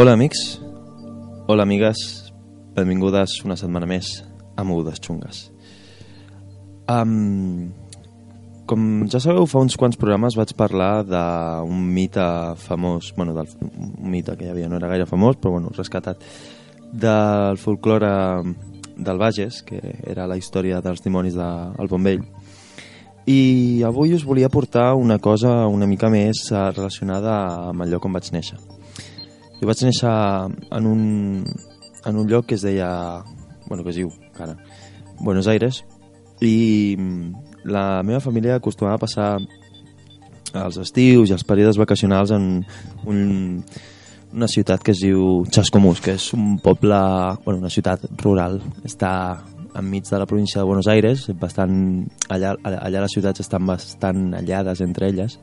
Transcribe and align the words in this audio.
Hola 0.00 0.14
amics, 0.14 0.58
hola 1.46 1.66
amigues, 1.66 1.98
benvingudes 2.72 3.34
una 3.44 3.52
setmana 3.60 3.84
més 3.84 4.22
a 4.56 4.64
Mogudes 4.64 4.96
Xungues. 5.04 5.42
Um, 6.88 7.66
com 8.64 8.86
ja 9.12 9.20
sabeu, 9.20 9.44
fa 9.44 9.60
uns 9.60 9.76
quants 9.76 10.00
programes 10.00 10.38
vaig 10.40 10.54
parlar 10.56 11.04
d'un 11.04 11.84
mite 11.92 12.24
famós, 12.64 13.12
bueno, 13.18 13.36
del, 13.36 13.52
un 13.60 14.08
mite 14.08 14.38
que 14.40 14.48
hi 14.48 14.54
havia, 14.54 14.72
no 14.72 14.80
era 14.80 14.88
gaire 14.88 15.04
famós, 15.04 15.36
però 15.36 15.58
bueno, 15.58 15.74
rescatat, 15.76 16.24
del 16.96 17.60
folklore 17.60 18.16
del 18.96 19.20
Bages, 19.20 19.60
que 19.68 19.84
era 20.00 20.24
la 20.24 20.40
història 20.40 20.80
dels 20.80 21.04
dimonis 21.04 21.36
del 21.36 21.76
de, 21.76 21.92
Bonvell. 21.92 22.24
I 23.28 23.84
avui 23.84 24.16
us 24.16 24.24
volia 24.24 24.48
portar 24.48 24.94
una 24.96 25.20
cosa 25.20 25.66
una 25.68 25.84
mica 25.84 26.08
més 26.08 26.46
eh, 26.48 26.68
relacionada 26.72 27.42
amb 27.68 27.84
el 27.84 27.92
lloc 27.92 28.08
on 28.08 28.16
vaig 28.16 28.32
néixer. 28.32 28.79
Jo 29.60 29.68
vaig 29.68 29.84
néixer 29.84 30.10
en 30.72 30.86
un, 30.88 31.02
en 32.06 32.16
un 32.16 32.28
lloc 32.28 32.46
que 32.48 32.56
es 32.56 32.64
deia... 32.64 32.90
Bueno, 33.68 33.84
que 33.84 33.92
es 33.92 34.00
diu, 34.00 34.08
cara, 34.34 34.56
Buenos 35.20 35.46
Aires, 35.46 35.84
i 36.40 36.96
la 37.68 38.02
meva 38.02 38.22
família 38.24 38.56
acostumava 38.56 38.96
a 38.96 39.02
passar 39.04 39.28
els 40.56 40.78
estius 40.82 41.30
i 41.30 41.36
els 41.36 41.44
períodes 41.46 41.78
vacacionals 41.78 42.32
en 42.34 42.48
un, 43.06 43.20
una 44.32 44.48
ciutat 44.48 44.82
que 44.82 44.94
es 44.96 45.04
diu 45.04 45.44
Chascomús, 45.52 46.00
que 46.02 46.16
és 46.16 46.30
un 46.34 46.56
poble, 46.62 46.98
bueno, 47.44 47.60
una 47.60 47.70
ciutat 47.70 48.08
rural, 48.24 48.58
està 48.82 49.12
enmig 49.78 50.08
de 50.08 50.18
la 50.18 50.26
província 50.26 50.60
de 50.60 50.66
Buenos 50.66 50.88
Aires, 50.90 51.28
bastant, 51.38 51.76
allà, 52.28 52.56
allà 52.64 53.04
les 53.04 53.14
ciutats 53.14 53.44
estan 53.44 53.68
bastant 53.68 54.32
allades 54.40 54.82
entre 54.82 55.12
elles, 55.12 55.38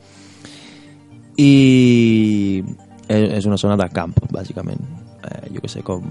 i 1.38 2.64
és 3.08 3.46
una 3.48 3.58
zona 3.58 3.78
de 3.80 3.88
camp, 3.94 4.16
bàsicament. 4.34 4.82
Eh, 5.24 5.50
jo 5.56 5.62
que 5.64 5.72
sé, 5.72 5.84
com 5.84 6.04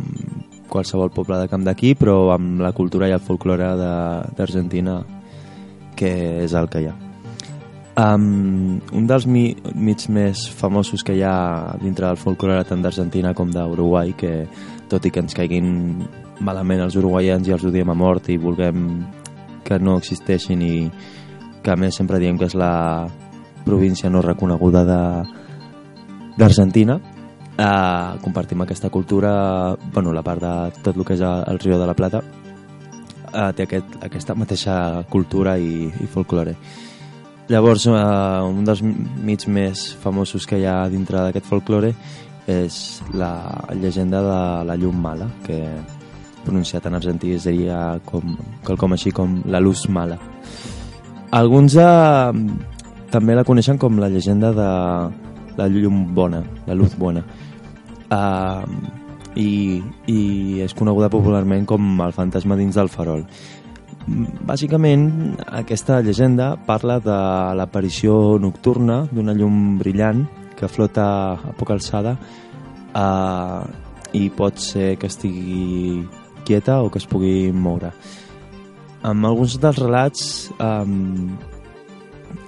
qualsevol 0.68 1.12
poble 1.14 1.38
de 1.40 1.48
camp 1.48 1.64
d'aquí, 1.66 1.94
però 1.94 2.32
amb 2.34 2.60
la 2.64 2.72
cultura 2.76 3.08
i 3.08 3.14
el 3.14 3.22
folklore 3.22 3.72
d'Argentina, 4.36 5.00
que 5.96 6.12
és 6.44 6.54
el 6.54 6.68
que 6.72 6.82
hi 6.82 6.88
ha. 6.90 6.94
Um, 7.96 8.76
un 8.92 9.06
dels 9.08 9.24
mi, 9.24 9.54
mits 9.72 10.10
més 10.12 10.42
famosos 10.52 11.00
que 11.00 11.14
hi 11.16 11.22
ha 11.24 11.76
dintre 11.80 12.10
del 12.10 12.18
folklore 12.20 12.66
tant 12.68 12.82
d'Argentina 12.84 13.32
com 13.32 13.48
d'Uruguai, 13.54 14.12
que 14.20 14.32
tot 14.90 15.06
i 15.08 15.12
que 15.12 15.22
ens 15.24 15.36
caiguin 15.36 16.04
malament 16.44 16.82
els 16.84 16.98
uruguaians 17.00 17.48
i 17.48 17.54
els 17.56 17.64
odiem 17.64 17.88
a 17.88 17.96
mort 17.96 18.28
i 18.28 18.36
vulguem 18.36 18.90
que 19.64 19.78
no 19.80 19.96
existeixin 19.96 20.60
i 20.62 20.74
que 21.64 21.72
a 21.72 21.78
més 21.80 21.96
sempre 21.96 22.20
diem 22.20 22.36
que 22.38 22.50
és 22.50 22.54
la 22.54 23.08
província 23.64 24.10
no 24.12 24.20
reconeguda 24.22 24.84
d'Argentina 26.36 26.98
eh, 27.58 28.18
compartim 28.22 28.62
aquesta 28.62 28.90
cultura 28.90 29.76
bueno, 29.92 30.12
la 30.12 30.22
part 30.22 30.42
de 30.42 30.82
tot 30.82 30.96
el 30.96 31.04
que 31.04 31.16
és 31.16 31.24
el 31.24 31.58
Rio 31.58 31.78
de 31.80 31.86
la 31.86 31.94
Plata 31.94 32.22
eh, 33.32 33.52
té 33.56 33.66
aquest, 33.66 33.96
aquesta 34.04 34.36
mateixa 34.36 34.76
cultura 35.10 35.56
i, 35.58 35.88
i 35.88 36.06
folklore 36.12 36.56
llavors 37.48 37.86
eh, 37.88 37.96
un 38.46 38.64
dels 38.64 38.82
mits 38.82 39.48
més 39.48 39.88
famosos 40.02 40.46
que 40.46 40.60
hi 40.60 40.66
ha 40.68 40.78
dintre 40.92 41.24
d'aquest 41.24 41.48
folklore 41.48 41.94
és 42.46 43.02
la 43.14 43.32
llegenda 43.74 44.22
de 44.22 44.40
la 44.68 44.76
llum 44.78 45.00
mala 45.02 45.26
que 45.46 45.60
pronunciat 46.46 46.86
en 46.86 46.94
argentí 46.94 47.34
seria 47.42 47.98
com, 48.06 48.36
quelcom 48.66 48.94
així 48.94 49.10
com 49.10 49.40
la 49.50 49.58
luz 49.58 49.88
mala. 49.90 50.18
Alguns 51.34 51.74
eh, 51.74 52.32
també 53.10 53.34
la 53.34 53.44
coneixen 53.44 53.80
com 53.82 53.98
la 53.98 54.08
llegenda 54.12 54.52
de 54.54 54.70
la 55.56 55.68
llum 55.68 56.14
bona, 56.14 56.42
la 56.66 56.74
luz 56.74 56.94
bona. 56.98 57.24
Uh, 58.06 58.62
i, 59.36 59.82
i 60.08 60.20
és 60.64 60.74
coneguda 60.74 61.10
popularment 61.12 61.66
com 61.68 62.00
el 62.00 62.14
fantasma 62.16 62.56
dins 62.58 62.76
del 62.78 62.90
farol. 62.92 63.24
Bàsicament, 64.46 65.34
aquesta 65.50 65.98
llegenda 66.00 66.52
parla 66.66 67.00
de 67.02 67.16
l'aparició 67.58 68.36
nocturna 68.38 69.02
d'una 69.10 69.34
llum 69.34 69.78
brillant 69.80 70.24
que 70.56 70.70
flota 70.70 71.06
a 71.34 71.54
poca 71.58 71.74
alçada 71.74 72.14
uh, 72.94 73.66
i 74.14 74.30
pot 74.30 74.62
ser 74.62 74.94
que 74.96 75.10
estigui 75.10 76.06
quieta 76.46 76.78
o 76.82 76.88
que 76.90 77.02
es 77.02 77.08
pugui 77.10 77.50
moure. 77.52 77.90
Amb 79.06 79.26
alguns 79.26 79.58
dels 79.60 79.78
relats, 79.82 80.22
um, 80.62 81.34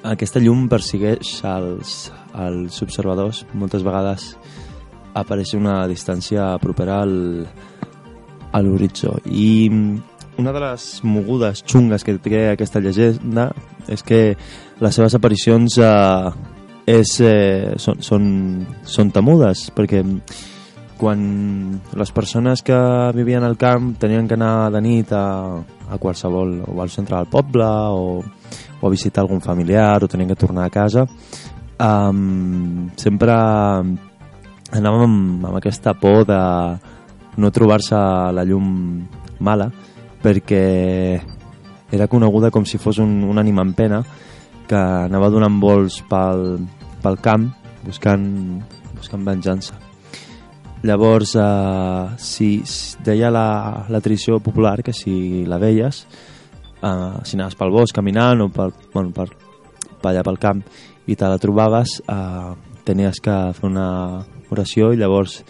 aquesta 0.06 0.40
llum 0.40 0.68
persigueix 0.70 1.40
els, 1.46 1.98
els 2.34 2.82
observadors. 2.82 3.44
Moltes 3.54 3.84
vegades 3.86 4.34
apareix 5.18 5.54
una 5.58 5.80
distància 5.90 6.52
propera 6.62 7.02
al, 7.02 7.46
a 8.52 8.60
l'horitzó. 8.62 9.16
I 9.24 9.70
una 10.38 10.52
de 10.54 10.60
les 10.62 10.84
mogudes 11.02 11.64
xungues 11.66 12.04
que 12.06 12.14
té 12.22 12.44
aquesta 12.52 12.80
llegenda 12.80 13.48
és 13.90 14.04
que 14.06 14.36
les 14.78 14.94
seves 14.94 15.16
aparicions 15.18 15.80
eh, 15.82 16.30
és, 16.86 17.16
eh, 17.20 17.74
són, 17.80 17.98
són, 18.04 18.28
són 18.86 19.10
temudes, 19.12 19.68
perquè 19.74 20.04
quan 20.98 21.20
les 21.94 22.10
persones 22.12 22.62
que 22.66 22.78
vivien 23.14 23.44
al 23.46 23.56
camp 23.58 23.92
tenien 24.02 24.26
que 24.26 24.34
anar 24.34 24.70
de 24.74 24.80
nit 24.82 25.12
a, 25.14 25.58
a 25.88 25.98
qualsevol, 25.98 26.56
o 26.66 26.80
al 26.82 26.90
centre 26.90 27.16
del 27.16 27.30
poble 27.30 27.66
o, 27.66 28.18
o 28.80 28.86
a 28.86 28.90
visitar 28.90 29.22
algun 29.22 29.40
familiar 29.40 30.02
o 30.02 30.08
tenien 30.10 30.34
que 30.34 30.38
tornar 30.38 30.66
a 30.66 30.74
casa 30.74 31.06
um, 31.80 32.88
sempre 32.96 33.32
anàvem 33.32 35.04
amb, 35.06 35.46
amb 35.48 35.56
aquesta 35.58 35.94
por 35.98 36.24
de 36.28 36.40
no 37.38 37.50
trobar-se 37.54 37.98
la 38.34 38.44
llum 38.44 39.06
mala 39.40 39.70
perquè 40.22 40.62
era 41.90 42.08
coneguda 42.10 42.50
com 42.50 42.66
si 42.66 42.78
fos 42.78 42.98
un, 42.98 43.22
un 43.24 43.38
ànima 43.38 43.62
en 43.64 43.72
pena 43.72 44.02
que 44.68 44.76
anava 44.78 45.30
donant 45.32 45.60
vols 45.62 46.02
pel, 46.10 46.58
pel 47.02 47.20
camp 47.24 47.48
buscant, 47.84 48.26
buscant 48.96 49.24
venjança. 49.24 49.78
Llavors, 50.82 51.34
eh, 51.34 52.16
si, 52.22 52.62
deia 53.04 53.30
la, 53.34 53.86
la 53.88 54.00
tradició 54.00 54.38
popular 54.38 54.82
que 54.84 54.92
si 54.94 55.44
la 55.48 55.58
veies, 55.58 56.04
eh, 56.82 57.18
si 57.24 57.38
anaves 57.38 57.56
pel 57.58 57.72
bosc 57.74 57.96
caminant 57.96 58.44
o 58.44 58.48
per, 58.52 58.70
bueno, 58.92 59.10
per, 59.14 59.30
per 60.00 60.12
allà 60.12 60.24
pel 60.26 60.40
camp 60.42 60.62
i 61.08 61.16
te 61.16 61.28
la 61.28 61.40
trobaves, 61.40 61.98
eh, 62.04 62.52
tenies 62.84 63.20
que 63.24 63.36
fer 63.56 63.66
una 63.68 63.88
oració 64.52 64.92
i 64.92 65.00
llavors 65.00 65.42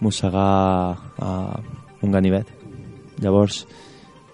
mossegar 0.00 0.96
eh, 1.18 2.04
un 2.04 2.12
ganivet. 2.12 2.52
Llavors, 3.22 3.64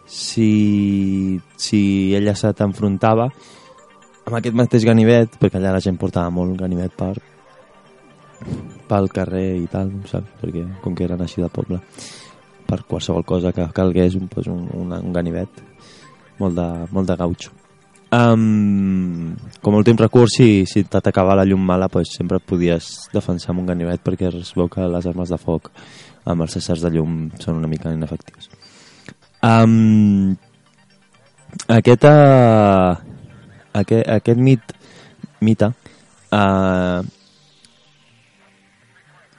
si, 0.07 1.41
si 1.57 1.83
ella 2.15 2.35
se 2.35 2.51
t'enfrontava 2.53 3.29
amb 4.27 4.39
aquest 4.39 4.57
mateix 4.59 4.87
ganivet, 4.87 5.39
perquè 5.41 5.59
allà 5.59 5.77
la 5.77 5.83
gent 5.83 5.99
portava 5.99 6.31
molt 6.35 6.59
ganivet 6.61 6.95
per, 6.99 7.15
pel 8.91 9.09
carrer 9.15 9.49
i 9.63 9.67
tal, 9.71 9.91
saps? 10.11 10.37
Perquè 10.43 10.67
com 10.83 10.95
que 10.99 11.07
eren 11.07 11.23
així 11.25 11.43
de 11.43 11.51
poble, 11.53 11.81
per 12.69 12.83
qualsevol 12.89 13.27
cosa 13.27 13.55
que 13.57 13.67
calgués 13.75 14.19
un, 14.19 14.29
pues, 14.31 14.51
un, 14.51 14.69
un, 14.79 14.95
un 14.99 15.13
ganivet, 15.15 15.63
molt 16.39 16.59
de, 16.59 16.69
molt 16.93 17.11
de 17.11 17.19
gautxo. 17.19 17.62
Um, 18.13 19.35
com 19.63 19.73
a 19.73 19.79
últim 19.79 19.97
recurs, 19.97 20.35
si, 20.37 20.67
si 20.69 20.83
t'atacava 20.85 21.33
la 21.39 21.47
llum 21.49 21.63
mala, 21.65 21.89
pues, 21.89 22.11
sempre 22.13 22.37
et 22.37 22.45
podies 22.45 23.09
defensar 23.09 23.55
amb 23.55 23.63
un 23.63 23.71
ganivet 23.71 24.03
perquè 24.05 24.29
es 24.29 24.51
veu 24.53 24.69
que 24.69 24.85
les 24.85 25.09
armes 25.09 25.33
de 25.33 25.39
foc 25.41 25.71
amb 26.29 26.45
els 26.45 26.59
éssers 26.61 26.85
de 26.85 26.91
llum 26.93 27.31
són 27.41 27.63
una 27.63 27.71
mica 27.73 27.93
inefectius. 27.95 28.51
Um, 29.43 30.37
aquest, 31.73 32.05
uh, 32.05 33.01
aquest, 33.81 34.05
aquest 34.19 34.45
mit, 34.45 34.77
mite 35.41 35.73
uh, 35.73 37.01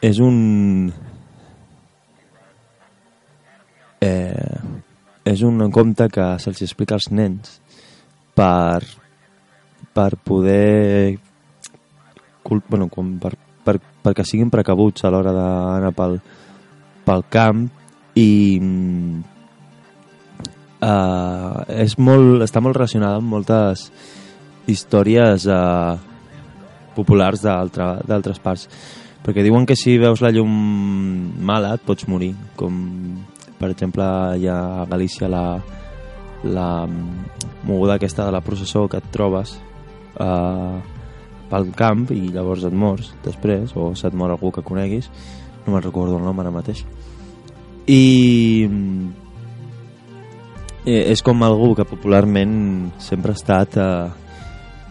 és 0.01 0.19
un... 0.19 0.91
Eh, 4.03 4.57
és 5.23 5.41
un 5.47 5.61
conte 5.71 6.09
que 6.11 6.25
se'ls 6.43 6.65
explica 6.65 6.97
als 6.97 7.05
nens 7.13 7.61
per, 8.35 8.83
per 9.93 10.11
poder 10.23 11.19
bueno, 12.67 12.89
com 12.91 13.15
per, 13.19 13.33
per, 13.63 13.79
perquè 14.03 14.25
siguin 14.27 14.51
precabuts 14.53 15.05
a 15.05 15.11
l'hora 15.13 15.33
d'anar 15.35 15.93
pel, 15.95 16.19
pel 17.05 17.23
camp 17.31 17.63
i 18.19 18.59
uh, 20.83 21.63
és 21.71 21.95
molt, 21.97 22.43
està 22.45 22.61
molt 22.61 22.77
relacionada 22.77 23.21
amb 23.21 23.31
moltes 23.37 23.87
històries 24.69 25.47
uh, 25.49 25.95
populars 26.95 27.43
d'altres 27.43 28.39
parts. 28.43 28.67
Perquè 29.23 29.43
diuen 29.45 29.65
que 29.65 29.77
si 29.79 29.95
veus 29.97 30.21
la 30.21 30.33
llum 30.35 30.51
mala 31.47 31.77
et 31.77 31.85
pots 31.87 32.09
morir, 32.11 32.33
com 32.59 32.75
per 33.59 33.71
exemple 33.71 34.03
hi 34.35 34.49
ha 34.51 34.59
a 34.81 34.87
Galícia 34.91 35.29
la, 35.31 35.45
la 36.43 36.87
moguda 37.63 37.95
aquesta 37.95 38.25
de 38.25 38.31
la 38.31 38.41
processó 38.41 38.87
que 38.87 38.99
et 38.99 39.11
trobes 39.11 39.55
eh, 40.19 40.79
pel 41.49 41.71
camp 41.77 42.07
i 42.13 42.27
llavors 42.33 42.65
et 42.67 42.73
mors 42.73 43.13
després, 43.23 43.75
o 43.75 43.93
se't 43.95 44.15
mor 44.17 44.33
algú 44.33 44.51
que 44.51 44.65
coneguis, 44.65 45.09
no 45.65 45.73
me'n 45.73 45.85
recordo 45.85 46.17
el 46.17 46.25
nom 46.25 46.39
ara 46.41 46.51
mateix. 46.53 46.83
I 47.87 48.67
eh, 50.85 51.03
és 51.11 51.23
com 51.23 51.43
algú 51.43 51.73
que 51.77 51.87
popularment 51.87 52.55
sempre 52.99 53.33
ha 53.33 53.39
estat 53.39 53.77
a, 53.77 53.91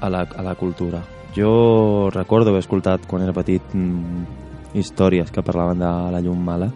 a, 0.01 0.09
la, 0.13 0.25
a 0.25 0.43
la 0.45 0.55
cultura. 0.57 1.03
Jo 1.37 2.11
recordo 2.13 2.53
haver 2.53 2.61
escoltat 2.61 3.07
quan 3.09 3.25
era 3.25 3.33
petit 3.37 3.75
mm, 3.75 4.77
històries 4.77 5.31
que 5.33 5.45
parlaven 5.45 5.81
de 5.81 5.93
la 6.13 6.21
llum 6.21 6.41
mala 6.45 6.69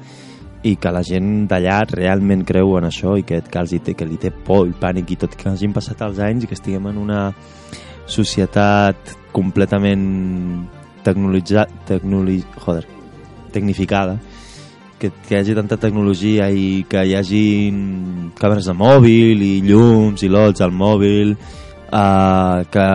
i 0.66 0.74
que 0.80 0.92
la 0.92 1.02
gent 1.06 1.46
d'allà 1.50 1.80
realment 1.90 2.42
creu 2.46 2.76
en 2.78 2.88
això 2.88 3.16
i 3.18 3.24
que, 3.26 3.40
que, 3.44 3.58
els 3.60 3.72
hi 3.72 3.80
té, 3.86 3.94
que 3.98 4.08
li 4.08 4.18
té 4.20 4.32
por 4.32 4.66
i 4.66 4.74
pànic 4.76 5.12
i 5.14 5.18
tot 5.22 5.36
que 5.38 5.50
hagin 5.50 5.74
passat 5.76 6.02
els 6.06 6.18
anys 6.22 6.44
i 6.44 6.50
que 6.50 6.58
estiguem 6.58 6.88
en 6.90 6.98
una 7.02 7.20
societat 8.06 9.14
completament 9.36 10.06
tecnologitzada 11.06 11.84
tecnoli, 11.86 12.40
joder, 12.64 12.86
tecnificada 13.54 14.18
que, 14.98 15.10
que 15.28 15.34
hi 15.34 15.38
hagi 15.40 15.54
tanta 15.54 15.76
tecnologia 15.76 16.48
i 16.50 16.84
que 16.88 17.04
hi 17.04 17.14
hagi 17.18 17.44
càmeres 18.40 18.70
de 18.70 18.74
mòbil 18.76 19.44
i 19.44 19.52
llums 19.66 20.24
i 20.24 20.30
lots 20.32 20.64
al 20.64 20.72
mòbil 20.72 21.34
uh, 21.36 22.64
que, 22.72 22.86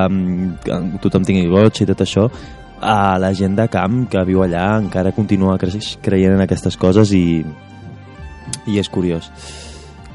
que 0.66 0.82
tothom 1.04 1.28
tingui 1.28 1.48
goig 1.52 1.84
i 1.84 1.88
tot 1.92 2.04
això 2.04 2.28
a 2.82 3.18
la 3.22 3.32
gent 3.38 3.56
de 3.56 3.68
camp 3.70 4.08
que 4.10 4.24
viu 4.26 4.42
allà 4.44 4.66
encara 4.82 5.14
continua 5.14 5.58
creient 5.58 6.34
en 6.34 6.42
aquestes 6.42 6.78
coses 6.82 7.14
i, 7.14 7.42
i 8.66 8.80
és 8.82 8.90
curiós 8.90 9.30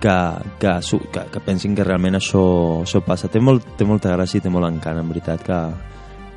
que, 0.01 0.17
que, 0.59 0.73
que, 1.13 1.23
que 1.33 1.41
pensin 1.41 1.75
que 1.75 1.85
realment 1.85 2.19
això, 2.19 2.43
això 2.83 3.01
passa. 3.05 3.31
Té, 3.33 3.41
molt, 3.41 3.65
té 3.79 3.87
molta 3.89 4.13
gràcia 4.15 4.41
i 4.41 4.45
té 4.45 4.53
molt 4.53 4.69
encant 4.69 5.01
en 5.01 5.09
veritat 5.11 5.43
que, 5.47 5.61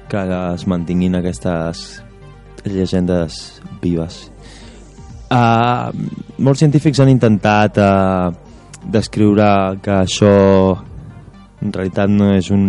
que 0.10 0.26
es 0.54 0.66
mantinguin 0.70 1.20
aquestes 1.20 2.02
llegendes 2.66 3.60
vives. 3.81 4.28
Uh, 5.30 5.94
molts 6.42 6.64
científics 6.64 7.00
han 7.04 7.12
intentat 7.12 7.78
uh, 7.78 8.31
descriure 8.90 9.78
que 9.84 9.94
això 10.00 10.34
en 11.60 11.74
realitat 11.76 12.10
no 12.10 12.31
és 12.34 12.50
un 12.56 12.66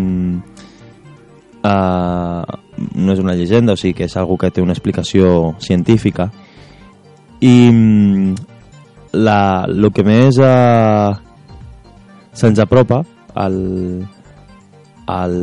uh, 1.65 2.43
no 2.95 3.13
és 3.13 3.21
una 3.21 3.35
llegenda, 3.35 3.75
o 3.75 3.81
sigui 3.81 3.95
que 3.99 4.09
és 4.09 4.17
algo 4.17 4.39
que 4.41 4.51
té 4.51 4.63
una 4.63 4.75
explicació 4.77 5.55
científica. 5.61 6.31
I 7.41 7.71
mm, 7.71 8.35
la, 9.13 9.67
lo 9.69 9.91
que 9.91 10.05
més 10.07 10.39
eh, 10.39 11.13
se'ns 12.33 12.61
apropa 12.63 13.03
al, 13.35 13.57
al, 15.07 15.35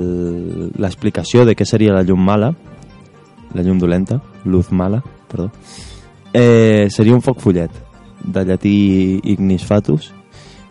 l'explicació 0.80 1.46
de 1.46 1.56
què 1.58 1.68
seria 1.68 1.96
la 1.96 2.06
llum 2.08 2.24
mala 2.24 2.54
la 3.56 3.64
llum 3.64 3.80
dolenta, 3.80 4.20
luz 4.46 4.72
mala 4.72 5.02
perdó, 5.28 5.50
eh, 6.34 6.88
seria 6.92 7.16
un 7.16 7.24
foc 7.24 7.40
follet 7.44 7.72
de 8.24 8.44
llatí 8.46 8.78
ignis 9.24 9.66
fatus 9.66 10.12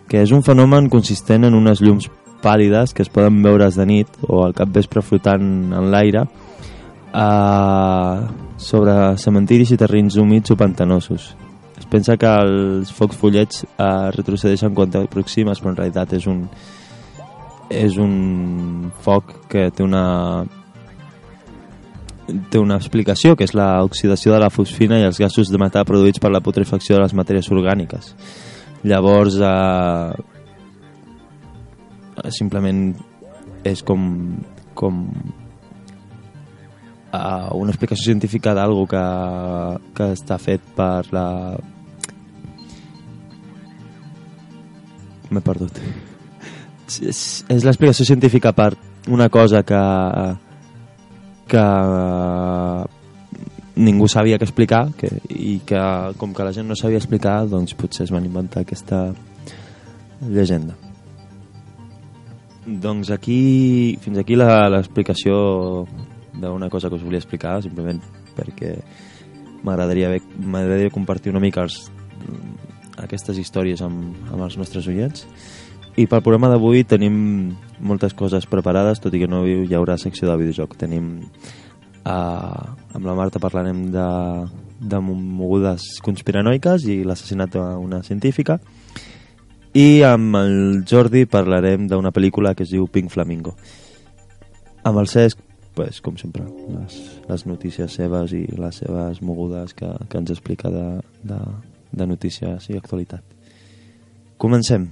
que 0.09 0.23
és 0.23 0.33
un 0.33 0.45
fenomen 0.47 0.91
consistent 0.93 1.49
en 1.49 1.57
unes 1.57 1.83
llums 1.83 2.09
pàl·lides 2.45 2.93
que 2.95 3.03
es 3.03 3.11
poden 3.13 3.43
veure's 3.43 3.77
de 3.77 3.87
nit 3.89 4.21
o 4.29 4.45
al 4.45 4.55
capvespre 4.55 5.03
flotant 5.03 5.73
en 5.75 5.91
l'aire 5.91 6.27
uh, 7.17 8.29
sobre 8.61 9.17
cementiris 9.19 9.73
i 9.73 9.81
terrenys 9.81 10.17
humits 10.21 10.53
o 10.53 10.57
pantanosos. 10.57 11.33
Es 11.77 11.89
pensa 11.89 12.17
que 12.21 12.29
els 12.29 12.93
focs 12.93 13.17
follets 13.21 13.65
uh, 13.65 14.11
retrocedeixen 14.17 14.75
quan 14.77 14.93
t'aproximes, 14.93 15.61
però 15.61 15.73
en 15.73 15.81
realitat 15.81 16.13
és 16.19 16.29
un, 16.31 16.45
és 17.73 17.99
un 18.01 18.91
foc 19.05 19.35
que 19.51 19.71
té 19.75 19.85
una 19.85 20.05
té 22.51 22.59
una 22.59 22.75
explicació, 22.81 23.37
que 23.39 23.47
és 23.47 23.55
l'oxidació 23.55 24.33
de 24.35 24.41
la 24.43 24.51
fosfina 24.51 24.99
i 24.99 25.07
els 25.07 25.21
gasos 25.23 25.47
de 25.53 25.59
metà 25.63 25.85
produïts 25.87 26.19
per 26.19 26.33
la 26.35 26.43
putrefacció 26.43 26.97
de 26.97 27.05
les 27.05 27.15
matèries 27.15 27.51
orgàniques. 27.55 28.17
Llavors, 28.83 29.39
eh, 29.39 30.13
simplement 32.35 32.97
és 33.63 33.83
com, 33.87 34.35
com 34.75 35.07
uh, 37.17 37.57
una 37.59 37.73
explicació 37.75 38.13
científica 38.13 38.55
d'algo 38.55 38.87
que, 38.91 39.05
que 39.97 40.11
està 40.17 40.39
fet 40.43 40.65
per 40.77 41.05
la... 41.17 41.27
M'he 45.31 45.43
perdut. 45.43 45.81
És, 47.03 47.21
és 47.51 47.65
l'explicació 47.67 48.07
científica 48.07 48.53
per 48.55 48.75
una 49.11 49.27
cosa 49.29 49.65
que 49.67 49.83
que 51.47 51.63
ningú 53.77 54.09
sabia 54.09 54.39
que 54.39 54.45
explicar 54.45 54.91
que, 54.99 55.11
i 55.29 55.61
que 55.67 55.81
com 56.17 56.33
que 56.35 56.45
la 56.45 56.53
gent 56.53 56.67
no 56.67 56.77
sabia 56.77 56.99
explicar 56.99 57.45
doncs 57.47 57.77
potser 57.77 58.07
es 58.07 58.13
van 58.15 58.25
inventar 58.25 58.65
aquesta 58.65 59.13
llegenda 60.27 60.75
doncs 62.67 63.13
aquí 63.15 63.99
fins 64.03 64.19
aquí 64.19 64.39
l'explicació 64.39 65.37
d'una 66.41 66.71
cosa 66.71 66.89
que 66.89 66.99
us 66.99 67.05
volia 67.05 67.21
explicar, 67.23 67.59
simplement 67.65 68.01
perquè 68.37 68.77
m'agradaria 69.65 70.17
m'agradaria 70.39 70.93
compartir 70.95 71.33
una 71.33 71.43
mica 71.43 71.65
els, 71.65 71.87
aquestes 73.03 73.39
històries 73.39 73.83
amb, 73.85 74.17
amb 74.33 74.43
els 74.47 74.59
nostres 74.61 74.89
oients. 74.89 75.27
I 75.97 76.05
pel 76.05 76.21
programa 76.21 76.51
d'avui 76.53 76.85
tenim 76.85 77.55
moltes 77.81 78.13
coses 78.17 78.45
preparades, 78.49 79.01
tot 79.01 79.15
i 79.17 79.23
que 79.23 79.31
no 79.31 79.47
hi 79.49 79.73
haurà 79.75 79.97
secció 79.97 80.29
de 80.29 80.37
videojoc. 80.43 80.77
Tenim 80.77 81.15
uh, 82.05 82.67
amb 82.93 83.09
la 83.09 83.17
Marta 83.17 83.41
parlarem 83.41 83.87
de, 83.95 84.09
de 84.81 85.01
mogudes 85.01 85.97
conspiranoiques 86.05 86.85
i 86.93 87.01
l'assassinat 87.05 87.57
d'una 87.57 88.03
científica 88.05 88.61
i 89.77 90.01
amb 90.09 90.37
el 90.39 90.85
Jordi 90.89 91.27
parlarem 91.29 91.89
d'una 91.89 92.13
pel·lícula 92.13 92.55
que 92.57 92.65
es 92.65 92.71
diu 92.73 92.87
Pink 92.89 93.11
Flamingo. 93.13 93.53
Amb 94.89 95.03
el 95.03 95.09
Cesc 95.13 95.41
pues, 95.77 96.01
com 96.01 96.17
sempre, 96.17 96.43
les, 96.73 96.99
les 97.29 97.47
notícies 97.47 97.97
seves 98.01 98.33
i 98.35 98.47
les 98.57 98.83
seves 98.83 99.21
mogudes 99.23 99.77
que, 99.77 99.93
que 100.09 100.19
ens 100.23 100.33
explica 100.33 100.73
de, 100.73 100.87
de, 101.23 101.41
de 101.93 102.07
notícies 102.09 102.71
i 102.73 102.81
actualitat. 102.81 103.37
Comencem. 104.41 104.89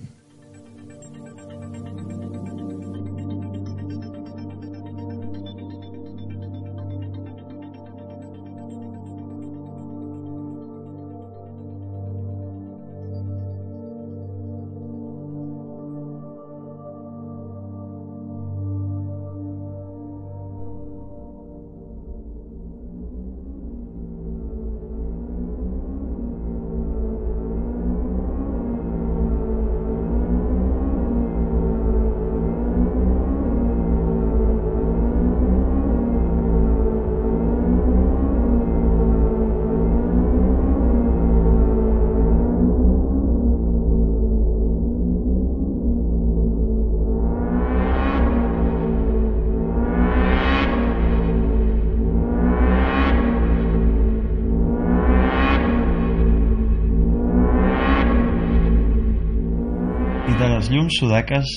Llums 60.84 60.98
sudaques 61.00 61.50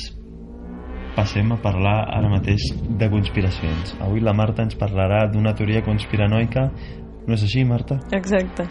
passem 1.15 1.49
a 1.51 1.57
parlar 1.59 2.05
ara 2.15 2.29
mateix 2.31 2.61
de 2.99 3.09
conspiracions. 3.11 3.95
Avui 3.99 4.21
la 4.23 4.31
Marta 4.33 4.63
ens 4.63 4.77
parlarà 4.79 5.25
d'una 5.27 5.51
teoria 5.57 5.81
conspiranoica. 5.83 6.69
No 7.27 7.35
és 7.35 7.43
així, 7.43 7.65
Marta? 7.67 7.97
Exacte. 8.15 8.67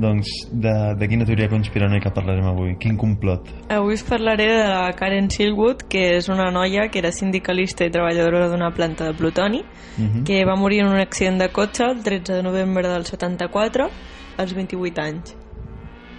Doncs 0.00 0.26
de, 0.50 0.72
de 0.98 1.08
quina 1.10 1.26
teoria 1.28 1.46
conspiranoica 1.52 2.10
parlarem 2.16 2.48
avui? 2.50 2.74
Quin 2.82 2.96
complot? 2.98 3.52
Avui 3.70 3.94
us 3.94 4.02
parlaré 4.06 4.48
de 4.50 4.66
la 4.66 4.90
Karen 4.98 5.30
Silwood, 5.30 5.86
que 5.92 6.06
és 6.16 6.30
una 6.32 6.50
noia 6.50 6.88
que 6.90 6.98
era 7.02 7.12
sindicalista 7.14 7.86
i 7.86 7.94
treballadora 7.94 8.48
d'una 8.50 8.74
planta 8.74 9.06
de 9.06 9.14
plutoni, 9.14 9.62
uh 9.62 10.00
mhm. 10.00 10.10
-huh. 10.10 10.24
que 10.26 10.44
va 10.44 10.56
morir 10.56 10.80
en 10.80 10.88
un 10.88 10.98
accident 10.98 11.38
de 11.38 11.52
cotxe 11.52 11.84
el 11.84 12.02
13 12.02 12.32
de 12.32 12.42
novembre 12.42 12.88
del 12.88 13.04
74 13.04 13.90
als 14.38 14.54
28 14.54 15.02
anys. 15.02 15.36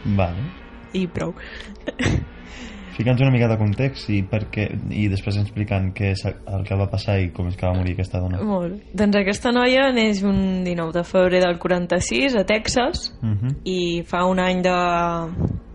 Vale. 0.05 0.51
I 0.93 1.07
prou. 1.07 1.33
Fica'ns 3.01 3.21
una 3.23 3.31
mica 3.33 3.47
de 3.49 3.57
context 3.57 4.09
i, 4.13 4.19
perquè, 4.29 4.67
i 4.93 5.07
després 5.09 5.39
explicant 5.41 5.89
què 5.97 6.11
és 6.13 6.21
el 6.27 6.63
que 6.67 6.75
va 6.77 6.85
passar 6.91 7.17
i 7.19 7.31
com 7.33 7.47
és 7.49 7.55
que 7.57 7.65
va 7.65 7.73
morir 7.73 7.95
aquesta 7.97 8.19
dona. 8.21 8.37
Molt. 8.45 8.77
Doncs 8.93 9.17
aquesta 9.17 9.49
noia 9.55 9.87
neix 9.95 10.21
un 10.27 10.61
19 10.63 10.93
de 10.99 11.03
febrer 11.07 11.41
del 11.41 11.57
46 11.59 12.35
a 12.37 12.45
Texas 12.45 13.09
Uh 13.21 13.29
-huh. 13.33 13.55
i 13.65 14.03
fa 14.05 14.25
un 14.25 14.39
any 14.39 14.61
de, 14.61 14.77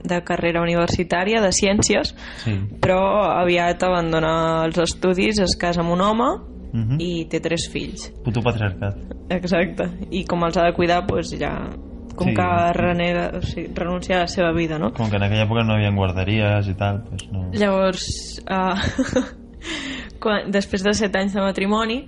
de 0.05 0.21
carrera 0.23 0.63
universitària 0.63 1.41
de 1.43 1.51
ciències, 1.53 2.15
Sí. 2.45 2.55
però 2.81 3.01
aviat 3.43 3.83
abandona 3.83 4.65
els 4.67 4.79
estudis, 4.79 5.39
es 5.41 5.57
casa 5.57 5.81
amb 5.81 5.91
un 5.91 6.01
home 6.01 6.31
Uh 6.75 6.81
-huh. 6.81 6.97
i 7.01 7.25
té 7.31 7.41
tres 7.41 7.69
fills. 7.73 8.13
Puto 8.25 8.43
patriarcat. 8.43 8.97
Exacte. 9.31 9.85
I 10.11 10.25
com 10.25 10.43
els 10.45 10.57
ha 10.57 10.65
de 10.67 10.73
cuidar, 10.75 11.07
doncs 11.07 11.31
ja... 11.39 11.71
Com 12.17 12.29
Sí. 12.31 12.35
que 12.35 12.73
renega, 12.73 13.31
o 13.37 13.43
sigui, 13.43 13.69
renuncia 13.75 14.17
a 14.17 14.21
la 14.25 14.29
seva 14.33 14.53
vida, 14.57 14.79
no? 14.79 14.93
Com 14.97 15.11
que 15.11 15.17
en 15.17 15.23
aquella 15.27 15.45
època 15.45 15.63
no 15.65 15.75
hi 15.77 15.85
havia 15.85 15.95
guarderies 15.97 16.69
i 16.69 16.75
tal, 16.75 17.03
doncs 17.11 17.29
no... 17.31 17.51
Llavors, 17.53 18.07
uh, 18.49 19.27
quan, 20.23 20.51
després 20.51 20.83
de 20.87 20.95
set 20.97 21.15
anys 21.17 21.35
de 21.37 21.43
matrimoni, 21.45 21.99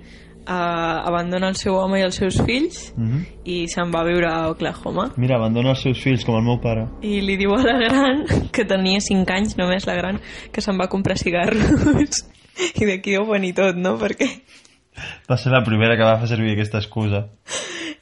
uh, 0.49 1.05
abandona 1.05 1.49
el 1.51 1.55
seu 1.59 1.75
home 1.77 1.99
i 1.99 2.03
els 2.07 2.15
seus 2.17 2.39
fills 2.45 2.91
Uh 2.97 3.03
-huh. 3.03 3.21
i 3.45 3.67
se'n 3.67 3.91
va 3.93 4.01
a 4.01 4.05
viure 4.05 4.27
a 4.27 4.49
Oklahoma. 4.49 5.11
Mira, 5.17 5.35
abandona 5.37 5.69
els 5.71 5.81
seus 5.81 6.01
fills 6.01 6.25
com 6.25 6.35
el 6.35 6.43
meu 6.43 6.59
pare. 6.59 6.87
I 7.01 7.21
li 7.21 7.37
diu 7.37 7.53
a 7.53 7.61
la 7.63 7.77
gran, 7.77 8.25
que 8.51 8.65
tenia 8.65 8.99
5 8.99 9.29
anys 9.33 9.57
només 9.57 9.85
la 9.85 9.95
gran, 9.95 10.19
que 10.51 10.61
se'n 10.61 10.77
va 10.79 10.85
a 10.85 10.89
comprar 10.89 11.17
cigarros. 11.17 12.25
I 12.81 12.85
d'aquí 12.85 13.11
deu 13.11 13.25
venir 13.25 13.53
tot, 13.53 13.75
no? 13.75 13.97
Perquè... 13.97 14.27
Va 15.29 15.37
ser 15.37 15.51
la 15.51 15.63
primera 15.63 15.95
que 15.95 16.03
va 16.03 16.17
fer 16.19 16.27
servir 16.27 16.51
aquesta 16.53 16.77
excusa. 16.79 17.27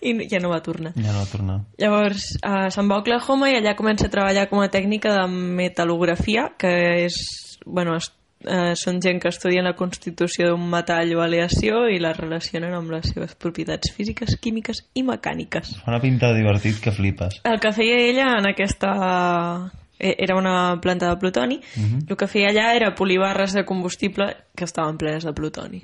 I 0.02 0.28
ja 0.30 0.40
no 0.40 0.50
va 0.52 0.62
tornar. 0.62 0.92
Ja 0.96 1.12
no 1.14 1.20
va 1.24 1.26
tornar. 1.32 1.56
Llavors, 1.82 2.38
uh, 2.46 2.68
se'n 2.74 2.90
va 2.90 2.96
a 3.00 3.02
Oklahoma 3.02 3.50
i 3.52 3.56
allà 3.58 3.76
comença 3.76 4.06
a 4.08 4.14
treballar 4.14 4.48
com 4.50 4.62
a 4.62 4.70
tècnica 4.70 5.14
de 5.16 5.24
metal·lografia, 5.32 6.52
que 6.58 6.72
és, 7.06 7.18
bueno, 7.66 7.96
es, 7.98 8.12
uh, 8.46 8.76
són 8.78 9.02
gent 9.02 9.20
que 9.24 9.32
estudien 9.34 9.66
la 9.66 9.74
constitució 9.76 10.52
d'un 10.52 10.68
metall 10.70 11.16
o 11.18 11.24
aleació 11.26 11.88
i 11.90 11.98
la 12.00 12.14
relacionen 12.14 12.74
amb 12.78 12.92
les 12.94 13.10
seves 13.10 13.34
propietats 13.36 13.92
físiques, 13.96 14.38
químiques 14.40 14.84
i 14.94 15.04
mecàniques. 15.04 15.74
Fa 15.84 15.92
una 15.96 16.02
pinta 16.04 16.34
divertit 16.38 16.80
que 16.84 16.92
flipes. 16.94 17.42
El 17.44 17.60
que 17.60 17.74
feia 17.74 17.98
ella 17.98 18.30
en 18.38 18.48
aquesta... 18.54 19.72
eh, 20.00 20.16
Era 20.20 20.36
una 20.38 20.80
planta 20.80 21.10
de 21.10 21.18
plutoni. 21.18 21.60
Mhm. 21.76 22.06
El 22.10 22.16
que 22.18 22.28
feia 22.28 22.52
allà 22.52 22.76
era 22.76 22.94
polir 22.94 23.18
barres 23.20 23.54
de 23.54 23.66
combustible 23.66 24.36
que 24.56 24.66
estaven 24.66 24.98
plenes 24.98 25.24
de 25.26 25.34
plutoni. 25.34 25.82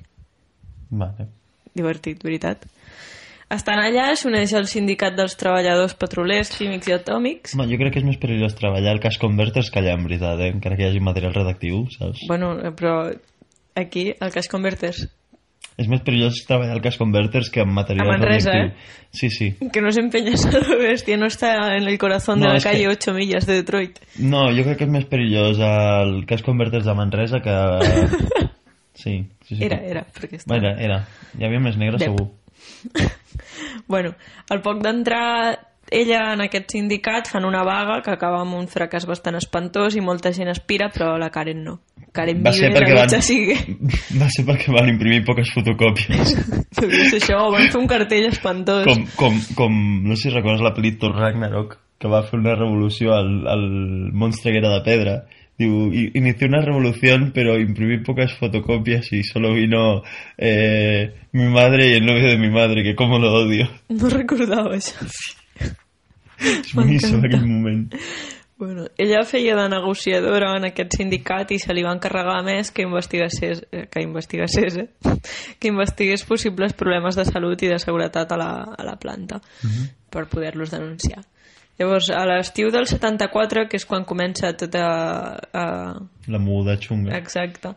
Vale. 0.91 1.25
Divertit, 1.73 2.21
veritat. 2.21 2.67
Estant 3.53 3.77
allà 3.83 4.07
s'uneix 4.17 4.53
al 4.57 4.65
sindicat 4.71 5.13
dels 5.17 5.35
treballadors 5.37 5.93
petrolers, 5.99 6.49
químics 6.57 6.87
i 6.89 6.95
atòmics. 6.95 7.53
Home, 7.53 7.67
jo 7.69 7.77
crec 7.77 7.93
que 7.93 7.99
és 8.01 8.07
més 8.07 8.17
perillós 8.21 8.55
treballar 8.57 8.95
al 8.95 9.01
cas 9.03 9.19
converters 9.21 9.69
que 9.69 9.79
allà, 9.83 9.93
en 9.97 10.07
veritat, 10.07 10.39
eh? 10.41 10.51
encara 10.55 10.77
que 10.79 10.87
hi 10.87 10.89
hagi 10.89 11.01
material 11.03 11.35
redactiu, 11.35 11.83
saps? 11.93 12.23
Bueno, 12.29 12.55
eh, 12.63 12.71
però 12.73 12.95
aquí, 13.75 14.09
el 14.19 14.31
Cash 14.33 14.49
Converters, 14.49 15.05
És 15.81 15.87
més 15.89 16.03
perillós 16.05 16.35
treballar 16.45 16.75
al 16.75 16.81
cas 16.85 16.99
converters 17.01 17.47
que 17.49 17.63
amb 17.63 17.73
material 17.73 18.05
A 18.05 18.11
Manresa, 18.11 18.51
radioactiu. 18.51 18.77
eh? 18.77 19.07
Sí, 19.17 19.29
sí. 19.33 19.47
que 19.73 19.81
no 19.81 19.91
se 19.91 20.01
empeñas 20.03 20.43
a 20.45 20.51
lo 20.59 20.77
bestia, 20.83 21.17
no 21.17 21.25
está 21.25 21.75
en 21.77 21.87
el 21.87 21.97
corazón 21.97 22.39
No, 22.39 22.45
de 22.45 22.51
la 22.51 22.57
es 22.57 22.63
que- 22.63 22.69
calle 22.71 22.87
8 22.89 23.13
millas 23.15 23.47
de 23.47 23.53
Detroit. 23.55 23.97
No, 24.19 24.43
jo 24.53 24.61
crec 24.67 24.77
que 24.77 24.85
és 24.85 24.91
més 24.93 25.05
perillós 25.09 25.57
el 25.57 26.25
cas 26.29 26.43
converters 26.45 26.85
de 26.85 26.93
Manresa 26.93 27.41
que... 27.41 27.55
Sí, 28.93 29.25
sí, 29.47 29.55
sí. 29.57 29.63
Era, 29.65 29.79
era, 29.81 30.03
perquè 30.13 30.37
està... 30.37 30.53
Era, 30.55 30.75
era. 30.77 30.99
Hi 31.39 31.47
havia 31.47 31.59
més 31.59 31.75
negre, 31.81 31.97
Dep. 31.97 32.11
segur. 32.13 32.27
Bueno, 33.87 34.13
al 34.49 34.61
poc 34.63 34.79
d'entrar 34.83 35.59
ella 35.93 36.33
en 36.33 36.41
aquest 36.41 36.71
sindicat 36.73 37.27
fan 37.29 37.45
una 37.45 37.63
vaga 37.67 37.99
que 38.01 38.13
acaba 38.13 38.41
amb 38.41 38.55
un 38.57 38.67
fracàs 38.71 39.05
bastant 39.09 39.37
espantós 39.37 39.97
i 39.97 40.01
molta 40.01 40.31
gent 40.33 40.49
aspira, 40.49 40.89
però 40.93 41.13
la 41.21 41.29
Karen 41.33 41.63
no. 41.65 41.77
Karen 42.13 42.41
Va 42.45 42.53
vive 42.53 42.69
ser 42.69 42.71
perquè 42.73 42.95
van... 42.97 43.13
sigue. 43.25 43.57
Va 44.21 44.29
ser 44.33 44.45
perquè 44.47 44.73
van 44.73 44.89
imprimir 44.89 45.23
poques 45.27 45.51
fotocòpies. 45.53 46.33
Deu 46.79 46.91
ser 47.09 47.19
això, 47.19 47.39
van 47.53 47.69
fer 47.69 47.79
un 47.81 47.89
cartell 47.89 48.27
espantós. 48.29 48.87
com, 48.89 49.05
com, 49.19 49.39
com, 49.59 49.79
no 50.07 50.17
sé 50.17 50.29
si 50.29 50.35
recordes 50.35 50.65
la 50.65 50.73
pel·li 50.75 50.95
Thor 51.01 51.15
Ragnarok, 51.17 51.77
que 52.01 52.11
va 52.11 52.23
fer 52.27 52.39
una 52.39 52.57
revolució 52.57 53.13
al, 53.15 53.31
al 53.47 53.63
monstre 54.11 54.51
que 54.51 54.61
era 54.63 54.73
de 54.73 54.83
pedra. 54.85 55.17
"I- 55.65 56.11
inició 56.15 56.47
una 56.47 56.61
revolución, 56.61 57.31
pero 57.33 57.57
imprimí 57.59 57.99
pocas 58.03 58.33
fotocopias 58.37 59.11
y 59.13 59.23
solo 59.23 59.53
vino 59.53 60.03
eh, 60.37 61.13
mi 61.31 61.47
madre 61.49 61.89
y 61.89 61.93
el 61.93 62.05
novio 62.05 62.27
de 62.29 62.37
mi 62.37 62.49
madre, 62.49 62.83
que 62.83 62.95
como 62.95 63.19
lo 63.19 63.31
odio. 63.33 63.67
No 63.89 64.09
recordava 64.09 64.75
això. 64.75 65.05
És 66.43 66.73
boníssim 66.75 67.21
aquell 67.23 67.45
moment. 67.47 67.93
Bueno, 68.57 68.85
ella 68.97 69.23
feia 69.25 69.55
de 69.57 69.67
negociadora 69.69 70.53
en 70.57 70.65
aquest 70.69 70.93
sindicat 70.97 71.51
i 71.51 71.57
se 71.59 71.73
li 71.73 71.83
va 71.83 71.91
encarregar 71.95 72.37
més 72.45 72.69
que 72.71 72.83
investigués, 72.85 73.39
eh, 73.71 73.87
que 73.91 74.01
investigués, 74.03 74.55
eh? 74.77 74.87
que 75.59 75.67
investigués 75.71 76.23
possibles 76.23 76.73
problemes 76.73 77.15
de 77.19 77.25
salut 77.25 77.61
i 77.63 77.71
de 77.73 77.79
seguretat 77.79 78.31
a 78.31 78.37
la, 78.39 78.51
a 78.77 78.83
la 78.85 78.95
planta 78.99 79.41
per 80.09 80.27
poder-los 80.31 80.71
denunciar. 80.71 81.23
Llavors, 81.79 82.11
a 82.13 82.23
l'estiu 82.29 82.69
del 82.73 82.85
74, 82.89 83.67
que 83.69 83.79
és 83.81 83.85
quan 83.89 84.05
comença 84.05 84.53
tota... 84.57 84.85
Uh, 85.49 86.03
La 86.29 86.39
muda 86.39 86.77
xunga. 86.79 87.15
exacte, 87.17 87.73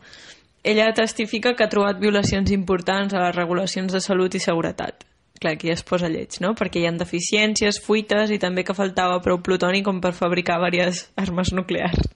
ella 0.63 0.91
testifica 0.93 1.55
que 1.55 1.63
ha 1.65 1.71
trobat 1.71 1.99
violacions 1.99 2.51
importants 2.51 3.13
a 3.15 3.23
les 3.25 3.35
regulacions 3.35 3.93
de 3.93 4.01
salut 4.03 4.35
i 4.35 4.41
seguretat. 4.43 5.05
Clar, 5.39 5.53
aquí 5.53 5.69
es 5.69 5.83
posa 5.85 6.09
lleig, 6.09 6.39
no? 6.41 6.55
Perquè 6.57 6.81
hi 6.81 6.87
ha 6.89 6.93
deficiències, 6.97 7.77
fuites 7.83 8.33
i 8.33 8.39
també 8.41 8.63
que 8.65 8.75
faltava 8.77 9.19
prou 9.21 9.37
plutoni 9.45 9.83
com 9.85 10.01
per 10.01 10.11
fabricar 10.17 10.57
diverses 10.65 11.11
armes 11.15 11.53
nuclears. 11.53 12.09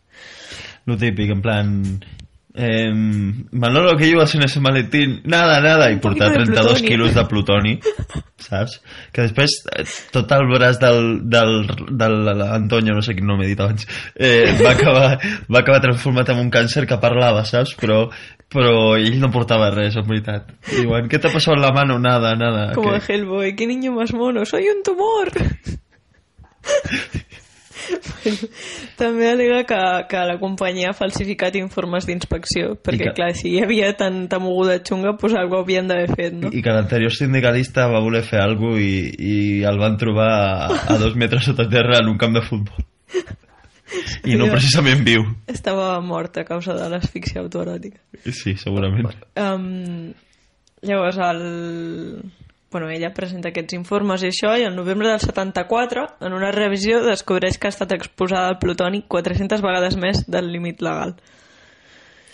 Lo 0.86 0.98
típico, 0.98 1.34
en 1.34 1.42
plan... 1.42 1.78
Eh, 2.54 2.92
Manolo, 3.52 3.96
¿qué 3.96 4.08
llevas 4.08 4.36
en 4.36 4.44
ese 4.44 4.60
maletín? 4.60 5.22
Nada, 5.24 5.62
nada. 5.62 5.90
I 5.90 5.96
poquito 5.96 6.26
portar 6.26 6.30
de 6.32 6.44
32 6.46 6.66
plutoni. 6.74 6.88
quilos 6.88 7.14
de 7.16 7.26
plutoni, 7.26 7.80
saps? 8.38 8.82
Que 9.14 9.22
després 9.24 9.54
eh, 9.72 9.86
tot 10.12 10.32
el 10.36 10.48
braç 10.52 10.80
del, 10.82 11.30
del, 11.32 11.54
del 11.96 12.42
Antonio, 12.44 12.94
no 12.98 13.02
sé 13.02 13.16
quin 13.16 13.26
nom 13.30 13.40
he 13.42 13.48
dit 13.48 13.60
abans, 13.64 13.88
eh, 14.16 14.52
va, 14.60 14.74
acabar, 14.76 15.14
va 15.48 15.60
acabar 15.64 15.80
transformat 15.88 16.34
en 16.36 16.40
un 16.44 16.52
càncer 16.52 16.84
que 16.90 17.00
parlava, 17.00 17.46
saps? 17.48 17.72
Però, 17.80 18.02
però 18.52 18.98
ell 19.00 19.16
no 19.22 19.32
portava 19.32 19.72
res, 19.72 19.96
en 19.96 20.08
veritat. 20.12 20.52
Diuen, 20.74 21.08
¿qué 21.08 21.20
te 21.20 21.30
ha 21.30 21.32
pasado 21.32 21.56
en 21.56 21.64
la 21.64 21.72
mano? 21.72 22.00
Nada, 22.00 22.36
nada. 22.36 22.74
Como 22.74 22.92
que- 22.92 23.00
de 23.00 23.14
Hellboy, 23.14 23.56
qué 23.56 23.66
niño 23.66 23.94
más 23.94 24.12
mono, 24.14 24.44
soy 24.46 24.68
un 24.68 24.84
tumor. 24.84 25.32
També 29.02 29.30
alega 29.32 29.62
que, 29.68 29.80
que 30.12 30.24
la 30.28 30.38
companyia 30.42 30.92
ha 30.92 30.98
falsificat 30.98 31.56
informes 31.60 32.08
d'inspecció, 32.10 32.76
perquè, 32.84 33.10
que- 33.10 33.16
clar, 33.18 33.32
si 33.38 33.54
hi 33.56 33.62
havia 33.64 33.92
tanta 34.00 34.40
moguda 34.44 34.80
xunga, 34.84 35.16
doncs 35.18 35.38
alguna 35.40 35.64
havien 35.66 35.90
d'haver 35.92 36.10
fet, 36.16 36.36
no? 36.38 36.52
I 36.52 36.64
que 36.64 36.76
l'anterior 36.76 37.14
sindicalista 37.16 37.88
va 37.92 38.04
voler 38.04 38.24
fer 38.28 38.42
alguna 38.44 38.60
cosa 38.62 38.82
i, 38.82 38.98
i 39.20 39.36
el 39.68 39.80
van 39.82 39.98
trobar 40.00 40.30
a, 40.32 40.82
a 40.94 40.98
dos 41.02 41.16
metres 41.20 41.48
sota 41.48 41.68
terra 41.70 42.00
en 42.02 42.12
un 42.12 42.18
camp 42.22 42.36
de 42.38 42.44
futbol. 42.46 42.86
I 44.24 44.38
no 44.40 44.46
precisament 44.48 45.02
viu. 45.04 45.26
Estava 45.52 45.98
mort 46.00 46.38
a 46.40 46.46
causa 46.48 46.76
de 46.78 46.86
l'asfíxia 46.94 47.42
autoeròtica. 47.42 48.00
Sí, 48.24 48.54
segurament. 48.56 49.10
Um, 49.36 50.14
llavors, 50.88 51.18
el... 51.20 51.42
bueno, 52.72 52.90
ella 52.90 53.12
presenta 53.14 53.52
aquests 53.52 53.76
informes 53.76 54.24
i 54.24 54.30
això, 54.32 54.54
i 54.58 54.64
el 54.64 54.78
novembre 54.78 55.10
del 55.12 55.20
74, 55.20 56.06
en 56.24 56.34
una 56.34 56.54
revisió, 56.56 57.02
descobreix 57.04 57.60
que 57.60 57.68
ha 57.68 57.76
estat 57.76 57.92
exposada 57.98 58.48
al 58.48 58.60
plutoni 58.64 59.04
400 59.12 59.62
vegades 59.62 60.00
més 60.00 60.24
del 60.32 60.48
límit 60.54 60.82
legal. 60.82 61.18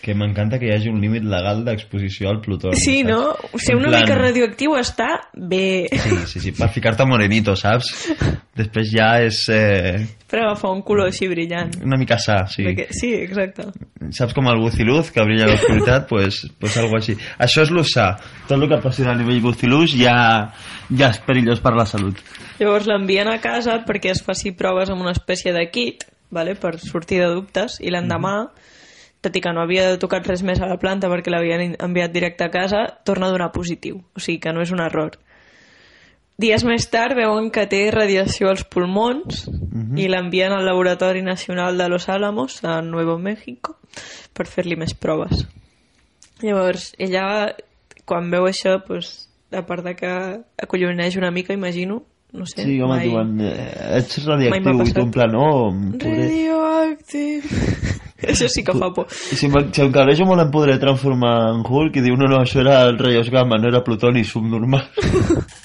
Que 0.07 0.13
m'encanta 0.15 0.55
que 0.55 0.69
hi 0.69 0.71
hagi 0.71 0.87
un 0.87 1.01
límit 1.03 1.25
legal 1.27 1.65
d'exposició 1.67 2.29
al 2.31 2.37
plutoni. 2.39 2.77
Sí, 2.79 3.01
saps? 3.01 3.09
no? 3.11 3.59
Ser 3.59 3.73
En 3.75 3.81
una 3.81 3.89
plan- 3.89 4.05
mica 4.05 4.15
radioactiu 4.15 4.77
està 4.79 5.07
bé. 5.35 5.89
Sí, 5.91 6.15
sí, 6.31 6.39
sí, 6.45 6.51
per 6.55 6.69
ficar-te 6.71 7.03
morenito, 7.05 7.57
saps? 7.59 7.89
Després 8.55 8.87
ja 8.93 9.09
és 9.25 9.41
eh, 9.51 10.05
Per 10.31 10.39
agafar 10.39 10.71
un 10.71 10.81
color 10.87 11.09
així 11.11 11.27
brillant. 11.27 11.75
una 11.83 11.97
mica 11.99 12.15
sa, 12.23 12.37
sí. 12.47 12.63
Perquè, 12.63 12.87
sí, 12.95 13.09
exacte. 13.19 13.65
Saps 14.15 14.33
com 14.33 14.47
el 14.47 14.61
Guziluz, 14.63 15.11
que 15.11 15.25
brilla 15.27 15.49
l'oscuritat? 15.51 16.07
pues, 16.13 16.39
pues 16.57 16.77
algo 16.79 16.95
així. 17.01 17.17
Això 17.37 17.65
és 17.67 17.71
lo 17.75 17.83
sa. 17.83 18.13
Tot 18.47 18.55
el 18.61 18.69
que 18.71 18.79
passi 18.81 19.03
a 19.03 19.13
nivell 19.13 19.41
Guziluz 19.43 19.91
ja, 19.99 20.53
ja 20.89 21.09
és 21.11 21.19
perillós 21.27 21.59
per 21.59 21.75
la 21.75 21.85
salut. 21.85 22.15
Llavors 22.61 22.87
l'envien 22.87 23.27
a 23.27 23.41
casa 23.43 23.81
perquè 23.85 24.15
es 24.15 24.23
faci 24.23 24.55
proves 24.55 24.89
amb 24.89 25.03
una 25.03 25.11
espècie 25.11 25.51
de 25.51 25.67
kit 25.69 26.07
vale, 26.31 26.55
per 26.55 26.77
sortir 26.79 27.19
de 27.21 27.27
dubtes 27.35 27.77
i 27.83 27.91
l'endemà, 27.91 28.47
tot 29.27 29.36
i 29.36 29.43
que 29.43 29.53
no 29.53 29.62
havia 29.62 29.91
tocat 30.00 30.27
res 30.27 30.43
més 30.48 30.62
a 30.63 30.69
la 30.69 30.79
planta 30.81 31.12
perquè 31.12 31.31
l'havien 31.34 31.75
enviat 31.84 32.13
directe 32.15 32.48
a 32.48 32.51
casa, 32.53 32.86
torna 33.05 33.27
a 33.27 33.36
donar 33.36 33.51
positiu. 33.51 34.01
O 34.15 34.24
sigui 34.24 34.39
que 34.43 34.53
no 34.55 34.63
és 34.63 34.72
un 34.72 34.81
error. 34.84 35.19
Dies 36.38 36.62
més 36.67 36.86
tard 36.93 37.17
veuen 37.17 37.50
que 37.50 37.65
té 37.65 37.88
radiació 37.89 38.51
als 38.51 38.62
pulmons 38.69 39.48
i 39.98 40.05
l'envien 40.05 40.53
al 40.53 40.67
Laboratori 40.69 41.24
Nacional 41.25 41.79
de 41.81 41.88
Los 41.89 42.10
Álamos, 42.13 42.63
a 42.63 42.81
Nuevo 42.86 43.17
México, 43.17 43.79
per 44.38 44.46
fer-li 44.46 44.77
més 44.77 44.93
proves. 44.93 45.48
Llavors, 46.43 46.91
ella, 47.01 47.55
quan 48.05 48.29
veu 48.29 48.46
això, 48.46 48.77
pues, 48.86 49.31
a 49.50 49.65
part 49.65 49.81
de 49.84 49.96
que 49.98 50.13
acolloneix 50.62 51.17
una 51.17 51.34
mica, 51.34 51.57
imagino, 51.57 52.03
no 52.34 52.46
sé, 52.46 52.62
Sí, 52.62 52.79
home, 52.81 53.00
mai... 53.00 53.07
diuen, 53.07 53.39
eh, 53.41 53.98
ets 53.98 54.22
radioactiu 54.27 54.84
i 54.86 54.93
tu 54.93 55.05
en 55.07 55.13
plan, 55.15 55.34
oh, 55.41 55.72
pobret. 55.98 56.22
Radioactive. 56.22 57.96
Això 58.31 58.47
sí 58.50 58.63
que 58.65 58.74
fa 58.74 58.89
por. 58.93 59.07
I 59.31 59.36
si, 59.38 59.47
me- 59.47 59.67
si 59.74 59.81
em 59.81 59.91
cabrejo 59.93 60.25
molt 60.25 60.41
em 60.41 60.51
podré 60.51 60.77
transformar 60.81 61.51
en 61.53 61.63
Hulk 61.65 62.00
i 62.00 62.01
diu, 62.01 62.15
no, 62.17 62.27
no, 62.27 62.41
això 62.41 62.59
era 62.63 62.81
el 62.89 62.97
Reyes 62.97 63.29
Gamma, 63.29 63.57
no 63.62 63.69
era 63.69 63.83
plutoni 63.86 64.24
subnormal. 64.25 64.88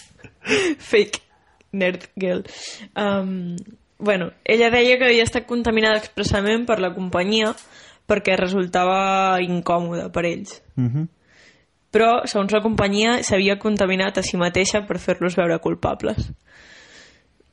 Fake 0.90 1.20
nerd 1.72 2.08
girl. 2.18 2.42
Um, 2.96 3.56
bueno, 3.98 4.32
ella 4.44 4.70
deia 4.70 4.98
que 4.98 5.06
havia 5.08 5.24
estat 5.24 5.46
contaminada 5.46 6.00
expressament 6.02 6.66
per 6.68 6.80
la 6.82 6.92
companyia 6.94 7.54
perquè 8.10 8.34
resultava 8.36 9.38
incòmode 9.40 10.10
per 10.12 10.24
ells. 10.26 10.60
Uh 10.76 10.88
-huh. 10.90 11.06
Però, 11.92 12.24
segons 12.26 12.52
la 12.52 12.62
companyia, 12.64 13.22
s'havia 13.22 13.58
contaminat 13.58 14.18
a 14.18 14.22
si 14.22 14.36
mateixa 14.36 14.86
per 14.86 14.98
fer-los 14.98 15.36
veure 15.36 15.58
culpables. 15.60 16.32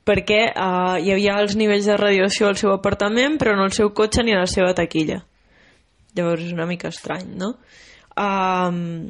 Perquè 0.10 0.40
uh, 0.56 0.98
hi 0.98 1.12
havia 1.14 1.36
els 1.44 1.54
nivells 1.60 1.86
de 1.86 1.96
radiació 2.02 2.48
al 2.50 2.58
seu 2.58 2.72
apartament, 2.74 3.36
però 3.38 3.54
no 3.56 3.68
al 3.68 3.76
seu 3.76 3.92
cotxe 3.94 4.24
ni 4.26 4.34
a 4.34 4.40
la 4.42 4.48
seva 4.50 4.74
taquilla. 4.74 5.20
Llavors 6.18 6.48
és 6.48 6.54
una 6.56 6.66
mica 6.66 6.90
estrany, 6.90 7.28
no? 7.38 7.52
Um, 8.18 9.10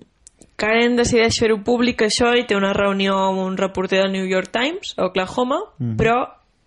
Karen 0.60 0.98
decideix 1.00 1.38
fer-ho 1.39 1.62
públic 1.63 2.01
això 2.03 2.34
i 2.36 2.44
té 2.44 2.58
una 2.60 2.74
reunió 2.75 3.15
amb 3.29 3.39
un 3.46 3.56
reporter 3.58 4.01
del 4.03 4.12
New 4.12 4.25
York 4.27 4.51
Times 4.51 4.91
a 4.98 5.06
Oklahoma, 5.08 5.62
Mhm. 5.79 5.96
però 5.96 6.18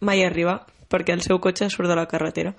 mai 0.00 0.24
arriba 0.24 0.62
perquè 0.88 1.12
el 1.12 1.20
seu 1.20 1.38
cotxe 1.38 1.68
surt 1.68 1.88
de 1.88 1.96
la 1.96 2.06
carretera 2.08 2.54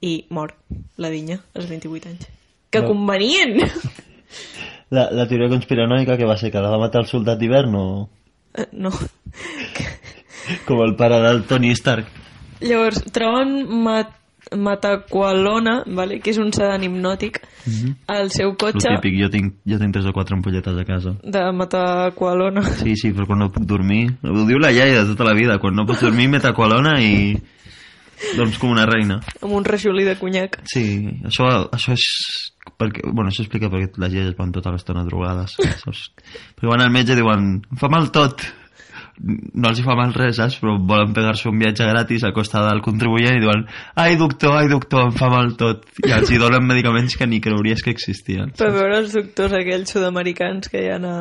i 0.00 0.26
mor 0.30 0.54
la 0.96 1.10
vinya 1.10 1.40
als 1.54 1.66
28 1.68 2.06
anys. 2.08 2.28
Que 2.70 2.80
No. 2.80 2.86
convenient! 2.94 3.58
La, 4.90 5.08
la 5.10 5.26
teoria 5.28 5.48
conspiranoica 5.48 6.16
que 6.16 6.24
va 6.26 6.36
ser 6.36 6.50
que 6.50 6.58
la 6.58 6.70
va 6.70 6.78
matar 6.78 7.02
el 7.02 7.06
soldat 7.06 7.38
d'hivern 7.38 7.74
o 7.74 8.08
Eh, 8.54 8.66
no. 8.72 8.90
com 10.68 10.82
el 10.84 10.96
pare 10.96 11.20
del 11.24 11.44
Tony 11.48 11.70
Stark. 11.76 12.08
Llavors, 12.60 13.04
troben 13.14 13.62
mat 13.84 14.16
mataqualona, 14.56 15.82
vale? 15.86 16.18
que 16.20 16.32
és 16.32 16.38
un 16.40 16.48
sedant 16.52 16.82
hipnòtic, 16.82 17.38
al 18.10 18.30
seu 18.32 18.50
El 18.50 18.56
cotxe 18.58 18.88
típic, 18.96 19.18
jo 19.20 19.28
tinc, 19.30 19.54
jo 19.68 19.78
tinc 19.78 19.94
tres 19.94 20.08
o 20.08 20.14
quatre 20.16 20.34
ampolletes 20.34 20.78
a 20.80 20.84
casa. 20.88 21.12
de 21.22 21.42
mataqualona. 21.54 22.64
Sí, 22.80 22.96
sí, 22.96 23.12
però 23.12 23.28
quan 23.28 23.38
no 23.44 23.50
puc 23.52 23.66
dormir... 23.68 24.08
Ho 24.24 24.46
diu 24.48 24.58
la 24.58 24.72
iaia 24.72 25.02
de 25.04 25.12
tota 25.12 25.28
la 25.28 25.34
vida. 25.36 25.58
Quan 25.62 25.76
no 25.76 25.86
pots 25.86 26.02
dormir, 26.08 26.28
metacolona 26.32 26.98
i... 27.04 27.36
Dorms 28.36 28.58
com 28.60 28.72
una 28.74 28.84
reina. 28.84 29.20
amb 29.40 29.54
un 29.56 29.64
rajolí 29.64 30.04
de 30.04 30.16
conyac. 30.20 30.58
Sí, 30.68 30.84
això, 31.24 31.46
això 31.72 31.94
és... 31.96 32.06
Perquè, 32.80 33.04
bueno, 33.08 33.30
això 33.30 33.44
explica 33.44 33.70
perquè 33.72 33.96
les 34.00 34.12
iaies 34.16 34.34
van 34.36 34.52
tota 34.52 34.72
l'estona 34.72 35.04
drogades, 35.06 35.54
saps? 35.84 36.02
Perquè 36.56 36.68
van 36.68 36.82
al 36.84 36.92
metge 36.92 37.14
i 37.14 37.20
diuen, 37.20 37.46
em 37.64 37.80
fa 37.80 37.88
mal 37.92 38.10
tot. 38.12 38.44
No 39.20 39.68
els 39.68 39.80
hi 39.80 39.84
fa 39.84 39.96
mal 39.98 40.14
res, 40.16 40.38
saps? 40.38 40.56
Però 40.62 40.76
volen 40.78 41.12
pegar-se 41.16 41.50
un 41.50 41.58
viatge 41.60 41.84
gratis 41.88 42.24
a 42.24 42.32
costa 42.36 42.62
del 42.66 42.80
contribuent 42.84 43.36
i 43.36 43.42
diuen, 43.42 43.66
ai 44.00 44.16
doctor, 44.20 44.56
ai 44.62 44.70
doctor, 44.70 45.10
em 45.10 45.14
fa 45.16 45.28
mal 45.32 45.52
tot. 45.60 45.84
I 46.06 46.14
els 46.16 46.32
hi 46.32 46.40
donen 46.40 46.64
medicaments 46.64 47.18
que 47.20 47.28
ni 47.28 47.42
creuries 47.44 47.84
que 47.84 47.92
existien. 47.92 48.54
Per 48.56 48.72
veure 48.72 49.02
els 49.02 49.12
doctors 49.16 49.58
aquells 49.60 49.92
sud-americans 49.92 50.72
que 50.72 50.86
hi 50.86 50.92
ha 50.94 50.98
a... 51.04 51.16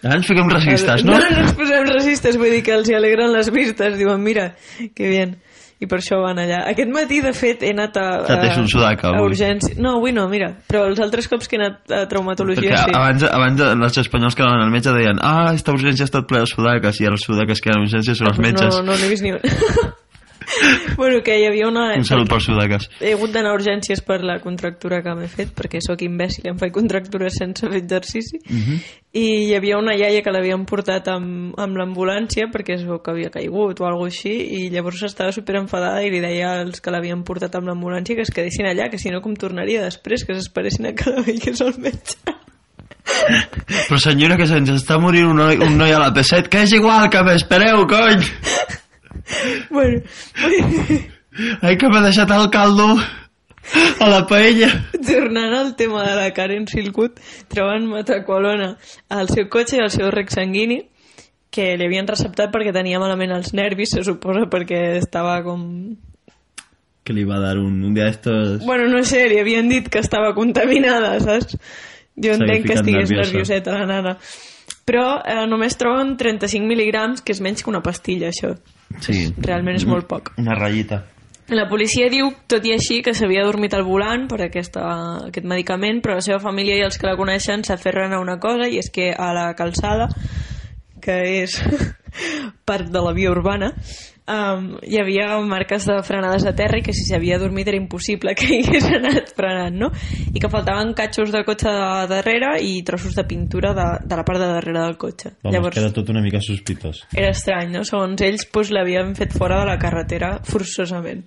Ara 0.00 0.16
ens 0.16 0.28
fiquem 0.28 0.48
racistes, 0.48 1.02
no? 1.04 1.16
No, 1.16 1.28
no 1.28 1.44
ens 1.44 1.56
posem 1.56 1.88
racistes, 1.88 2.36
vull 2.40 2.54
dir 2.56 2.62
que 2.64 2.72
els 2.72 2.88
hi 2.88 2.96
alegren 2.96 3.32
les 3.34 3.50
vistes, 3.52 3.98
diuen, 4.00 4.22
mira, 4.24 4.54
que 4.96 5.08
bien. 5.08 5.36
I 5.80 5.86
per 5.88 5.96
això 6.02 6.18
van 6.20 6.36
allà. 6.36 6.58
Aquest 6.68 6.90
matí, 6.92 7.22
de 7.24 7.30
fet, 7.32 7.62
he 7.64 7.70
anat 7.72 7.94
a... 7.96 8.06
T'ha 8.28 8.36
tret 8.42 8.58
un 8.60 8.66
sudaca, 8.68 9.08
a 9.08 9.16
avui. 9.16 9.30
urgència. 9.32 9.78
No, 9.80 9.94
avui 9.96 10.12
no, 10.12 10.26
mira. 10.28 10.50
Però 10.68 10.82
els 10.90 11.00
altres 11.00 11.24
cops 11.30 11.48
que 11.48 11.56
he 11.56 11.60
anat 11.62 11.94
a 11.96 12.02
traumatologia, 12.10 12.68
Perquè 12.68 12.90
sí. 12.90 12.96
abans, 12.98 13.24
abans 13.30 13.62
els 13.64 14.00
espanyols 14.04 14.36
que 14.36 14.44
anaven 14.44 14.66
al 14.66 14.74
metge 14.74 14.92
deien 14.92 15.22
ah, 15.24 15.54
esta 15.56 15.72
urgència 15.72 16.04
ha 16.04 16.10
estat 16.10 16.28
plena 16.28 16.44
de 16.44 16.52
sudaques 16.52 17.00
i 17.00 17.08
els 17.08 17.24
sudaques 17.24 17.64
que 17.64 17.72
eren 17.72 17.88
urgències 17.88 18.20
són 18.20 18.28
els 18.28 18.42
metges. 18.44 18.76
No, 18.76 18.84
no 18.92 18.98
n'he 19.00 19.08
vist 19.08 19.24
ni 19.24 19.32
un. 19.32 19.40
bueno, 20.96 21.22
que 21.22 21.38
hi 21.38 21.46
havia 21.46 21.68
una... 21.68 21.94
Un 21.96 22.04
salut 22.04 22.28
pels 22.30 22.46
sudaques. 22.48 22.88
He 23.00 23.14
hagut 23.14 23.32
d'anar 23.34 23.52
a 23.52 23.58
urgències 23.58 24.02
per 24.06 24.20
la 24.26 24.38
contractura 24.42 25.00
que 25.04 25.14
m'he 25.16 25.28
fet, 25.30 25.52
perquè 25.56 25.80
sóc 25.84 26.02
imbècil 26.06 26.46
i 26.46 26.52
em 26.52 26.58
faig 26.60 26.74
contractures 26.74 27.38
sense 27.40 27.66
fer 27.66 27.80
exercici. 27.80 28.40
Uh 28.42 28.56
-huh. 28.56 28.80
I 29.12 29.26
hi 29.48 29.54
havia 29.54 29.78
una 29.78 29.94
iaia 29.96 30.22
que 30.22 30.30
l'havien 30.30 30.64
portat 30.64 31.08
amb, 31.08 31.58
amb 31.58 31.76
l'ambulància 31.76 32.46
perquè 32.52 32.74
es 32.74 32.84
veu 32.84 33.00
que 33.02 33.10
havia 33.10 33.30
caigut 33.30 33.80
o 33.80 33.86
alguna 33.86 34.06
així 34.06 34.30
i 34.30 34.70
llavors 34.70 35.02
estava 35.02 35.32
super 35.32 35.56
enfadada 35.56 36.02
i 36.04 36.10
li 36.10 36.20
deia 36.20 36.60
als 36.60 36.80
que 36.80 36.90
l'havien 36.90 37.24
portat 37.24 37.54
amb 37.54 37.66
l'ambulància 37.66 38.14
que 38.14 38.22
es 38.22 38.30
quedessin 38.30 38.66
allà, 38.66 38.88
que 38.88 38.98
si 38.98 39.10
no 39.10 39.20
com 39.20 39.34
tornaria 39.34 39.82
després, 39.82 40.24
que 40.24 40.34
s'esperessin 40.34 40.86
a 40.86 40.92
que 40.92 41.10
la 41.10 41.22
veiés 41.22 41.60
el 41.60 41.74
metge. 41.78 42.16
Però 43.88 43.98
senyora, 43.98 44.36
que 44.36 44.46
se'ns 44.46 44.70
està 44.70 44.98
morint 45.00 45.26
un 45.26 45.36
noi, 45.36 45.56
un 45.58 45.76
noi 45.76 45.92
a 45.92 45.98
la 45.98 46.12
P7, 46.14 46.48
que 46.48 46.62
és 46.62 46.72
igual, 46.72 47.08
que 47.10 47.22
m'espereu, 47.22 47.86
cony! 47.86 48.22
bueno, 49.70 50.02
Ai, 51.62 51.76
que 51.78 51.88
m'ha 51.88 52.02
deixat 52.02 52.30
el 52.34 52.48
caldo 52.50 52.86
a 54.00 54.08
la 54.10 54.24
paella. 54.26 54.70
tornant 55.06 55.54
al 55.54 55.74
tema 55.76 56.02
de 56.04 56.14
la 56.18 56.30
Karen 56.34 56.66
Silkwood, 56.66 57.20
troben 57.48 57.86
metacolona 57.90 58.74
al 59.08 59.30
seu 59.30 59.48
cotxe 59.52 59.78
i 59.78 59.84
al 59.84 59.92
seu 59.94 60.10
rec 60.10 60.32
sanguini 60.34 60.82
que 61.50 61.74
li 61.78 61.86
havien 61.86 62.06
receptat 62.06 62.52
perquè 62.54 62.72
tenia 62.74 63.00
malament 63.02 63.34
els 63.34 63.52
nervis, 63.54 63.94
se 63.96 64.04
suposa 64.06 64.46
perquè 64.50 65.00
estava 65.00 65.40
com 65.46 65.64
Que 67.02 67.14
li 67.16 67.24
va 67.26 67.40
dar 67.42 67.56
un, 67.58 67.80
un 67.86 67.94
dia 67.96 68.06
d'estos... 68.06 68.60
Bueno, 68.66 68.86
no 68.92 69.00
sé, 69.08 69.24
li 69.30 69.38
havien 69.40 69.70
dit 69.70 69.88
que 69.88 70.02
estava 70.02 70.34
contaminada, 70.36 71.14
saps? 71.22 71.56
Jo 72.20 72.36
entenc 72.36 72.66
que 72.68 72.76
estigués 72.76 73.08
nerviosa. 73.08 73.22
nervioseta 73.22 73.78
la 73.78 73.86
nana. 73.88 74.12
Però 74.88 75.20
eh, 75.22 75.44
només 75.50 75.76
troben 75.78 76.16
35 76.18 76.66
mil·ligrams, 76.66 77.22
que 77.24 77.34
és 77.36 77.40
menys 77.44 77.62
que 77.62 77.70
una 77.70 77.82
pastilla, 77.84 78.30
això. 78.30 78.54
Sí. 79.04 79.28
Realment 79.38 79.78
és 79.78 79.86
molt 79.86 80.08
poc. 80.10 80.32
Una 80.40 80.56
ratllita. 80.58 81.04
La 81.50 81.66
policia 81.66 82.06
diu, 82.10 82.28
tot 82.46 82.66
i 82.66 82.70
així, 82.76 83.00
que 83.02 83.14
s'havia 83.14 83.42
dormit 83.42 83.74
al 83.74 83.82
volant 83.82 84.28
per 84.30 84.38
aquesta, 84.44 84.84
aquest 85.26 85.46
medicament, 85.50 85.98
però 86.02 86.14
la 86.18 86.22
seva 86.22 86.38
família 86.42 86.76
i 86.78 86.84
els 86.86 86.98
que 86.98 87.08
la 87.08 87.16
coneixen 87.18 87.64
s'aferren 87.66 88.14
a 88.14 88.20
una 88.22 88.38
cosa, 88.38 88.68
i 88.70 88.78
és 88.78 88.90
que 88.94 89.08
a 89.10 89.32
la 89.34 89.48
calçada, 89.58 90.06
que 91.02 91.16
és 91.40 91.56
part 92.68 92.86
de 92.94 93.02
la 93.02 93.14
via 93.16 93.32
urbana, 93.34 93.72
um, 94.30 94.66
hi 94.86 94.98
havia 95.00 95.38
marques 95.46 95.86
de 95.88 95.96
frenades 96.06 96.44
a 96.46 96.52
terra 96.56 96.78
i 96.78 96.84
que 96.86 96.94
si 96.96 97.06
s'havia 97.08 97.38
dormit 97.40 97.68
era 97.68 97.78
impossible 97.78 98.34
que 98.38 98.46
hi 98.46 98.60
hagués 98.64 98.86
anat 98.90 99.32
frenant, 99.36 99.76
no? 99.82 99.90
I 100.30 100.40
que 100.40 100.50
faltaven 100.52 100.94
catxos 100.98 101.32
del 101.34 101.44
cotxe 101.48 101.70
de 101.70 102.06
darrere 102.10 102.54
i 102.64 102.78
trossos 102.86 103.16
de 103.18 103.26
pintura 103.28 103.74
de, 103.76 103.88
de 104.06 104.20
la 104.20 104.26
part 104.26 104.42
de 104.42 104.50
darrere 104.52 104.84
del 104.84 104.96
cotxe. 105.00 105.34
Vamos, 105.42 105.56
Llavors... 105.56 105.78
queda 105.78 105.92
tot 105.96 106.12
una 106.14 106.22
mica 106.24 106.42
sospitós. 106.44 107.04
Era 107.14 107.32
estrany, 107.34 107.74
no? 107.74 107.84
Segons 107.88 108.22
ells, 108.26 108.46
doncs, 108.50 108.72
l'havien 108.76 109.14
fet 109.18 109.34
fora 109.36 109.60
de 109.62 109.70
la 109.72 109.78
carretera 109.82 110.36
forçosament. 110.46 111.26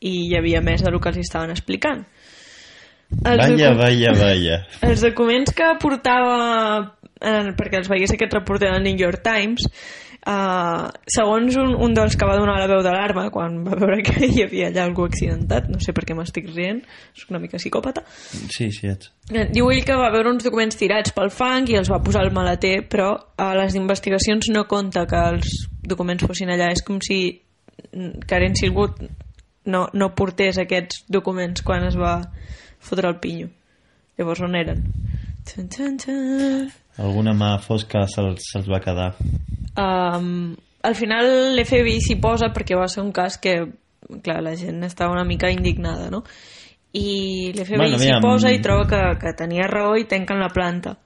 I 0.00 0.14
hi 0.30 0.36
havia 0.38 0.62
més 0.64 0.84
del 0.84 0.96
que 1.00 1.12
els 1.12 1.20
estaven 1.24 1.52
explicant. 1.52 2.04
Els 3.10 3.42
Vaya, 3.42 3.72
vaya, 3.74 4.12
vaya. 4.14 4.60
Els 4.86 5.02
documents 5.02 5.50
que 5.56 5.66
portava, 5.82 6.94
eh, 7.18 7.50
perquè 7.58 7.80
els 7.80 7.90
veiés 7.90 8.14
aquest 8.14 8.36
reporter 8.38 8.70
del 8.70 8.84
New 8.86 9.00
York 9.00 9.24
Times, 9.26 9.66
eh, 10.26 10.86
segons 11.14 11.56
un, 11.60 11.74
un 11.86 11.94
dels 11.96 12.16
que 12.18 12.28
va 12.28 12.36
donar 12.38 12.58
la 12.60 12.68
veu 12.70 12.82
d'alarma 12.84 13.28
quan 13.34 13.60
va 13.66 13.78
veure 13.78 14.02
que 14.06 14.26
hi 14.26 14.44
havia 14.44 14.68
allà 14.70 14.84
algú 14.84 15.06
accidentat, 15.08 15.68
no 15.72 15.80
sé 15.80 15.94
per 15.96 16.04
què 16.08 16.16
m'estic 16.16 16.50
rient, 16.52 16.82
soc 17.16 17.32
una 17.34 17.40
mica 17.42 17.60
psicòpata, 17.60 18.04
Sí, 18.50 18.70
sí, 18.72 18.88
ets. 18.90 19.12
Eh, 19.30 19.46
Diu 19.52 19.70
ell 19.70 19.84
que 19.86 19.96
va 19.96 20.10
veure 20.12 20.32
uns 20.32 20.44
documents 20.44 20.76
tirats 20.76 21.14
pel 21.16 21.30
fang 21.30 21.68
i 21.70 21.78
els 21.78 21.90
va 21.92 22.00
posar 22.02 22.24
al 22.24 22.34
maleter, 22.34 22.80
però 22.90 23.12
a 23.38 23.52
les 23.58 23.76
investigacions 23.78 24.50
no 24.50 24.66
compta 24.70 25.06
que 25.10 25.20
els 25.34 25.52
documents 25.86 26.26
fossin 26.26 26.50
allà. 26.50 26.70
És 26.74 26.82
com 26.86 26.98
si 27.04 27.20
mm, 27.92 28.26
Karen 28.28 28.58
Silwood 28.58 29.04
no, 29.70 29.86
no 29.94 30.10
portés 30.18 30.58
aquests 30.58 31.04
documents 31.08 31.62
quan 31.62 31.86
es 31.86 31.96
va 31.98 32.18
fotre 32.80 33.08
el 33.12 33.20
pinyo. 33.22 33.50
Llavors 34.18 34.42
on 34.44 34.56
eren? 34.58 34.84
Txan, 35.46 35.68
txan, 35.72 35.98
txan. 36.02 36.70
Alguna 36.98 37.32
mà 37.32 37.58
fosca 37.62 38.06
se'ls 38.10 38.50
se 38.52 38.64
va 38.66 38.80
quedar. 38.82 39.14
Um, 39.78 40.56
al 40.82 40.96
final 40.96 41.28
l'FBI 41.56 42.00
s'hi 42.04 42.16
posa 42.20 42.50
perquè 42.54 42.78
va 42.78 42.88
ser 42.88 43.04
un 43.04 43.12
cas 43.12 43.38
que 43.38 43.60
clar, 44.22 44.40
la 44.42 44.56
gent 44.56 44.82
estava 44.84 45.12
una 45.12 45.24
mica 45.24 45.50
indignada 45.52 46.08
no? 46.10 46.22
i 46.92 47.52
l'FBI 47.54 47.76
Bueno, 47.76 48.00
s'hi 48.00 48.16
posa 48.22 48.50
i 48.50 48.62
troba 48.64 48.88
que, 48.90 49.02
que 49.20 49.34
tenia 49.38 49.68
raó 49.70 49.94
i 49.98 50.08
tanquen 50.10 50.40
la 50.40 50.50
planta 50.54 50.96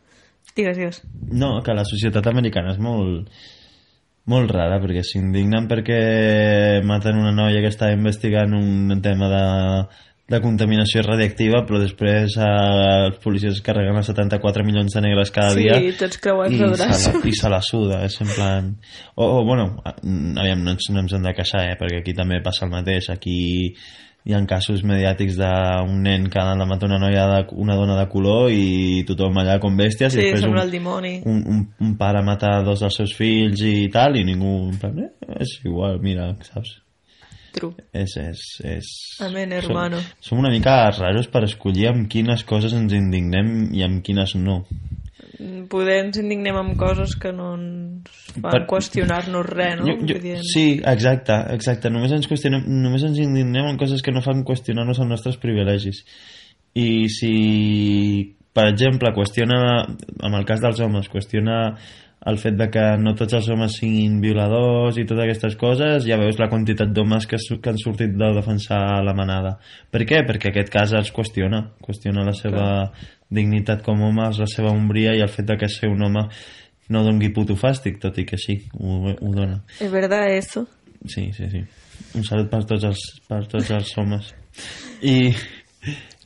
digues, 0.54 0.78
digues 0.78 1.02
No, 1.34 1.58
que 1.64 1.74
la 1.74 1.84
societat 1.88 2.30
americana 2.30 2.72
és 2.74 2.80
molt 2.80 3.28
molt 4.30 4.54
rara 4.54 4.78
perquè 4.80 5.02
s'indignen 5.04 5.68
perquè 5.68 6.80
maten 6.86 7.20
una 7.20 7.34
noia 7.34 7.60
que 7.60 7.72
estava 7.72 7.92
investigant 7.92 8.54
un 8.56 9.02
tema 9.04 9.28
de, 9.28 9.44
de 10.30 10.40
contaminació 10.40 11.02
radiactiva 11.04 11.64
però 11.68 11.82
després 11.82 12.38
eh, 12.40 12.46
els 13.10 13.18
policies 13.24 13.58
es 13.58 13.64
carreguen 13.64 13.98
a 14.00 14.04
74 14.06 14.64
milions 14.64 14.94
de 14.96 15.02
negres 15.04 15.32
cada 15.34 15.52
sí, 15.52 15.66
dia 15.66 15.96
tots 16.00 16.20
creuats 16.22 16.54
i 16.54 16.62
se, 16.62 16.70
la, 16.80 17.18
i 17.28 17.34
se 17.36 17.52
la 17.52 17.60
suda 17.64 18.00
és 18.06 18.16
en 18.24 18.30
plan 18.32 18.70
o, 19.14 19.26
o 19.26 19.44
bueno, 19.44 19.68
aviam, 19.84 20.64
no 20.64 20.74
ens, 20.74 20.88
no 20.90 21.04
ens 21.04 21.12
hem 21.12 21.28
de 21.28 21.34
queixar 21.36 21.66
eh, 21.68 21.76
perquè 21.80 22.00
aquí 22.00 22.14
també 22.16 22.40
passa 22.44 22.64
el 22.66 22.72
mateix. 22.72 23.10
Aquí 23.12 23.38
hi 24.24 24.32
ha 24.32 24.40
casos 24.48 24.82
mediàtics 24.88 25.36
d'un 25.36 25.98
nen 26.04 26.30
que 26.32 26.40
ha 26.40 26.54
de 26.56 26.66
matar 26.68 26.88
una 26.88 27.00
noia 27.02 27.26
de, 27.28 27.40
una 27.60 27.76
dona 27.76 27.98
de 27.98 28.06
color 28.12 28.48
i 28.52 29.02
tothom 29.08 29.36
allà 29.42 29.58
com 29.60 29.76
bèsties 29.76 30.14
i 30.14 30.16
sí, 30.16 30.22
després 30.22 30.46
sembla 30.46 30.62
un, 30.62 30.68
el 30.68 30.72
dimoni. 30.72 31.12
un, 31.28 31.42
un, 31.52 31.60
un 31.84 31.92
pare 32.00 32.24
mata 32.24 32.56
dos 32.64 32.80
dels 32.86 32.96
seus 33.02 33.12
fills 33.18 33.60
i 33.68 33.90
tal 33.92 34.16
i 34.16 34.24
ningú 34.24 34.54
en 34.70 34.80
plan, 34.80 35.04
eh, 35.04 35.28
és 35.44 35.58
igual, 35.68 36.00
mira, 36.04 36.30
saps 36.48 36.78
True. 37.54 37.86
És, 37.94 38.16
és, 38.18 38.42
és... 38.66 38.90
Amén, 39.22 39.52
hermano. 39.54 40.00
Som, 40.02 40.26
som 40.28 40.42
una 40.42 40.50
mica 40.50 40.74
raros 40.90 41.28
per 41.30 41.44
escollir 41.46 41.86
amb 41.92 42.08
quines 42.10 42.42
coses 42.48 42.74
ens 42.74 42.92
indignem 42.96 43.70
i 43.74 43.84
amb 43.86 44.02
quines 44.06 44.34
no. 44.40 44.64
Poder 45.70 46.00
ens 46.04 46.18
indignem 46.18 46.56
amb 46.58 46.74
coses 46.78 47.14
que 47.20 47.30
no 47.34 47.52
ens 47.56 48.10
fan 48.34 48.44
Per- 48.44 48.64
qüestionar-nos 48.70 49.46
res, 49.50 49.80
no? 49.80 49.94
Jo, 50.06 50.18
jo, 50.18 50.36
sí, 50.46 50.66
exacte, 50.82 51.36
exacte. 51.54 51.90
Només 51.94 52.14
ens, 52.14 52.26
qüestionem, 52.30 52.66
només 52.82 53.06
ens 53.06 53.20
indignem 53.22 53.70
en 53.70 53.78
coses 53.80 54.02
que 54.02 54.14
no 54.14 54.22
fan 54.24 54.42
qüestionar-nos 54.46 55.02
els 55.02 55.10
nostres 55.14 55.38
privilegis. 55.42 56.02
I 56.74 57.06
si, 57.12 57.34
per 58.54 58.66
exemple, 58.72 59.14
qüestiona, 59.14 59.58
en 60.26 60.34
el 60.34 60.46
cas 60.48 60.62
dels 60.62 60.82
homes, 60.82 61.10
qüestiona 61.12 61.76
el 62.26 62.38
fet 62.40 62.56
de 62.56 62.68
que 62.72 62.82
no 63.00 63.12
tots 63.18 63.36
els 63.36 63.48
homes 63.52 63.76
siguin 63.80 64.16
violadors 64.22 64.96
i 64.96 65.04
totes 65.04 65.26
aquestes 65.26 65.56
coses, 65.60 66.06
ja 66.08 66.16
veus 66.20 66.38
la 66.40 66.48
quantitat 66.48 66.92
d'homes 66.94 67.26
que, 67.28 67.36
que 67.60 67.72
han 67.72 67.80
sortit 67.80 68.14
de 68.16 68.30
defensar 68.36 68.80
la 69.04 69.14
manada. 69.16 69.58
Per 69.92 70.04
què? 70.08 70.22
Perquè 70.28 70.50
aquest 70.50 70.72
cas 70.72 70.94
els 70.96 71.12
qüestiona, 71.14 71.60
qüestiona 71.84 72.24
la 72.24 72.32
seva 72.36 72.66
dignitat 73.34 73.84
com 73.84 74.00
a 74.00 74.08
homes, 74.08 74.40
la 74.40 74.48
seva 74.48 74.72
ombria 74.72 75.12
i 75.16 75.24
el 75.24 75.32
fet 75.32 75.50
de 75.50 75.58
que 75.60 75.68
ser 75.68 75.90
un 75.92 76.04
home 76.06 76.24
no 76.94 77.04
dongui 77.04 77.32
puto 77.32 77.56
fàstic, 77.56 78.00
tot 78.00 78.16
i 78.20 78.26
que 78.28 78.38
sí, 78.40 78.58
ho, 78.76 79.12
ho 79.12 79.32
dona. 79.32 79.60
És 79.80 79.92
verdad 79.92 80.28
eso. 80.32 80.66
Sí, 81.04 81.30
sí, 81.36 81.48
sí. 81.52 81.64
Un 82.16 82.24
salut 82.24 82.48
per 82.52 82.62
tots 82.68 82.88
els, 82.88 83.04
per 83.28 83.42
tots 83.50 83.70
els 83.74 83.92
homes. 84.00 84.32
I 85.04 85.32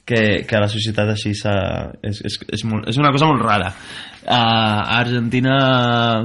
que, 0.08 0.20
que 0.48 0.60
la 0.60 0.70
societat 0.72 1.12
així. 1.12 1.34
És, 1.36 2.22
és, 2.24 2.38
és, 2.56 2.64
molt, 2.68 2.88
és 2.88 2.98
una 3.00 3.12
cosa 3.14 3.28
molt 3.28 3.44
rara. 3.44 3.68
Uh, 4.28 4.32
a 4.32 4.98
Argentina 4.98 5.54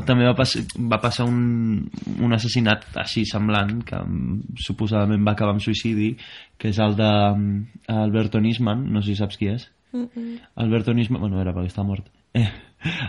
també 0.08 0.28
va, 0.28 0.34
pas, 0.36 0.56
va 0.92 1.00
passar 1.04 1.28
un, 1.30 1.84
un 2.20 2.36
assassinat 2.36 2.88
així 3.04 3.24
semblant, 3.28 3.78
que 3.88 4.00
mm, 4.00 4.58
suposadament 4.66 5.24
va 5.28 5.36
acabar 5.38 5.56
amb 5.56 5.64
suïcidi, 5.64 6.14
que 6.60 6.72
és 6.74 6.82
el 6.84 6.98
de 7.00 7.12
mm, 7.12 7.88
Alberto 7.96 8.44
Nisman, 8.44 8.88
no 8.92 9.04
sé 9.04 9.14
si 9.14 9.22
saps 9.22 9.40
qui 9.40 9.52
és. 9.54 9.70
Mm 9.94 10.08
-mm. 10.10 10.38
Alberto 10.56 10.94
Nisman, 10.94 11.22
bueno, 11.22 11.42
era 11.42 11.54
perquè 11.54 11.70
està 11.72 11.86
mort. 11.86 12.08
Eh, 12.34 12.50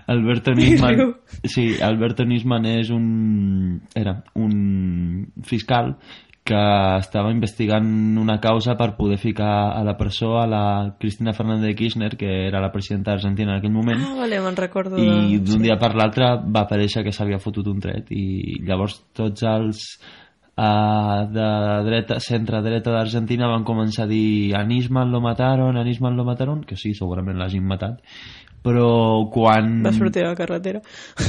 Alberto 0.06 0.52
Nisman, 0.52 1.14
sí, 1.44 1.80
Alberto 1.82 2.24
Nisman 2.24 2.66
és 2.66 2.90
un, 2.90 3.80
era 3.94 4.22
un 4.34 5.32
fiscal 5.42 5.96
que 6.44 6.60
estava 7.00 7.30
investigant 7.32 7.86
una 8.20 8.36
causa 8.40 8.74
per 8.76 8.90
poder 8.98 9.16
ficar 9.18 9.72
a 9.72 9.82
la 9.82 9.96
presó 9.96 10.34
a 10.38 10.46
la 10.46 10.64
Cristina 11.00 11.32
Fernández 11.32 11.70
de 11.70 11.74
Kirchner, 11.74 12.16
que 12.20 12.46
era 12.46 12.60
la 12.60 12.70
presidenta 12.70 13.12
d'Argentina 13.12 13.54
en 13.54 13.58
aquell 13.58 13.72
moment, 13.72 14.02
Ah, 14.04 14.14
vale, 14.20 14.40
me'n 14.44 14.56
recordo 14.56 15.00
i 15.00 15.38
d'un 15.40 15.64
dia 15.64 15.78
per 15.80 15.94
l'altre 15.96 16.34
va 16.44 16.66
aparèixer 16.66 17.02
que 17.02 17.12
s'havia 17.16 17.40
fotut 17.40 17.66
un 17.72 17.80
tret. 17.80 18.12
I 18.12 18.60
llavors 18.60 19.00
tots 19.16 19.42
els 19.48 19.86
uh, 20.56 21.24
de 21.32 21.48
dreta, 21.88 22.20
centre-dreta 22.20 22.94
d'Argentina 22.94 23.50
van 23.50 23.66
començar 23.66 24.06
a 24.06 24.10
dir 24.10 24.54
a 24.54 24.64
Nisman 24.66 25.12
lo 25.12 25.20
mataron, 25.24 25.76
a 25.76 25.84
Nisman 25.84 26.16
lo 26.16 26.24
mataron 26.24 26.64
que 26.64 26.76
sí, 26.76 26.94
segurament 26.94 27.38
l'hagin 27.38 27.66
matat 27.66 28.00
però 28.64 29.28
quan 29.28 29.82
Va 29.84 29.92
sortir 29.92 30.22
a 30.24 30.30
la 30.30 30.36
carretera. 30.38 30.80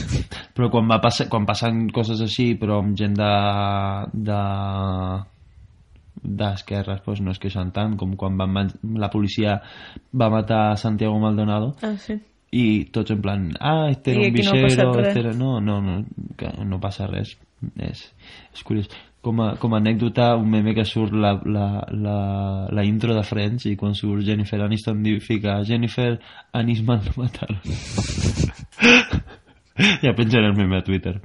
però 0.55 0.69
quan, 0.71 0.87
va 0.87 1.01
passar, 1.03 1.27
quan 1.27 1.43
passen 1.47 1.89
coses 1.91 2.21
així 2.23 2.53
però 2.59 2.79
amb 2.79 2.95
gent 2.97 3.17
de 3.19 3.31
de 4.29 4.41
d'esquerres 6.25 7.03
doncs 7.05 7.21
no 7.21 7.33
es 7.35 7.41
queixen 7.43 7.73
tant 7.75 7.97
com 7.99 8.15
quan 8.17 8.39
van, 8.39 8.71
la 8.97 9.11
policia 9.13 9.59
va 10.15 10.31
matar 10.33 10.77
Santiago 10.79 11.19
Maldonado 11.21 11.75
Ah, 11.85 11.93
sí. 12.01 12.15
i 12.55 12.85
tots 12.95 13.11
en 13.11 13.21
plan, 13.21 13.49
ah, 13.59 13.89
este 13.91 14.15
era 14.15 14.21
un 14.21 14.27
aquí 14.31 14.47
no 14.47 14.67
este 14.67 15.19
era... 15.19 15.33
No, 15.33 15.59
no, 15.59 15.81
no, 15.81 16.05
no 16.63 16.79
passa 16.79 17.05
res. 17.11 17.35
És, 17.79 18.01
és 18.53 18.63
curiós. 18.63 18.87
Com 19.25 19.39
a, 19.41 19.55
com 19.57 19.73
a 19.73 19.79
anècdota, 19.81 20.35
un 20.37 20.51
meme 20.53 20.75
que 20.77 20.83
surt 20.85 21.15
la, 21.17 21.31
la, 21.49 21.67
la, 21.97 22.17
la 22.69 22.83
intro 22.85 23.15
de 23.17 23.23
Friends 23.25 23.65
i 23.65 23.75
quan 23.79 23.95
surt 23.97 24.21
Jennifer 24.27 24.59
Aniston 24.61 24.99
diu, 25.01 25.17
fica 25.23 25.55
Jennifer 25.65 26.11
Anisman 26.53 27.01
lo 27.07 27.23
mataron. 27.23 27.57
ja 30.05 30.13
penjaré 30.15 30.45
el 30.47 30.55
meme 30.55 30.77
a 30.77 30.83
Twitter. 30.83 31.15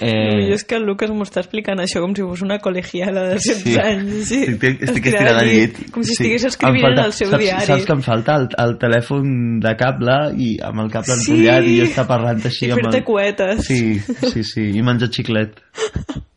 Eh... 0.00 0.10
Eh, 0.10 0.52
és 0.54 0.64
que 0.64 0.74
el 0.80 0.84
Lucas 0.88 1.10
m'ho 1.12 1.22
està 1.26 1.40
explicant 1.44 1.78
això 1.80 2.00
com 2.02 2.14
si 2.16 2.24
fos 2.24 2.40
una 2.44 2.56
col·legiala 2.60 3.22
de 3.28 3.34
16 3.38 3.62
Sí. 3.62 3.74
anys. 3.78 4.24
Sí. 4.28 4.38
Estic, 4.48 4.82
estic 4.88 5.06
Estirada 5.12 5.36
estirada 5.36 5.42
al 5.44 5.50
llit. 5.52 5.78
Com 5.94 6.02
si 6.02 6.14
Sí. 6.14 6.16
estigués 6.18 6.44
Em 6.48 6.52
escrivint 6.54 6.86
falta- 6.86 7.02
en 7.04 7.06
el 7.06 7.12
seu 7.18 7.30
saps, 7.30 7.44
diari. 7.44 7.66
Saps 7.70 7.86
que 7.86 7.92
em 7.98 8.02
falta 8.06 8.36
el, 8.40 8.48
el 8.64 8.74
telèfon 8.80 9.60
de 9.62 9.74
cable 9.84 10.16
i 10.48 10.50
amb 10.70 10.80
el 10.86 10.90
cable 10.90 11.14
Sí. 11.20 11.30
enrotllat 11.30 11.68
i 11.68 11.76
jo 11.78 11.86
està 11.92 12.06
parlant 12.08 12.42
així 12.50 12.66
I 12.66 12.72
fer-te 12.74 12.98
el... 12.98 13.04
cuetes. 13.04 13.62
Sí, 13.68 14.00
sí, 14.00 14.42
sí. 14.42 14.66
I 14.74 14.82
menjar 14.82 15.08
xiclet. 15.12 15.60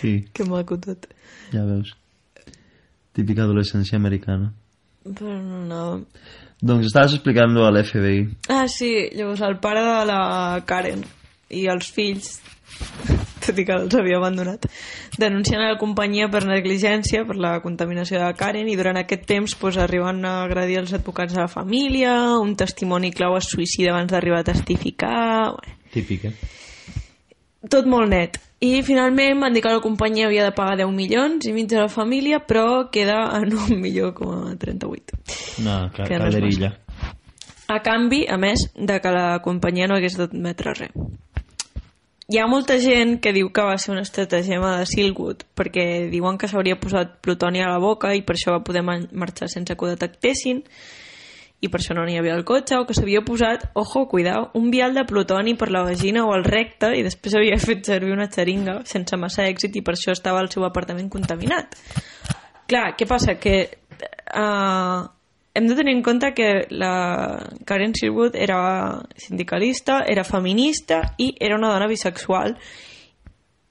Sí, 0.00 0.24
Que 0.34 0.44
maco 0.44 0.78
tot. 0.80 1.06
ja 1.52 1.64
veus. 1.66 1.94
Típica 3.12 3.42
adolescència 3.44 3.96
americana. 3.98 4.52
Però 5.04 5.32
no, 5.42 5.64
no. 5.66 5.82
Doncs 6.60 6.86
estaves 6.90 7.14
explicant-lo 7.16 7.64
a 7.66 7.70
l'FBI. 7.72 8.20
Ah, 8.52 8.66
sí, 8.68 9.08
llavors 9.16 9.40
el 9.46 9.56
pare 9.62 9.80
de 9.82 10.04
la 10.10 10.60
Karen 10.68 11.02
i 11.50 11.64
els 11.72 11.88
fills, 11.90 12.34
tot 13.42 13.58
i 13.58 13.64
que 13.66 13.74
els 13.74 13.94
havia 13.98 14.18
abandonat, 14.20 14.68
denuncien 15.18 15.58
a 15.64 15.70
la 15.72 15.78
companyia 15.80 16.28
per 16.30 16.44
negligència, 16.46 17.24
per 17.26 17.34
la 17.40 17.56
contaminació 17.64 18.20
de 18.20 18.26
la 18.28 18.36
Karen, 18.38 18.68
i 18.70 18.76
durant 18.78 19.00
aquest 19.00 19.24
temps 19.26 19.56
pues, 19.58 19.80
arriben 19.80 20.20
a 20.28 20.42
agredir 20.44 20.78
els 20.84 20.92
advocats 20.94 21.34
de 21.34 21.40
la 21.40 21.48
família, 21.50 22.12
un 22.38 22.54
testimoni 22.60 23.10
clau 23.10 23.34
es 23.40 23.48
suïcida 23.50 23.90
abans 23.96 24.12
d'arribar 24.12 24.44
a 24.44 24.48
testificar... 24.52 25.56
Bé, 25.58 25.74
Típica. 25.96 26.30
tot 27.72 27.88
molt 27.90 28.12
net. 28.12 28.36
I 28.60 28.82
finalment 28.84 29.40
van 29.40 29.54
dir 29.56 29.62
que 29.64 29.72
la 29.72 29.80
companyia 29.80 30.26
havia 30.28 30.44
de 30.44 30.52
pagar 30.52 30.76
10 30.82 30.90
milions 30.92 31.46
i 31.48 31.52
mig 31.56 31.72
a 31.72 31.86
la 31.86 31.88
família, 31.88 32.42
però 32.44 32.90
queda 32.92 33.22
en 33.38 33.54
un 33.56 33.80
milió 33.80 34.12
com 34.12 34.34
a 34.36 34.52
38. 34.52 35.16
No, 35.64 35.78
Que 35.94 36.04
no 36.04 36.28
és 36.28 36.34
calderilla. 36.34 36.74
A 37.72 37.78
canvi, 37.80 38.26
a 38.28 38.36
més, 38.36 38.66
de 38.76 39.00
que 39.00 39.14
la 39.14 39.40
companyia 39.40 39.88
no 39.88 39.96
hagués 39.96 40.18
d'admetre 40.18 40.74
res. 40.76 40.92
Hi 42.30 42.38
ha 42.38 42.46
molta 42.46 42.76
gent 42.78 43.16
que 43.24 43.32
diu 43.32 43.48
que 43.50 43.64
va 43.64 43.78
ser 43.80 43.94
una 43.94 44.04
estratagema 44.04 44.76
de 44.78 44.84
Silwood, 44.86 45.46
perquè 45.56 46.10
diuen 46.12 46.36
que 46.38 46.46
s'hauria 46.50 46.76
posat 46.78 47.16
plutoni 47.24 47.64
a 47.64 47.70
la 47.72 47.80
boca 47.82 48.12
i 48.14 48.20
per 48.22 48.36
això 48.36 48.52
va 48.54 48.62
poder 48.66 48.84
marxar 48.84 49.48
sense 49.48 49.74
que 49.74 49.86
ho 49.86 49.88
detectessin, 49.88 50.60
i 51.60 51.68
per 51.68 51.80
això 51.80 51.94
no 51.96 52.06
n'hi 52.08 52.16
havia 52.16 52.32
al 52.34 52.46
cotxe, 52.48 52.78
o 52.80 52.86
que 52.88 52.96
s'havia 52.96 53.20
posat, 53.26 53.66
ojo, 53.76 54.06
cuidao, 54.08 54.48
un 54.56 54.70
vial 54.72 54.96
de 54.96 55.04
plutoni 55.04 55.54
per 55.60 55.68
la 55.70 55.84
vagina 55.84 56.24
o 56.24 56.32
al 56.32 56.44
recte 56.46 56.94
i 56.96 57.04
després 57.04 57.36
havia 57.36 57.60
fet 57.68 57.84
servir 57.92 58.14
una 58.16 58.30
xeringa 58.32 58.80
sense 58.88 59.18
massa 59.20 59.46
èxit 59.48 59.76
i 59.76 59.84
per 59.84 59.96
això 59.96 60.16
estava 60.16 60.40
el 60.40 60.50
seu 60.52 60.64
apartament 60.64 61.10
contaminat. 61.12 61.76
Clar, 62.70 62.94
què 62.96 63.06
passa? 63.08 63.36
Que 63.42 63.56
uh, 64.32 65.00
hem 65.54 65.66
de 65.66 65.76
tenir 65.76 65.96
en 65.96 66.04
compte 66.06 66.32
que 66.32 66.50
la 66.70 66.94
Karen 67.66 67.92
Sherwood 67.92 68.38
era 68.38 68.60
sindicalista, 69.18 70.04
era 70.06 70.24
feminista 70.24 71.02
i 71.18 71.34
era 71.40 71.58
una 71.58 71.72
dona 71.74 71.90
bisexual 71.90 72.56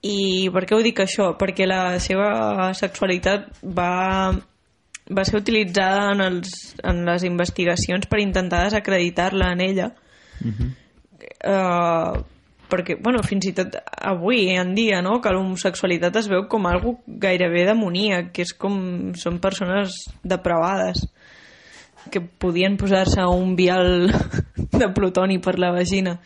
i 0.06 0.48
per 0.52 0.64
què 0.64 0.76
ho 0.76 0.84
dic 0.84 1.02
això? 1.02 1.32
Perquè 1.40 1.66
la 1.68 1.98
seva 2.00 2.70
sexualitat 2.76 3.48
va, 3.76 4.32
va 5.10 5.24
ser 5.26 5.40
utilitzada 5.40 6.10
en, 6.14 6.20
els, 6.24 6.74
en 6.86 7.04
les 7.08 7.24
investigacions 7.26 8.06
per 8.10 8.20
intentar 8.22 8.64
desacreditar-la 8.68 9.52
en 9.54 9.64
ella 9.64 9.88
uh, 11.44 12.20
perquè, 12.70 12.96
bueno, 13.02 13.22
fins 13.26 13.48
i 13.50 13.54
tot 13.56 13.74
avui 13.98 14.48
en 14.54 14.74
dia, 14.76 15.00
no?, 15.02 15.18
que 15.22 15.32
l'homosexualitat 15.34 16.20
es 16.20 16.28
veu 16.30 16.46
com 16.50 16.68
algo 16.70 16.98
gairebé 17.06 17.66
demoníac, 17.68 18.30
que 18.36 18.46
és 18.46 18.54
com... 18.54 18.76
són 19.18 19.40
persones 19.42 20.04
depravades 20.22 21.02
que 22.10 22.22
podien 22.22 22.78
posar-se 22.80 23.26
un 23.28 23.56
vial 23.58 24.08
de 24.80 24.88
plutoni 24.94 25.40
per 25.42 25.58
la 25.60 25.72
vagina. 25.74 26.16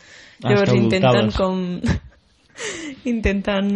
Ah, 0.42 0.53
Llavors 0.53 0.77
intenten 0.77 1.33
com... 1.35 1.64
intenten 3.14 3.73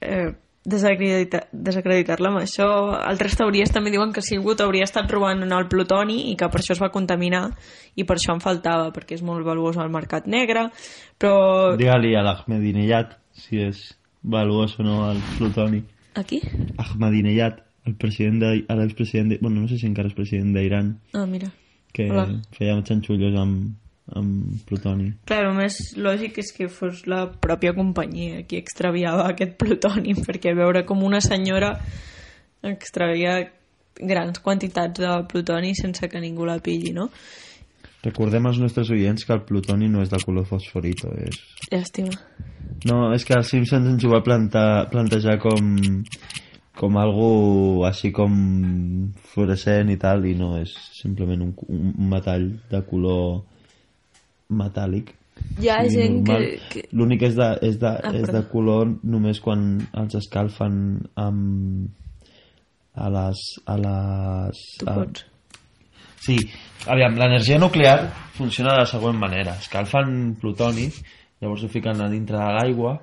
eh, 0.00 0.30
desacreditar- 0.64 1.46
desacreditar-la 1.52 2.28
amb 2.28 2.40
això. 2.42 2.66
Altres 3.00 3.36
teories 3.36 3.70
també 3.72 3.90
diuen 3.90 4.12
que 4.12 4.22
Silwood 4.22 4.60
hauria 4.60 4.84
estat 4.84 5.10
robant 5.10 5.42
el 5.42 5.68
plutoni 5.68 6.30
i 6.32 6.36
que 6.36 6.48
per 6.48 6.60
això 6.60 6.72
es 6.76 6.82
va 6.82 6.90
contaminar 6.92 7.50
i 7.96 8.04
per 8.04 8.16
això 8.16 8.34
en 8.34 8.40
faltava, 8.44 8.90
perquè 8.92 9.14
és 9.16 9.22
molt 9.22 9.44
valuós 9.46 9.76
al 9.78 9.90
mercat 9.90 10.26
negre, 10.26 10.68
però... 11.18 11.76
Digue-li 11.80 12.14
a 12.16 12.22
l'Ahmadinejad 12.26 13.16
si 13.32 13.60
és 13.62 13.96
valuós 14.22 14.78
o 14.78 14.82
no 14.84 15.10
el 15.10 15.18
plutoni. 15.38 15.82
Aquí? 16.14 16.42
Ahmadinejad, 16.76 17.60
el 17.86 17.94
president 17.96 18.40
de, 18.42 18.50
l'expresident 18.76 19.30
de, 19.30 19.38
bueno, 19.40 19.62
no 19.62 19.68
sé 19.68 19.78
si 19.78 19.86
encara 19.86 20.08
és 20.10 20.14
president 20.14 20.52
d'Iran, 20.54 20.98
Ah, 21.14 21.24
mira. 21.26 21.48
que 21.92 22.10
Hola. 22.10 22.26
feia 22.52 22.76
xanxullos 22.84 23.34
amb, 23.40 23.74
amb 24.18 24.62
plutoni. 24.68 25.10
Clar, 25.28 25.44
el 25.48 25.56
més 25.58 25.78
lògic 25.98 26.40
és 26.42 26.52
que 26.56 26.70
fos 26.72 27.04
la 27.10 27.26
pròpia 27.30 27.74
companyia 27.76 28.42
qui 28.48 28.60
extraviava 28.60 29.28
aquest 29.30 29.56
plutoni, 29.60 30.16
perquè 30.26 30.54
veure 30.58 30.84
com 30.88 31.04
una 31.06 31.22
senyora 31.24 31.76
extravia 32.66 33.38
grans 34.00 34.40
quantitats 34.40 35.00
de 35.00 35.12
plutoni 35.28 35.74
sense 35.76 36.08
que 36.08 36.20
ningú 36.20 36.46
la 36.48 36.60
pilli, 36.64 36.92
no? 36.96 37.10
Recordem 38.00 38.46
als 38.48 38.58
nostres 38.60 38.88
oients 38.94 39.26
que 39.28 39.34
el 39.34 39.42
plutoni 39.44 39.88
no 39.92 40.00
és 40.00 40.08
de 40.08 40.20
color 40.24 40.46
fosforito, 40.48 41.10
és... 41.20 41.36
Llàstima. 41.68 42.14
No, 42.88 43.10
és 43.12 43.26
que 43.28 43.36
els 43.36 43.50
Simpsons 43.52 43.90
ens 43.90 44.06
ho 44.06 44.12
va 44.12 44.22
plantar, 44.24 44.88
plantejar 44.92 45.36
com, 45.42 45.68
com 46.80 46.96
algo 46.96 47.28
així 47.84 48.08
com 48.16 48.32
fluorescent 49.34 49.92
i 49.92 49.98
tal, 50.00 50.24
i 50.24 50.32
no, 50.38 50.54
és 50.62 50.72
simplement 50.96 51.44
un, 51.44 51.52
un 51.68 52.08
metall 52.08 52.48
de 52.72 52.80
color 52.88 53.42
metàl·lic. 54.50 55.14
Hi 55.60 55.70
ha 55.72 55.78
Sí, 55.86 55.94
gent 55.96 56.18
que... 56.26 56.32
normal. 56.32 56.46
que... 56.72 56.82
L'únic 56.92 57.22
és, 57.30 57.36
de, 57.38 57.48
és, 57.64 57.78
de, 57.80 57.92
Ah, 58.04 58.12
és 58.14 58.28
de 58.28 58.42
color 58.52 58.90
només 59.02 59.40
quan 59.40 59.80
els 59.96 60.14
escalfen 60.18 60.74
amb 61.16 61.88
a 62.94 63.08
les... 63.14 63.44
A 63.66 63.76
les 63.80 64.64
Tu 64.80 64.88
a... 64.90 64.94
pots. 64.98 65.26
Sí, 66.20 66.36
aviam, 66.86 67.14
l'energia 67.16 67.56
nuclear 67.58 68.10
funciona 68.36 68.74
de 68.74 68.82
la 68.82 68.90
següent 68.90 69.16
manera. 69.16 69.54
Escalfen 69.56 70.34
plutoni, 70.40 70.90
llavors 71.40 71.64
ho 71.64 71.70
fiquen 71.72 72.02
a 72.04 72.10
dintre 72.12 72.36
de 72.36 72.50
l'aigua, 72.58 72.98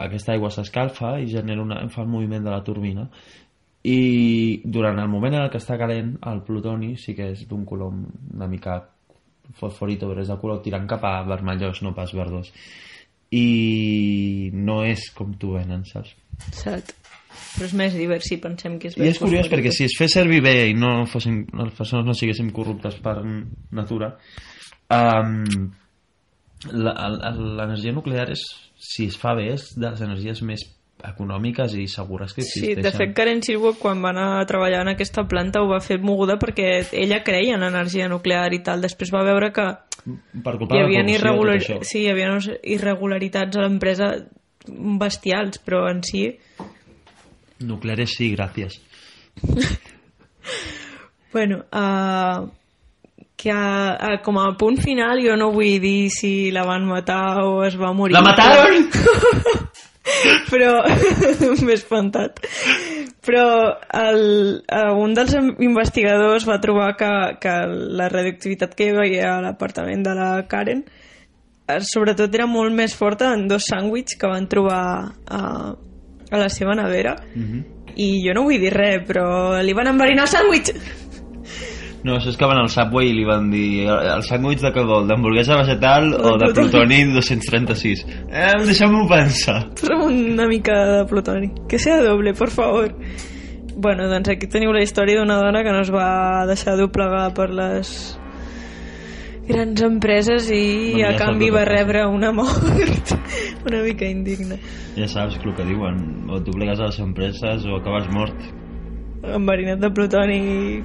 aquesta 0.00 0.32
aigua 0.32 0.50
s'escalfa 0.54 1.16
i 1.20 1.26
genera 1.28 1.62
una, 1.62 1.80
fa 1.90 2.04
el 2.04 2.08
moviment 2.08 2.44
de 2.46 2.52
la 2.52 2.62
turbina 2.64 3.08
i 3.82 4.60
durant 4.64 4.98
el 5.00 5.08
moment 5.08 5.34
en 5.34 5.42
el 5.42 5.50
que 5.52 5.58
està 5.60 5.76
calent 5.80 6.14
el 6.30 6.42
plutoni 6.46 6.94
sí 7.00 7.14
que 7.16 7.30
és 7.34 7.46
d'un 7.48 7.64
color 7.68 7.92
una 7.92 8.46
mica 8.48 8.78
fosforito, 9.58 10.08
però 10.10 10.22
és 10.22 10.30
de 10.30 10.38
color 10.40 10.62
tirant 10.64 10.86
cap 10.90 11.04
a 11.08 11.20
vermellós, 11.26 11.82
no 11.82 11.94
pas 11.96 12.12
verdós 12.14 12.52
i 13.30 14.50
no 14.52 14.80
és 14.86 15.10
com 15.14 15.34
t'ho 15.38 15.54
venen, 15.54 15.84
saps? 15.86 16.14
Cert. 16.56 16.94
Però 17.30 17.66
és 17.66 17.74
més 17.78 17.94
divers 17.94 18.26
si 18.26 18.40
pensem 18.42 18.76
que 18.82 18.90
és 18.90 18.96
I 18.98 19.10
és 19.12 19.20
curiós 19.22 19.48
perquè 19.50 19.70
si 19.74 19.86
es 19.86 19.94
fes 19.98 20.16
servir 20.18 20.40
bé 20.42 20.54
i 20.70 20.74
no 20.74 21.04
fossin, 21.10 21.44
les 21.60 21.76
persones 21.76 22.06
no 22.06 22.14
siguéssim 22.16 22.50
corruptes 22.54 22.98
per 23.02 23.16
natura, 23.22 24.12
um, 24.90 25.70
l'energia 26.70 27.94
nuclear 27.94 28.28
és, 28.34 28.42
si 28.82 29.06
es 29.10 29.18
fa 29.18 29.36
bé, 29.38 29.52
és 29.54 29.70
de 29.76 29.86
les 29.86 30.02
energies 30.06 30.42
més 30.46 30.66
econòmiques 31.08 31.74
i 31.78 31.86
segures 31.88 32.34
que 32.34 32.42
Sí, 32.42 32.48
existeixen. 32.72 32.82
de 32.82 32.92
fet 32.96 33.14
Karen 33.16 33.42
Silvo 33.42 33.74
quan 33.78 34.02
va 34.04 34.10
anar 34.10 34.40
a 34.40 34.46
treballar 34.46 34.82
en 34.82 34.92
aquesta 34.94 35.24
planta 35.28 35.62
ho 35.62 35.68
va 35.70 35.80
fer 35.80 36.00
moguda 36.00 36.38
perquè 36.38 36.86
ella 36.92 37.22
creia 37.24 37.56
en 37.56 37.62
energia 37.62 38.08
nuclear 38.08 38.52
i 38.54 38.62
tal. 38.62 38.80
Després 38.80 39.12
va 39.12 39.24
veure 39.24 39.52
que 39.52 39.66
per 40.42 40.56
culpa 40.58 40.76
hi 40.76 40.82
havia, 40.84 41.04
irregular... 41.12 41.58
sí, 41.60 42.04
hi 42.04 42.10
havia 42.10 42.38
irregularitats 42.62 43.56
a 43.56 43.66
l'empresa 43.66 44.12
bestials, 45.00 45.60
però 45.64 45.86
en 45.90 46.02
si 46.02 46.28
Nucleares 47.60 48.14
sí, 48.16 48.30
gràcies. 48.34 48.80
Bueno, 51.32 51.58
uh, 51.70 52.48
que 53.36 53.52
uh, 53.52 54.16
com 54.24 54.38
a 54.38 54.48
punt 54.58 54.80
final 54.82 55.20
jo 55.22 55.36
no 55.38 55.52
vull 55.54 55.78
dir 55.78 56.10
si 56.10 56.50
la 56.50 56.64
van 56.66 56.88
matar 56.88 57.44
o 57.44 57.62
es 57.62 57.76
va 57.78 57.92
morir. 57.94 58.16
La 58.16 58.22
mataron! 58.26 58.88
Però 58.90 59.68
m'he 61.64 61.74
espantat. 61.76 62.40
Però 63.26 63.44
el, 63.94 64.22
uh, 64.64 64.94
un 64.96 65.12
dels 65.14 65.34
investigadors 65.60 66.46
va 66.48 66.60
trobar 66.62 66.94
que, 66.96 67.10
que 67.42 67.54
la 68.00 68.08
radioactivitat 68.12 68.74
que 68.74 68.88
hi 68.88 68.94
havia 68.96 69.34
a 69.36 69.42
l'apartament 69.44 70.02
de 70.06 70.14
la 70.16 70.30
Karen 70.48 70.84
eh, 71.68 71.80
sobretot 71.84 72.32
era 72.34 72.48
molt 72.50 72.74
més 72.74 72.96
forta 72.96 73.34
en 73.36 73.46
dos 73.50 73.68
sàndwichs 73.70 74.16
que 74.18 74.30
van 74.30 74.48
trobar 74.50 74.80
a, 75.28 75.42
a 75.74 76.40
la 76.40 76.48
seva 76.48 76.74
nevera 76.78 77.16
Mhm. 77.34 77.60
i 78.00 78.22
jo 78.24 78.32
no 78.34 78.44
vull 78.46 78.60
dir 78.62 78.72
res, 78.72 79.02
però 79.06 79.60
li 79.62 79.74
van 79.76 79.88
enverinar 79.92 80.24
el 80.24 80.32
sàndwich 80.32 80.72
No, 82.04 82.14
això 82.16 82.30
és 82.32 82.38
que 82.40 82.48
van 82.48 82.56
al 82.62 82.70
Subway 82.72 83.10
i 83.10 83.16
li 83.18 83.26
van 83.28 83.50
dir 83.52 83.84
el 83.90 84.22
sàndwich 84.24 84.62
de 84.64 84.70
què 84.72 84.84
vol, 84.88 85.04
d'hamburguesa 85.08 85.58
vegetal 85.60 86.14
o 86.14 86.36
de 86.40 86.48
plutoni. 86.48 86.70
plutoni 86.70 87.00
236. 87.12 88.06
Eh, 88.30 88.54
deixem-ho 88.64 89.02
pensar. 89.10 89.58
Posa'm 89.80 90.06
una 90.08 90.46
mica 90.48 90.78
de 90.88 91.02
plutoni. 91.10 91.50
Que 91.68 91.78
sea 91.78 92.00
doble, 92.02 92.32
por 92.34 92.50
favor. 92.50 92.94
Bueno, 93.76 94.08
doncs 94.08 94.32
aquí 94.32 94.48
teniu 94.48 94.72
la 94.72 94.82
història 94.84 95.20
d'una 95.20 95.38
dona 95.40 95.62
que 95.64 95.72
no 95.72 95.84
es 95.84 95.92
va 95.92 96.46
deixar 96.48 96.76
doblegar 96.80 97.30
per 97.36 97.50
les 97.52 97.92
grans 99.50 99.82
empreses 99.82 100.50
i 100.52 100.94
ja 101.00 101.10
a 101.10 101.14
està 101.14 101.26
canvi 101.26 101.50
va 101.52 101.64
rebre 101.66 102.04
una 102.06 102.30
mort 102.32 103.14
una 103.68 103.82
mica 103.84 104.08
indigna. 104.08 104.58
Ja 104.96 105.08
saps 105.10 105.38
el 105.40 105.54
que 105.56 105.66
diuen, 105.68 106.00
o 106.30 106.40
t'obligues 106.44 106.80
a 106.80 106.90
les 106.90 107.00
empreses 107.02 107.66
o 107.66 107.78
acabes 107.80 108.08
mort. 108.14 108.36
Enverinat 109.20 109.80
de 109.82 109.90
plutoni 109.92 110.38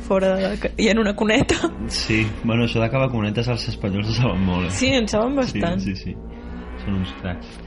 fora 0.03 0.33
de 0.35 0.71
i 0.83 0.89
en 0.91 0.99
una 0.99 1.15
cuneta. 1.15 1.69
Sí, 1.87 2.25
bueno, 2.43 2.65
això 2.65 2.81
d'acabar 2.83 3.07
conetes 3.13 3.47
els 3.47 3.69
espanyols 3.71 4.11
ho 4.11 4.17
saben 4.17 4.43
molt, 4.43 4.67
eh? 4.67 4.73
Sí, 4.75 4.91
en 4.95 5.07
saben 5.07 5.37
bastant. 5.39 5.79
Sí, 5.79 5.95
sí, 5.95 6.11
sí. 6.11 6.81
Són 6.83 6.99
uns 6.99 7.13
cracs. 7.21 7.61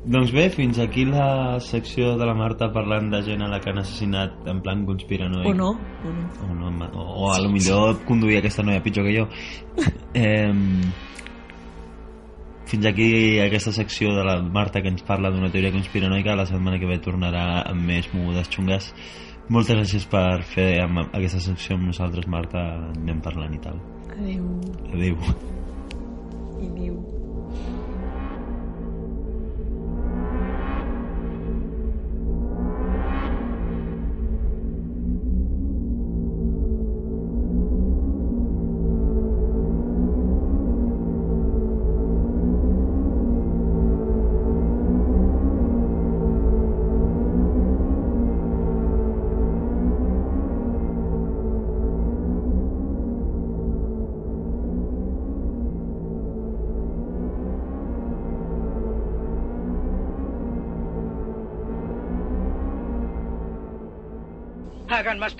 Doncs 0.00 0.32
bé, 0.32 0.46
fins 0.48 0.78
aquí 0.80 1.04
la 1.04 1.60
secció 1.60 2.14
de 2.16 2.24
la 2.24 2.32
Marta 2.34 2.70
parlant 2.72 3.10
de 3.12 3.20
gent 3.26 3.44
a 3.44 3.50
la 3.52 3.58
que 3.60 3.68
han 3.68 3.82
assassinat 3.82 4.48
en 4.48 4.62
plan 4.64 4.86
conspiranoic. 4.88 5.50
O 5.50 5.52
no, 5.54 5.74
o 5.76 6.14
no. 6.16 6.70
O, 6.70 6.70
no, 6.72 7.04
o 7.04 7.30
a 7.34 7.38
lo 7.42 7.50
millor 7.52 8.00
conduir 8.08 8.38
aquesta 8.40 8.64
noia 8.64 8.82
pitjor 8.82 9.06
que 9.06 9.16
jo. 9.18 9.28
Eh, 10.10 10.50
fins 12.66 12.86
aquí 12.86 13.38
aquesta 13.38 13.70
secció 13.72 14.10
de 14.16 14.24
la 14.26 14.40
Marta 14.42 14.80
que 14.82 14.90
ens 14.90 15.04
parla 15.06 15.30
d'una 15.30 15.52
teoria 15.52 15.70
conspiranoica. 15.70 16.34
La 16.34 16.48
setmana 16.48 16.80
que 16.80 16.88
ve 16.88 16.96
tornarà 17.04 17.60
amb 17.68 17.84
més 17.92 18.08
mogudes 18.14 18.48
xungues. 18.50 18.94
Moltes 19.50 19.74
gràcies 19.74 20.04
per 20.06 20.44
fer 20.46 20.68
amb 20.84 21.00
aquesta 21.08 21.40
secció 21.42 21.74
amb 21.74 21.88
nosaltres, 21.90 22.28
Marta. 22.30 22.60
Anem 22.92 23.18
parlant 23.24 23.56
i 23.56 23.62
tal. 23.64 23.80
Adéu. 24.14 24.44
Adéu. 24.94 25.24
I 26.60 26.68
diu... 26.76 27.19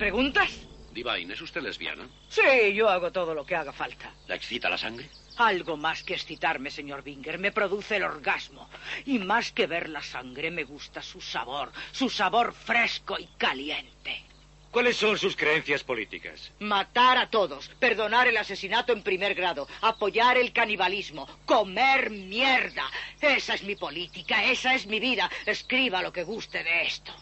preguntas? 0.01 0.49
Divine, 0.93 1.31
¿es 1.31 1.41
usted 1.41 1.61
lesbiana? 1.61 2.07
Sí, 2.27 2.73
yo 2.73 2.89
hago 2.89 3.11
todo 3.11 3.35
lo 3.35 3.45
que 3.45 3.55
haga 3.55 3.71
falta. 3.71 4.11
¿La 4.27 4.33
excita 4.33 4.67
la 4.67 4.79
sangre? 4.79 5.07
Algo 5.37 5.77
más 5.77 6.01
que 6.01 6.15
excitarme, 6.15 6.71
señor 6.71 7.03
Binger, 7.03 7.37
me 7.37 7.51
produce 7.51 7.97
el 7.97 8.03
orgasmo. 8.03 8.67
Y 9.05 9.19
más 9.19 9.51
que 9.51 9.67
ver 9.67 9.89
la 9.89 10.01
sangre, 10.01 10.49
me 10.49 10.63
gusta 10.63 11.03
su 11.03 11.21
sabor, 11.21 11.71
su 11.91 12.09
sabor 12.09 12.51
fresco 12.51 13.19
y 13.19 13.27
caliente. 13.37 14.23
¿Cuáles 14.71 14.97
son 14.97 15.19
sus 15.19 15.35
creencias 15.35 15.83
políticas? 15.83 16.51
Matar 16.57 17.19
a 17.19 17.29
todos, 17.29 17.69
perdonar 17.79 18.27
el 18.27 18.37
asesinato 18.37 18.93
en 18.93 19.03
primer 19.03 19.35
grado, 19.35 19.67
apoyar 19.81 20.35
el 20.35 20.51
canibalismo, 20.51 21.29
comer 21.45 22.09
mierda. 22.09 22.85
Esa 23.21 23.53
es 23.53 23.61
mi 23.61 23.75
política, 23.75 24.45
esa 24.45 24.73
es 24.73 24.87
mi 24.87 24.99
vida. 24.99 25.29
Escriba 25.45 26.01
lo 26.01 26.11
que 26.11 26.23
guste 26.23 26.63
de 26.63 26.87
esto. 26.87 27.13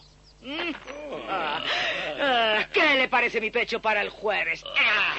Mm. 0.42 0.72
Ah, 1.28 1.62
ah, 2.20 2.66
¿Qué 2.72 2.94
le 2.96 3.08
parece 3.08 3.40
mi 3.40 3.50
pecho 3.50 3.80
para 3.80 4.00
el 4.00 4.08
jueves? 4.08 4.64
Ah. 4.78 5.14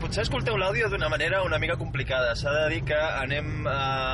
Potser 0.00 0.22
escolteu 0.24 0.56
l'àudio 0.56 0.88
d'una 0.88 1.10
manera 1.12 1.42
una 1.44 1.58
mica 1.60 1.76
complicada. 1.76 2.34
S'ha 2.34 2.52
de 2.54 2.68
dir 2.72 2.82
que 2.88 2.96
anem 2.96 3.66
eh, 3.66 3.72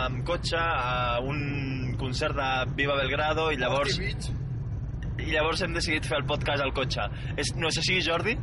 amb 0.08 0.24
cotxe 0.26 0.58
a 0.58 1.20
un 1.22 1.94
concert 2.00 2.34
de 2.38 2.48
Viva 2.78 2.96
Belgrado 2.98 3.50
i 3.52 3.60
llavors... 3.60 3.98
I 5.22 5.28
llavors 5.30 5.60
hem 5.62 5.74
decidit 5.76 6.06
fer 6.08 6.16
el 6.18 6.24
podcast 6.26 6.64
al 6.64 6.72
cotxe. 6.74 7.04
És, 7.38 7.52
no 7.54 7.68
és 7.70 7.78
així, 7.78 8.00
Jordi? 8.02 8.34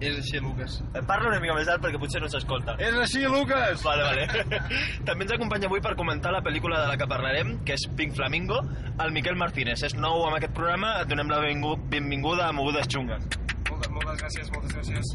És 0.00 0.14
així, 0.14 0.38
Lucas. 0.38 0.76
Parla 1.08 1.32
una 1.32 1.40
mica 1.42 1.54
més 1.56 1.66
alt 1.72 1.82
perquè 1.82 1.98
potser 1.98 2.20
no 2.22 2.28
s'escolta. 2.30 2.76
És 2.78 2.94
així, 3.02 3.24
Lucas! 3.26 3.82
Vale, 3.82 4.04
vale. 4.06 4.60
També 5.08 5.26
ens 5.26 5.32
acompanya 5.34 5.66
avui 5.66 5.80
per 5.82 5.96
comentar 5.98 6.30
la 6.30 6.42
pel·lícula 6.44 6.84
de 6.84 6.92
la 6.92 6.96
que 7.00 7.08
parlarem, 7.10 7.56
que 7.66 7.74
és 7.74 7.88
Pink 7.98 8.14
Flamingo, 8.14 8.60
el 9.02 9.10
Miquel 9.16 9.34
Martínez. 9.40 9.82
És 9.88 9.96
nou 9.98 10.22
amb 10.28 10.38
aquest 10.38 10.54
programa, 10.54 11.00
et 11.02 11.10
donem 11.10 11.32
la 11.34 11.40
benvingu- 11.42 11.80
benvinguda 11.90 12.46
a 12.46 12.54
Mogudes 12.54 12.86
Xungues. 12.94 13.26
Moltes, 13.68 13.90
moltes 13.90 14.22
gràcies, 14.22 14.52
moltes 14.54 14.76
gràcies. 14.78 15.12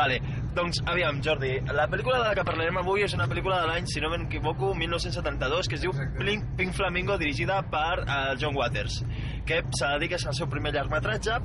Vale, 0.00 0.20
doncs 0.56 0.78
aviam, 0.88 1.18
Jordi, 1.22 1.54
la 1.76 1.84
pel·lícula 1.90 2.20
de 2.22 2.28
la 2.30 2.34
que 2.38 2.44
parlarem 2.46 2.78
avui 2.80 3.02
és 3.04 3.12
una 3.14 3.26
pel·lícula 3.28 3.58
de 3.62 3.66
l'any, 3.70 3.88
si 3.90 4.00
no 4.00 4.08
m'equivoco, 4.12 4.70
1972, 4.78 5.68
que 5.68 5.76
es 5.76 5.82
diu 5.84 5.92
Pink, 6.18 6.46
Pink 6.56 6.72
Flamingo, 6.78 7.18
dirigida 7.20 7.58
per 7.68 7.98
uh, 8.06 8.32
John 8.40 8.56
Waters, 8.56 9.00
que 9.46 9.60
s'ha 9.76 9.92
de 9.94 9.98
dir 10.04 10.08
que 10.14 10.18
és 10.18 10.26
el 10.30 10.34
seu 10.38 10.48
primer 10.48 10.72
llargmetratge, 10.74 11.40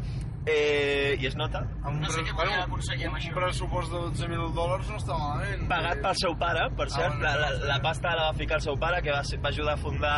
eh, 0.48 1.16
i 1.20 1.26
es 1.28 1.36
nota, 1.36 1.64
Amb 1.84 1.96
un, 1.96 2.02
pres... 2.06 2.34
bueno, 2.36 2.52
un 2.70 3.34
pressupost 3.36 3.92
de 3.92 3.98
12.000 4.28 4.54
dòlars 4.54 4.90
no 4.92 4.98
està 5.00 5.18
malament. 5.18 5.68
pagat 5.70 6.02
pel 6.04 6.16
seu 6.22 6.36
pare, 6.38 6.68
per 6.78 6.90
cert, 6.94 7.16
bueno, 7.18 7.24
la, 7.26 7.36
la, 7.42 7.50
la 7.74 7.80
pasta 7.82 8.16
la 8.16 8.30
va 8.30 8.34
ficar 8.38 8.60
el 8.60 8.66
seu 8.68 8.78
pare, 8.80 9.02
que 9.02 9.12
va, 9.12 9.24
ser- 9.24 9.40
va 9.44 9.50
ajudar 9.50 9.74
a 9.74 9.78
fundar 9.82 10.16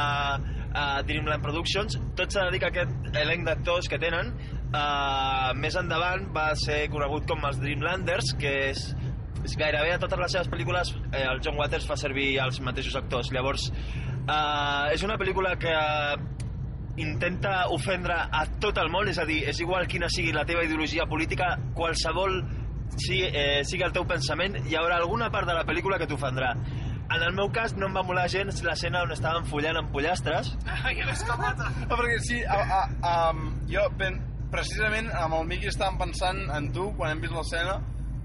a 0.77 0.85
Dreamland 1.07 1.41
Productions. 1.43 1.99
Tot 2.15 2.31
s'ha 2.31 2.45
de 2.45 2.51
dir 2.51 2.59
que 2.59 2.71
aquest 2.73 3.15
elenc 3.15 3.45
d'actors 3.47 3.87
que 3.89 3.97
tenen 3.97 4.33
uh, 4.73 5.53
més 5.57 5.75
endavant 5.79 6.27
va 6.35 6.51
ser 6.59 6.83
conegut 6.93 7.25
com 7.29 7.45
els 7.47 7.57
Dreamlanders, 7.63 8.33
que 8.37 8.51
és, 8.71 8.83
és 9.47 9.55
gairebé 9.57 9.93
a 9.95 9.99
totes 10.03 10.19
les 10.19 10.31
seves 10.35 10.49
pel·lícules 10.51 10.91
eh, 11.13 11.23
el 11.31 11.39
John 11.45 11.57
Waters 11.57 11.87
fa 11.87 11.95
servir 11.97 12.35
els 12.43 12.59
mateixos 12.61 12.95
actors. 12.99 13.31
Llavors, 13.31 13.69
uh, 14.27 14.91
és 14.93 15.03
una 15.07 15.15
pel·lícula 15.17 15.55
que 15.57 15.73
intenta 16.97 17.67
ofendre 17.69 18.15
a 18.17 18.45
tot 18.59 18.77
el 18.81 18.89
món, 18.89 19.07
és 19.09 19.19
a 19.21 19.25
dir, 19.25 19.43
és 19.49 19.59
igual 19.61 19.87
quina 19.87 20.09
sigui 20.09 20.33
la 20.33 20.45
teva 20.45 20.63
ideologia 20.65 21.05
política, 21.09 21.55
qualsevol 21.77 22.39
sigui, 22.97 23.27
eh, 23.29 23.63
sigui 23.67 23.83
el 23.85 23.93
teu 23.93 24.05
pensament, 24.09 24.57
hi 24.65 24.75
haurà 24.79 24.97
alguna 24.97 25.29
part 25.29 25.47
de 25.47 25.53
la 25.53 25.65
pel·lícula 25.67 25.99
que 26.01 26.07
t'ofendrà. 26.09 26.53
En 27.07 27.21
el 27.23 27.33
meu 27.37 27.47
cas 27.55 27.75
no 27.77 27.87
em 27.87 27.93
va 27.95 28.01
molar 28.03 28.27
gens 28.27 28.63
l'escena 28.65 29.03
on 29.05 29.11
estaven 29.15 29.45
follant 29.47 29.77
amb 29.79 29.91
pollastres. 29.93 30.49
Ai! 30.67 30.97
Ah, 31.05 31.53
perquè 31.87 32.17
sí, 32.25 32.41
a, 32.43 32.57
a, 32.57 32.81
a, 33.01 33.13
jo 33.71 33.85
ben, 33.99 34.17
precisament 34.51 35.07
amb 35.15 35.37
el 35.37 35.45
Miqui 35.47 35.69
estàvem 35.71 36.01
pensant 36.01 36.41
en 36.57 36.71
tu 36.75 36.89
quan 36.97 37.13
hem 37.13 37.21
vist 37.23 37.35
l'escena 37.35 37.77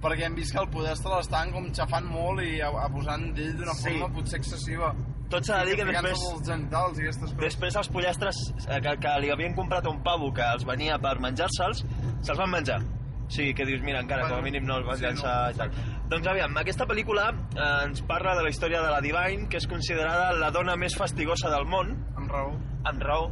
perquè 0.03 0.27
hem 0.27 0.35
vist 0.35 0.51
que 0.51 0.59
el 0.59 0.67
podestre 0.73 1.13
l'estan 1.15 1.53
com 1.55 1.69
xafant 1.75 2.09
molt 2.11 2.43
i 2.43 2.57
abusant 2.61 3.29
d'ell 3.37 3.53
d'una 3.61 3.75
Sí. 3.79 3.93
forma 3.93 4.09
potser 4.17 4.41
excessiva. 4.41 4.91
Tot 5.33 5.47
s'ha 5.49 5.63
de 5.63 5.71
dir 5.71 5.77
que 5.81 5.85
després- 5.89 6.25
els 6.35 6.47
genitals 6.49 6.99
i 6.99 7.07
aquestes 7.07 7.31
coses. 7.31 7.39
Després 7.47 7.77
els 7.81 7.89
pollastres 7.95 8.41
eh, 8.69 8.81
que, 8.85 8.97
que 9.01 9.13
li 9.25 9.31
havien 9.33 9.55
comprat 9.57 9.87
un 9.89 10.03
pavo 10.05 10.33
que 10.37 10.45
els 10.55 10.67
venia 10.69 10.99
per 11.01 11.17
menjar-se'ls, 11.25 11.87
se'ls 12.21 12.39
van 12.39 12.51
menjar. 12.53 12.83
O 13.23 13.31
sigui, 13.33 13.55
que 13.57 13.65
dius, 13.65 13.81
mira, 13.81 14.03
encara, 14.05 14.27
com 14.29 14.37
a 14.37 14.43
mínim 14.45 14.67
no 14.69 14.77
els 14.77 14.85
vas 14.87 14.99
sí, 15.01 15.07
llançar 15.07 15.37
no. 15.47 15.55
i 15.55 15.57
tal. 15.57 15.71
Doncs 16.13 16.27
aviam, 16.29 16.57
aquesta 16.61 16.85
pel·lícula 16.85 17.31
eh, 17.33 17.87
ens 17.87 18.03
parla 18.05 18.35
de 18.37 18.43
la 18.45 18.51
història 18.53 18.83
de 18.85 18.91
la 18.93 19.01
Divine, 19.01 19.49
que 19.49 19.57
és 19.57 19.67
considerada 19.71 20.33
la 20.37 20.51
dona 20.53 20.77
més 20.77 20.93
fastigosa 20.99 21.49
del 21.49 21.65
món, 21.65 21.95
Amb 22.19 22.29
raó. 22.31 22.53
amb 22.85 23.01
raó, 23.03 23.31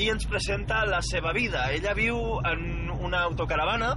i 0.00 0.08
ens 0.08 0.24
presenta 0.30 0.86
la 0.88 1.02
seva 1.02 1.34
vida. 1.36 1.66
Ella 1.74 1.92
viu 1.92 2.16
en 2.48 2.88
una 2.96 3.24
autocaravana 3.28 3.92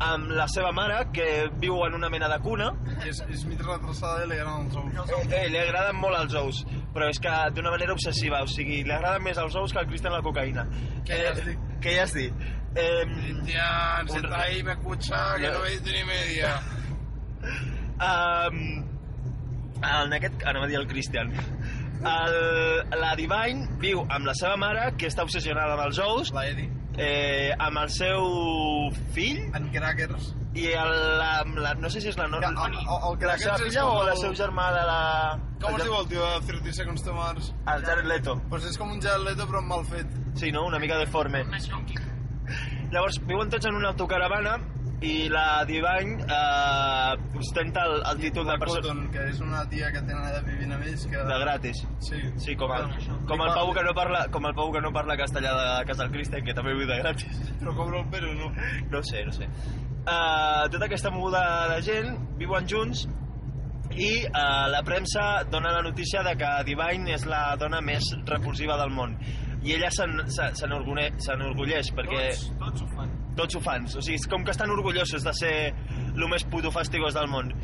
amb 0.00 0.30
la 0.30 0.46
seva 0.48 0.70
mare, 0.72 1.00
que 1.12 1.24
viu 1.58 1.80
en 1.86 1.94
una 1.98 2.08
mena 2.12 2.28
de 2.30 2.36
cuna, 2.44 2.68
I 3.04 3.08
és, 3.10 3.18
és 3.34 3.44
mig 3.50 3.58
retrasada 3.64 4.24
i 4.24 4.28
li 4.30 4.36
agraden 4.38 4.68
els 4.68 4.76
ous. 5.12 5.32
Eh, 5.34 5.48
li 5.50 5.58
agraden 5.58 5.96
molt 5.98 6.18
els 6.20 6.34
ous, 6.38 6.60
però 6.94 7.08
és 7.10 7.18
que 7.22 7.32
d'una 7.56 7.72
manera 7.74 7.92
obsessiva, 7.96 8.42
o 8.42 8.46
sigui, 8.50 8.84
li 8.86 8.94
agraden 8.94 9.22
més 9.26 9.38
els 9.42 9.56
ous 9.58 9.72
que 9.74 9.80
al 9.82 9.88
Cristian 9.90 10.14
la 10.14 10.22
cocaïna. 10.22 10.66
Què 11.08 11.18
ja 11.22 11.32
has 11.34 11.42
dit? 11.46 11.58
Què 11.82 11.96
ja 11.96 12.04
has 12.06 12.14
dit? 12.14 12.46
Eh, 12.78 13.04
Cristian, 13.10 14.02
Un- 14.06 14.14
senta 14.14 14.40
ahí, 14.44 14.62
me 14.62 14.72
escucha, 14.78 15.22
que 15.40 15.50
no 15.50 15.62
veis 15.66 15.82
ni 15.82 16.04
media. 16.04 16.54
um, 17.98 18.60
en 19.82 20.12
aquest... 20.18 20.42
Anava 20.46 20.66
a 20.66 20.68
dir 20.68 20.76
el 20.78 20.86
Cristian. 20.90 21.32
El, 21.98 22.34
la 23.00 23.14
Divine 23.18 23.66
viu 23.82 24.04
amb 24.06 24.26
la 24.28 24.34
seva 24.38 24.56
mare, 24.60 24.92
que 24.98 25.08
està 25.10 25.24
obsessionada 25.26 25.74
amb 25.74 25.88
els 25.88 25.98
ous, 26.02 26.30
La 26.36 26.44
Edi. 26.50 26.68
Eh, 26.98 27.52
amb 27.58 27.78
el 27.84 27.90
seu 27.94 28.24
fill 29.14 29.38
En 29.54 29.68
crackers. 29.72 30.34
i 30.58 30.66
el, 30.74 30.90
la, 31.18 31.44
la, 31.54 31.74
no 31.78 31.90
sé 31.90 32.00
si 32.02 32.08
és 32.10 32.16
la 32.18 32.26
Nor... 32.28 32.40
Que 32.42 32.46
el- 32.50 32.56
el- 32.58 32.78
el 32.78 33.12
la 33.12 33.18
Crackers 33.18 33.44
seva 33.44 33.56
és 33.56 33.62
filla 33.68 33.84
o 33.86 34.02
la 34.04 34.12
el- 34.16 34.18
seu 34.18 34.32
germà 34.34 34.68
de 34.74 34.82
la... 34.88 35.00
Com 35.62 35.76
es 35.76 35.82
diu 35.84 35.94
el 35.98 36.08
tio 36.10 36.24
de 36.26 36.40
30 36.52 36.72
Seconds 36.72 37.02
to 37.04 37.12
Mars? 37.14 37.52
El 37.74 37.84
Jared 37.84 38.06
Leto. 38.06 38.36
Pues 38.50 38.64
és 38.66 38.76
com 38.78 38.90
un 38.92 39.00
Jared 39.02 39.24
Leto 39.26 39.46
però 39.50 39.62
mal 39.62 39.84
fet. 39.86 40.06
Sí, 40.34 40.50
no? 40.52 40.64
Una 40.66 40.78
mica 40.78 40.98
deforme. 40.98 41.44
Llavors, 42.92 43.18
viuen 43.28 43.50
tots 43.52 43.66
en 43.68 43.74
una 43.76 43.90
autocaravana 43.90 44.56
i 45.00 45.28
la 45.30 45.64
Divine 45.64 46.24
eh, 46.26 47.38
ostenta 47.38 47.84
el, 47.86 48.00
el 48.10 48.18
títol 48.18 48.46
de 48.48 48.56
persona 48.58 48.80
Cotton, 48.82 49.04
que 49.14 49.26
és 49.30 49.38
una 49.44 49.60
tia 49.70 49.92
que 49.94 50.00
tenen 50.02 50.24
de 50.34 50.40
vivint 50.48 50.72
amb 50.74 50.82
ells 50.88 51.04
que... 51.06 51.20
de 51.28 51.36
gratis. 51.44 51.84
Sí. 52.02 52.18
Sí, 52.42 52.56
com 52.58 52.72
el, 52.74 52.88
com 53.28 53.44
el 53.44 53.52
Pau 53.54 53.70
que 53.76 53.84
no 53.86 53.92
parla, 53.94 54.24
com 54.34 54.48
el 54.50 54.54
Pau 54.58 54.72
que 54.74 54.80
no 54.82 54.90
parla 54.92 55.14
castellà 55.20 55.52
de 55.54 55.68
casa 55.86 56.02
del 56.02 56.10
Cristian, 56.16 56.42
que 56.44 56.54
també 56.56 56.74
viu 56.74 56.88
de 56.90 56.98
gratis. 56.98 57.38
Però 57.60 57.76
cobra 57.78 58.00
el 58.02 58.08
pero, 58.10 58.32
no? 58.34 58.50
No 58.90 59.02
sé, 59.06 59.22
no 59.28 59.32
sé. 59.36 59.46
Uh, 60.08 60.66
tota 60.72 60.86
aquesta 60.88 61.10
moguda 61.14 61.44
de 61.76 61.82
gent 61.84 62.14
viuen 62.40 62.66
junts 62.66 63.04
i 63.94 64.10
uh, 64.26 64.66
la 64.72 64.82
premsa 64.86 65.44
dona 65.50 65.70
la 65.74 65.82
notícia 65.84 66.22
de 66.26 66.34
que 66.40 66.50
Divine 66.66 67.12
és 67.14 67.26
la 67.28 67.54
dona 67.60 67.80
més 67.84 68.04
repulsiva 68.26 68.76
del 68.80 68.90
món 68.94 69.14
i 69.62 69.74
ella 69.74 69.90
s'en- 69.94 70.22
se- 70.32 70.52
s'enorgulle- 70.58 71.12
s'enorgulleix 71.22 71.90
perquè 71.96 72.28
tots 72.60 72.82
ho 72.82 72.90
fan. 72.96 73.10
Tots 73.38 73.54
ho 73.56 73.62
fan, 73.64 73.86
o 73.86 74.02
sigui, 74.02 74.18
és 74.18 74.26
com 74.30 74.42
que 74.44 74.50
estan 74.54 74.70
orgullosos 74.74 75.22
de 75.24 75.32
ser 75.38 75.54
el 76.12 76.26
més 76.30 76.44
puto 76.50 76.72
fastigós 76.74 77.14
del 77.16 77.30
món 77.30 77.54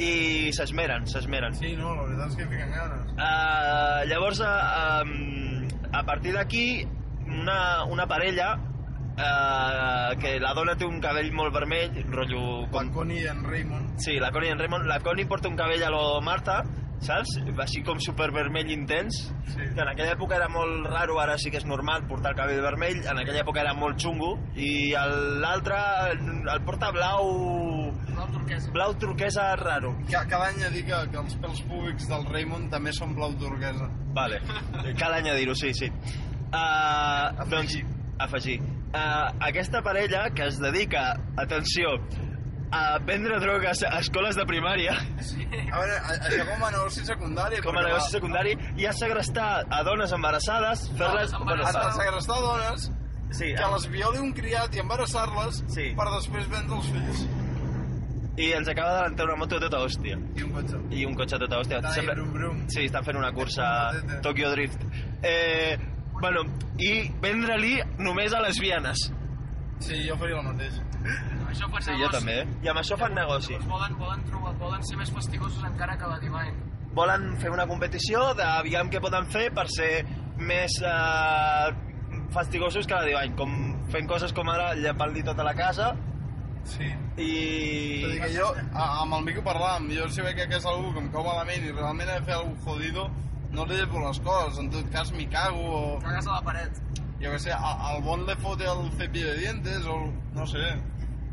i 0.00 0.48
s'esmeren, 0.56 1.04
s'esmeren 1.06 1.52
Sí, 1.58 1.74
no, 1.76 1.92
la 1.94 2.06
veritat 2.08 2.30
és 2.32 2.36
que 2.38 2.46
hi 2.46 2.50
fiquen 2.54 2.70
ganes. 2.72 3.10
Uh, 3.14 4.00
llavors, 4.08 4.40
uh, 4.40 5.04
um, 5.04 5.68
a 5.92 6.02
partir 6.08 6.32
d'aquí, 6.36 6.64
una, 7.28 7.58
una 7.84 8.06
parella 8.08 8.54
uh, 8.56 10.18
que 10.20 10.38
la 10.40 10.54
dona 10.56 10.76
té 10.80 10.86
un 10.88 11.00
cabell 11.04 11.30
molt 11.36 11.52
vermell, 11.54 12.00
rotllo... 12.10 12.44
La 12.62 12.70
Com, 12.78 12.92
Connie 12.94 13.22
i 13.24 13.28
en 13.30 13.44
Raymond. 13.44 13.98
sí, 14.00 14.16
la 14.22 14.30
Connie 14.32 14.50
en 14.54 14.58
Raymond. 14.62 14.88
La 14.88 15.00
Connie 15.04 15.26
porta 15.28 15.48
un 15.52 15.56
cabell 15.60 15.84
a 15.84 15.90
lo 15.92 16.20
Marta, 16.24 16.62
saps? 17.04 17.36
Així 17.64 17.82
com 17.86 17.98
super 18.00 18.30
vermell 18.34 18.70
intens. 18.70 19.18
Sí. 19.50 19.58
Que 19.74 19.80
en 19.82 19.88
aquella 19.90 20.14
època 20.16 20.36
era 20.36 20.48
molt 20.52 20.86
raro, 20.90 21.18
ara 21.20 21.36
sí 21.40 21.50
que 21.50 21.58
és 21.60 21.66
normal 21.68 22.06
portar 22.08 22.32
el 22.34 22.38
cabell 22.38 22.60
vermell. 22.64 23.00
En 23.08 23.18
aquella 23.22 23.42
època 23.44 23.60
era 23.64 23.74
molt 23.74 23.98
xungo. 24.00 24.34
I 24.56 24.92
l'altre 25.42 25.78
el, 26.12 26.24
el 26.54 26.62
porta 26.66 26.90
blau... 26.94 27.30
Blau 28.10 28.28
turquesa. 28.34 28.70
Blau 28.74 28.94
turquesa 29.00 29.44
raro. 29.56 29.94
Ca- 30.10 30.26
Cada 30.30 30.50
any 30.50 30.62
he 30.66 30.70
dit 30.74 30.86
que, 30.88 30.98
que 31.12 31.20
els 31.22 31.36
pèls 31.40 31.62
públics 31.68 32.08
del 32.10 32.26
Raymond 32.28 32.70
també 32.72 32.92
són 32.96 33.14
blau 33.16 33.32
turquesa. 33.40 33.88
Vale, 34.16 34.40
cal 35.00 35.14
añadir-ho, 35.20 35.54
sí, 35.54 35.72
sí. 35.74 35.88
Uh, 36.50 37.44
doncs, 37.50 37.76
afegir. 38.18 38.58
Uh, 38.90 39.30
aquesta 39.46 39.80
parella 39.86 40.24
que 40.34 40.48
es 40.50 40.58
dedica, 40.58 41.12
atenció, 41.38 41.92
a 42.72 42.98
vendre 42.98 43.38
drogues 43.40 43.82
a 43.82 43.98
escoles 43.98 44.36
de 44.36 44.44
primària, 44.46 44.92
A 44.94 45.78
veure, 45.80 45.96
a- 45.98 46.18
això 46.28 46.44
com 46.46 46.64
a 46.64 46.70
negoci 46.70 47.04
secundari. 47.04 47.60
com 47.62 47.76
a 47.76 47.82
negoci 47.82 48.10
secundari, 48.12 48.56
i 48.76 48.86
a 48.86 48.92
segrestar 48.92 49.64
a 49.70 49.82
dones 49.82 50.12
embarassades, 50.12 50.88
fer-les... 50.96 51.32
A, 51.34 51.70
a 51.88 51.92
segrestar 51.92 52.38
dones, 52.40 52.90
sí, 53.32 53.52
que 53.54 53.68
les 53.74 53.86
violi 53.90 54.18
un 54.18 54.32
criat 54.32 54.74
i 54.74 54.78
embarassar-les 54.80 55.64
Sí. 55.68 55.90
per 55.98 56.08
després 56.16 56.48
vendre 56.48 56.76
els 56.76 56.86
fills. 56.94 57.28
i 58.40 58.52
ens 58.56 58.68
acaba 58.68 58.92
d'adelantar 58.94 59.26
una 59.26 59.36
moto 59.36 59.58
tota 59.60 59.78
hòstia. 59.84 60.16
I 60.38 60.42
un 60.46 60.52
cotxe. 60.54 60.78
I 60.96 61.04
un 61.04 61.14
cotxe 61.14 61.36
tota 61.38 61.58
hòstia. 61.58 61.80
Està 61.82 62.00
ahí, 62.00 62.06
brum, 62.06 62.30
brum. 62.32 62.60
Sí, 62.72 62.86
estan 62.86 63.04
fent 63.04 63.18
una 63.18 63.32
cursa 63.32 63.66
Motete. 63.92 64.20
Tokyo 64.22 64.50
Drift. 64.52 64.80
Eh, 65.22 65.76
bueno, 66.22 66.46
i 66.78 67.10
vendre-li 67.20 67.82
només 67.98 68.32
a 68.32 68.40
lesbianes. 68.40 69.10
Sí, 69.80 70.06
jo 70.08 70.16
faria 70.16 70.38
el 70.40 70.46
mateix. 70.46 70.80
Això 71.50 71.68
fan 71.72 71.82
Sí, 71.86 71.96
jo 72.00 72.08
també. 72.14 72.38
I 72.62 72.68
amb 72.72 72.80
això 72.82 72.96
fan 73.00 73.14
negoci. 73.16 73.56
Volen, 73.68 73.96
volen, 73.98 74.24
trobar, 74.30 74.52
volen 74.60 74.82
ser 74.86 74.96
més 75.00 75.10
fastigosos 75.14 75.64
encara 75.66 75.96
que 75.98 76.06
la 76.10 76.18
Divine. 76.22 76.54
Volen 76.94 77.36
fer 77.38 77.50
una 77.54 77.66
competició 77.70 78.32
d'aviam 78.38 78.90
què 78.90 79.00
poden 79.02 79.26
fer 79.30 79.48
per 79.54 79.66
ser 79.70 80.04
més 80.38 80.78
eh, 80.82 81.72
fastigosos 82.34 82.86
que 82.86 82.94
la 82.94 83.04
Divine, 83.06 83.36
com 83.38 83.52
fent 83.92 84.08
coses 84.10 84.32
com 84.34 84.48
ara 84.50 84.72
llepar-li 84.78 85.22
tota 85.26 85.44
la 85.46 85.54
casa 85.58 85.92
Sí. 86.64 86.84
i... 87.16 87.28
Tot 88.04 88.14
i 88.14 88.18
que 88.20 88.28
jo, 88.34 88.46
a, 88.74 88.84
amb 89.02 89.14
el 89.16 89.22
Mico 89.24 89.42
parlàvem, 89.46 89.86
jo 89.96 90.06
si 90.12 90.20
veig 90.22 90.36
que 90.36 90.58
és 90.58 90.66
algú 90.68 90.90
que 90.92 91.00
em 91.00 91.08
cau 91.14 91.24
malament 91.24 91.64
i 91.64 91.72
realment 91.72 92.08
he 92.10 92.18
de 92.18 92.26
fer 92.26 92.34
alguna 92.36 92.60
jodido, 92.66 93.06
no 93.50 93.64
li 93.66 93.78
llevo 93.78 94.02
les 94.04 94.20
coses, 94.26 94.58
en 94.62 94.68
tot 94.70 94.90
cas 94.92 95.10
m'hi 95.16 95.26
cago 95.32 95.62
o... 95.64 95.80
Cagues 96.04 96.28
a 96.28 96.36
la 96.36 96.42
paret. 96.46 96.82
Jo 97.22 97.32
què 97.32 97.38
sé, 97.42 97.52
al 97.56 98.02
bon 98.04 98.26
le 98.28 98.36
fote 98.44 98.68
el 98.68 98.90
cepillo 99.00 99.32
de 99.32 99.38
dientes 99.40 99.86
o... 99.88 99.96
no 100.36 100.46
sé. 100.46 100.68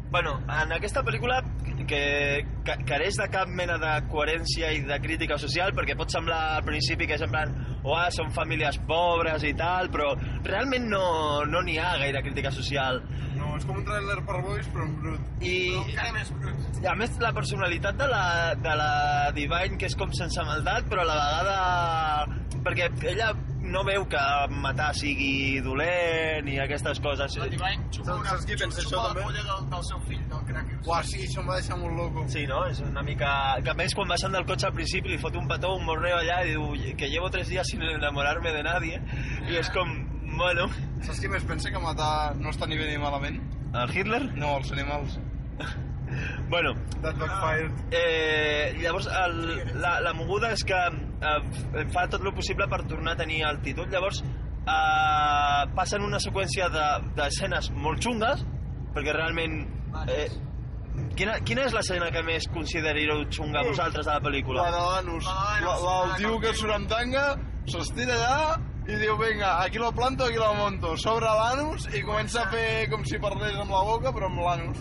Bueno, 0.10 0.38
en 0.48 0.72
aquesta 0.72 1.02
pel·lícula 1.04 1.42
que 1.88 2.46
ca- 2.66 2.78
careix 2.88 3.16
de 3.20 3.26
cap 3.32 3.48
mena 3.52 3.76
de 3.80 3.92
coherència 4.12 4.70
i 4.76 4.80
de 4.88 4.98
crítica 5.04 5.38
social 5.40 5.74
perquè 5.76 5.96
pot 6.00 6.12
semblar 6.12 6.40
al 6.58 6.64
principi 6.68 7.08
que 7.08 7.16
és 7.16 7.24
en 7.24 7.32
plan 7.32 7.52
oh, 7.84 7.96
són 8.16 8.32
famílies 8.36 8.80
pobres 8.88 9.44
i 9.48 9.54
tal 9.60 9.88
però 9.94 10.14
realment 10.48 10.88
no 10.92 11.46
no 11.48 11.62
n'hi 11.64 11.78
ha 11.80 11.94
gaire 12.02 12.24
crítica 12.26 12.52
social 12.52 13.02
No, 13.38 13.52
és 13.56 13.66
com 13.70 13.78
un 13.78 13.86
trailer 13.86 14.18
per 14.26 14.40
boys 14.42 14.68
però 14.74 14.88
en 14.88 14.96
brut. 15.04 15.28
i, 15.46 15.54
Encara 15.78 16.12
més 16.16 16.32
brut. 16.40 16.82
i 16.84 16.88
a 16.92 16.96
més 16.98 17.20
la 17.24 17.32
personalitat 17.36 18.00
de 18.00 18.08
la, 18.10 18.24
de 18.64 18.76
la 18.82 18.92
Divine 19.36 19.78
que 19.78 19.86
és 19.92 19.96
com 20.00 20.12
sense 20.18 20.44
maldat 20.44 20.88
però 20.92 21.04
a 21.04 21.10
la 21.12 21.20
vegada 21.22 22.58
perquè 22.66 22.90
ella 23.14 23.32
no 23.68 23.84
veu 23.88 24.06
que 24.10 24.22
matar 24.64 24.90
sigui 24.96 25.60
dolent 25.66 26.48
i 26.50 26.58
aquestes 26.64 27.00
coses 27.04 27.36
La 27.38 27.48
Divine 27.52 27.84
xupa 27.92 28.14
Saps- 28.14 28.20
una, 28.22 28.36
qui 28.48 28.58
pensa 28.62 28.82
xupa 28.82 28.88
això, 28.88 29.02
la 29.02 29.10
també? 29.14 29.24
polla 29.28 29.44
del, 29.50 29.70
del 29.74 29.84
seu 29.90 30.00
fill, 30.08 30.24
del 30.32 30.46
Crackers. 30.50 30.88
Uah, 30.88 31.02
sí, 31.04 31.22
això 31.28 31.42
em 31.44 31.50
va 31.52 31.58
deixar 31.60 31.78
molt 31.82 31.98
loco. 32.00 32.26
Sí, 32.32 32.46
no? 32.48 32.64
És 32.72 32.80
una 32.86 33.04
mica... 33.04 33.32
Que 33.64 33.72
a 33.74 33.78
més, 33.78 33.94
quan 33.98 34.08
baixen 34.12 34.32
del 34.38 34.46
cotxe 34.50 34.68
al 34.70 34.74
principi 34.78 35.12
li 35.14 35.18
fot 35.22 35.36
un 35.36 35.48
petó, 35.52 35.74
un 35.76 35.86
morreo 35.86 36.18
allà 36.22 36.40
i 36.46 36.54
diu 36.56 36.96
que 36.98 37.10
llevo 37.12 37.30
tres 37.34 37.50
días 37.52 37.68
sin 37.68 37.82
enamorarme 37.84 38.54
de 38.56 38.64
nadie. 38.64 39.02
I 39.50 39.60
és 39.62 39.70
com, 39.76 39.92
bueno... 40.38 40.70
Saps 41.04 41.20
qui 41.22 41.28
més 41.30 41.44
pensa 41.46 41.70
que 41.72 41.80
matar 41.84 42.36
no 42.40 42.50
està 42.56 42.66
ni 42.68 42.78
bé 42.80 42.88
ni 42.90 42.98
malament? 43.02 43.42
El 43.76 43.92
Hitler? 43.94 44.24
No, 44.40 44.56
els 44.62 44.72
animals. 44.72 45.20
Bueno, 46.50 46.72
That 47.04 47.18
backfired. 47.20 47.72
eh, 47.92 48.78
llavors 48.80 49.08
el, 49.12 49.36
la, 49.82 49.98
la 50.02 50.14
moguda 50.16 50.54
és 50.56 50.64
que 50.64 50.78
eh, 51.22 51.86
fa 51.94 52.08
tot 52.12 52.22
el 52.24 52.34
possible 52.34 52.68
per 52.68 52.84
tornar 52.88 53.14
a 53.16 53.22
tenir 53.24 53.42
títol. 53.64 53.90
Llavors, 53.90 54.22
eh, 54.24 55.64
passen 55.76 56.02
una 56.04 56.20
seqüència 56.20 56.70
de- 56.70 57.14
d'escenes 57.18 57.70
de, 57.72 57.76
molt 57.76 58.02
xungues, 58.04 58.46
perquè 58.94 59.14
realment... 59.16 59.60
Eh, 60.08 60.28
quina, 61.18 61.40
quina 61.46 61.66
és 61.68 61.74
l'escena 61.74 62.10
que 62.14 62.24
més 62.26 62.48
consideríeu 62.54 63.26
xunga 63.30 63.64
vosaltres 63.68 64.06
de 64.06 64.12
la 64.14 64.22
pel·lícula? 64.22 64.64
La 64.68 64.72
de 64.72 64.86
l'anus. 64.88 65.26
La, 65.28 65.76
la, 65.84 65.94
el 66.06 66.16
tio 66.22 66.40
que 66.44 66.54
surt 66.58 66.74
amb 66.76 66.90
tanga, 66.90 67.28
s'estira 67.70 68.16
allà 68.18 68.58
i 68.88 68.96
diu, 69.02 69.18
vinga, 69.20 69.58
aquí 69.66 69.80
lo 69.82 69.92
planto, 69.92 70.26
aquí 70.26 70.38
lo 70.40 70.54
monto. 70.56 70.96
S'obre 70.98 71.28
l'anus 71.28 71.88
i 71.94 72.02
comença 72.08 72.46
a 72.46 72.52
fer 72.54 72.88
com 72.92 73.04
si 73.06 73.20
parlés 73.20 73.58
amb 73.60 73.74
la 73.76 73.82
boca, 73.84 74.14
però 74.16 74.30
amb 74.32 74.40
l'anus. 74.46 74.80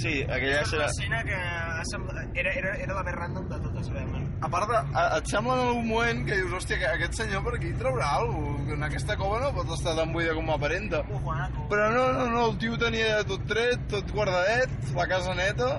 Sí, 0.00 0.20
aquella 0.22 0.60
És 0.62 0.72
una 0.72 0.86
escena... 0.86 1.20
escena 1.20 1.22
que 1.26 1.84
sembla, 1.90 2.22
era, 2.38 2.52
era, 2.60 2.74
era 2.78 2.94
la 2.94 3.02
més 3.06 3.16
random 3.16 3.48
de 3.50 3.58
totes, 3.66 3.88
realment. 3.90 4.29
A 4.40 4.48
part, 4.48 4.70
de, 4.70 4.78
a, 4.96 5.02
et 5.18 5.26
sembla 5.28 5.52
en 5.58 5.66
algun 5.66 5.88
moment 5.90 6.22
que 6.24 6.38
dius, 6.38 6.52
hòstia, 6.56 6.78
que 6.80 6.88
aquest 6.94 7.18
senyor 7.20 7.42
per 7.44 7.58
aquí 7.58 7.74
traurà 7.76 8.14
alguna 8.16 8.54
cosa? 8.56 8.76
En 8.76 8.86
aquesta 8.86 9.16
cova 9.20 9.40
no 9.42 9.50
pot 9.52 9.72
estar 9.74 9.92
tan 9.98 10.12
buida 10.14 10.32
com 10.36 10.48
aparenta. 10.54 11.02
Però 11.68 11.88
no, 11.92 12.04
no, 12.16 12.28
no, 12.32 12.44
el 12.48 12.56
tio 12.62 12.78
tenia 12.80 13.18
tot 13.28 13.44
tret, 13.50 13.82
tot 13.92 14.12
guardadet, 14.14 14.72
la 14.96 15.06
casa 15.10 15.34
neta, 15.36 15.72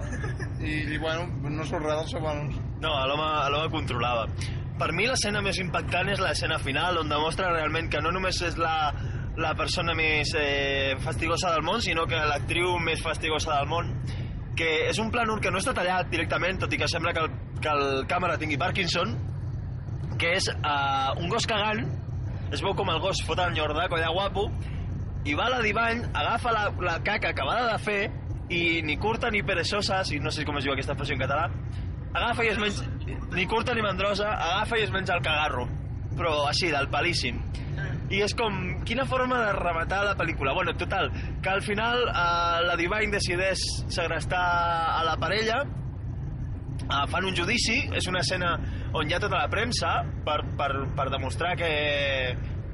i, 0.59 0.75
i 0.93 0.99
bueno, 1.01 1.25
no 1.49 1.65
surt 1.65 1.87
res 1.87 2.03
dels 2.03 2.13
seus 2.13 2.27
anus. 2.33 2.59
No, 2.83 2.93
a 2.93 3.07
l'home 3.09 3.25
a 3.25 3.47
l'home 3.53 3.71
controlava. 3.73 4.27
Per 4.81 4.91
mi 4.97 5.07
l'escena 5.09 5.41
més 5.45 5.57
impactant 5.61 6.09
és 6.13 6.21
l'escena 6.21 6.59
final, 6.61 6.99
on 7.01 7.09
demostra 7.09 7.49
realment 7.53 7.89
que 7.89 8.01
no 8.03 8.13
només 8.13 8.41
és 8.45 8.59
la, 8.61 8.91
la 9.41 9.55
persona 9.57 9.95
més 9.97 10.35
eh, 10.37 10.97
fastigosa 11.01 11.55
del 11.55 11.65
món, 11.65 11.81
sinó 11.81 12.05
que 12.09 12.21
l'actriu 12.29 12.77
més 12.83 13.01
fastigosa 13.01 13.55
del 13.57 13.69
món, 13.71 13.93
que 14.57 14.69
és 14.89 14.99
un 14.99 15.11
plànol 15.13 15.39
que 15.41 15.51
no 15.51 15.61
està 15.61 15.73
tallat 15.75 16.09
directament, 16.11 16.59
tot 16.61 16.73
i 16.73 16.79
que 16.79 16.89
sembla 16.91 17.13
que 17.15 17.23
el, 17.25 17.31
que 17.63 17.71
el 17.71 18.05
càmera 18.09 18.37
tingui 18.41 18.59
Parkinson, 18.59 19.13
que 20.19 20.35
és 20.37 20.49
eh, 20.51 21.21
un 21.21 21.31
gos 21.31 21.47
cagant, 21.49 21.85
es 22.51 22.63
veu 22.63 22.75
com 22.77 22.89
el 22.91 22.99
gos 23.03 23.23
fot 23.25 23.39
el 23.39 23.53
nyordaco 23.55 23.97
allà 23.97 24.11
guapo, 24.11 24.49
i 25.25 25.35
va 25.37 25.47
a 25.47 25.55
la 25.55 25.61
divany, 25.63 26.03
agafa 26.17 26.51
la, 26.55 26.65
la 26.83 26.97
caca 27.05 27.31
acabada 27.31 27.71
de 27.71 27.77
fer, 27.83 28.01
i 28.51 28.81
ni 28.83 28.97
curta 28.99 29.29
ni 29.31 29.43
perezosa, 29.47 30.01
si 30.03 30.19
no 30.19 30.31
sé 30.33 30.43
com 30.45 30.57
es 30.59 30.65
diu 30.65 30.73
aquesta 30.73 30.95
expressió 30.95 31.15
en 31.15 31.23
català, 31.23 31.47
agafa 32.11 32.43
i 32.43 32.51
es 32.51 32.59
menja, 32.59 32.87
ni 33.31 33.45
curta 33.47 33.75
ni 33.77 33.85
mandrosa, 33.85 34.33
agafa 34.33 34.81
i 34.81 34.85
es 34.87 34.91
menja 34.91 35.15
el 35.15 35.23
cagarro, 35.23 35.67
però 36.17 36.41
així, 36.49 36.71
del 36.73 36.89
palíssim. 36.91 37.39
I 38.11 38.25
és 38.25 38.35
com, 38.35 38.57
quina 38.85 39.05
forma 39.05 39.39
de 39.45 39.53
rematar 39.57 40.03
la 40.05 40.15
pel·lícula? 40.17 40.53
Bueno, 40.53 40.73
total, 40.77 41.11
que 41.41 41.49
al 41.49 41.61
final 41.61 42.03
eh, 42.07 42.61
la 42.67 42.75
Divine 42.79 43.11
decideix 43.13 43.61
segrestar 43.87 44.41
a 44.97 45.03
la 45.07 45.17
parella, 45.21 45.61
eh, 46.81 47.03
fan 47.11 47.27
un 47.27 47.35
judici, 47.37 47.81
és 47.95 48.07
una 48.11 48.23
escena 48.25 48.55
on 48.93 49.09
hi 49.09 49.15
ha 49.15 49.21
tota 49.23 49.39
la 49.39 49.49
premsa 49.51 50.01
per, 50.25 50.41
per, 50.57 50.71
per 50.97 51.09
demostrar 51.13 51.55
que, 51.59 51.71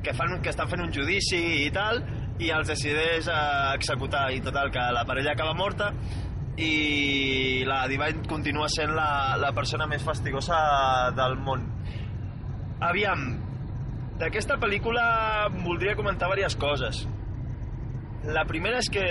que, 0.03 0.13
fan, 0.13 0.39
que 0.41 0.53
estan 0.53 0.69
fent 0.71 0.85
un 0.87 0.93
judici 0.93 1.41
i 1.65 1.71
tal, 1.75 2.01
i 2.39 2.51
els 2.53 2.69
decideix 2.69 3.27
eh, 3.31 3.41
executar, 3.75 4.29
i 4.33 4.41
total, 4.45 4.71
que 4.73 4.87
la 4.93 5.05
parella 5.09 5.33
acaba 5.33 5.57
morta, 5.57 5.91
i 6.57 7.63
la 7.69 7.83
Divine 7.89 8.25
continua 8.25 8.65
sent 8.73 8.95
la, 8.97 9.37
la 9.37 9.51
persona 9.53 9.85
més 9.89 10.01
fastigosa 10.05 10.57
del 11.17 11.37
món. 11.45 11.67
Aviam, 12.81 13.27
d'aquesta 14.21 14.57
pel·lícula 14.61 15.03
voldria 15.63 15.95
comentar 15.97 16.29
diverses 16.31 16.57
coses. 16.59 17.03
La 18.27 18.43
primera 18.49 18.81
és 18.81 18.89
que 18.91 19.05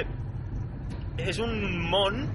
és 1.23 1.39
un 1.41 1.55
món 1.91 2.27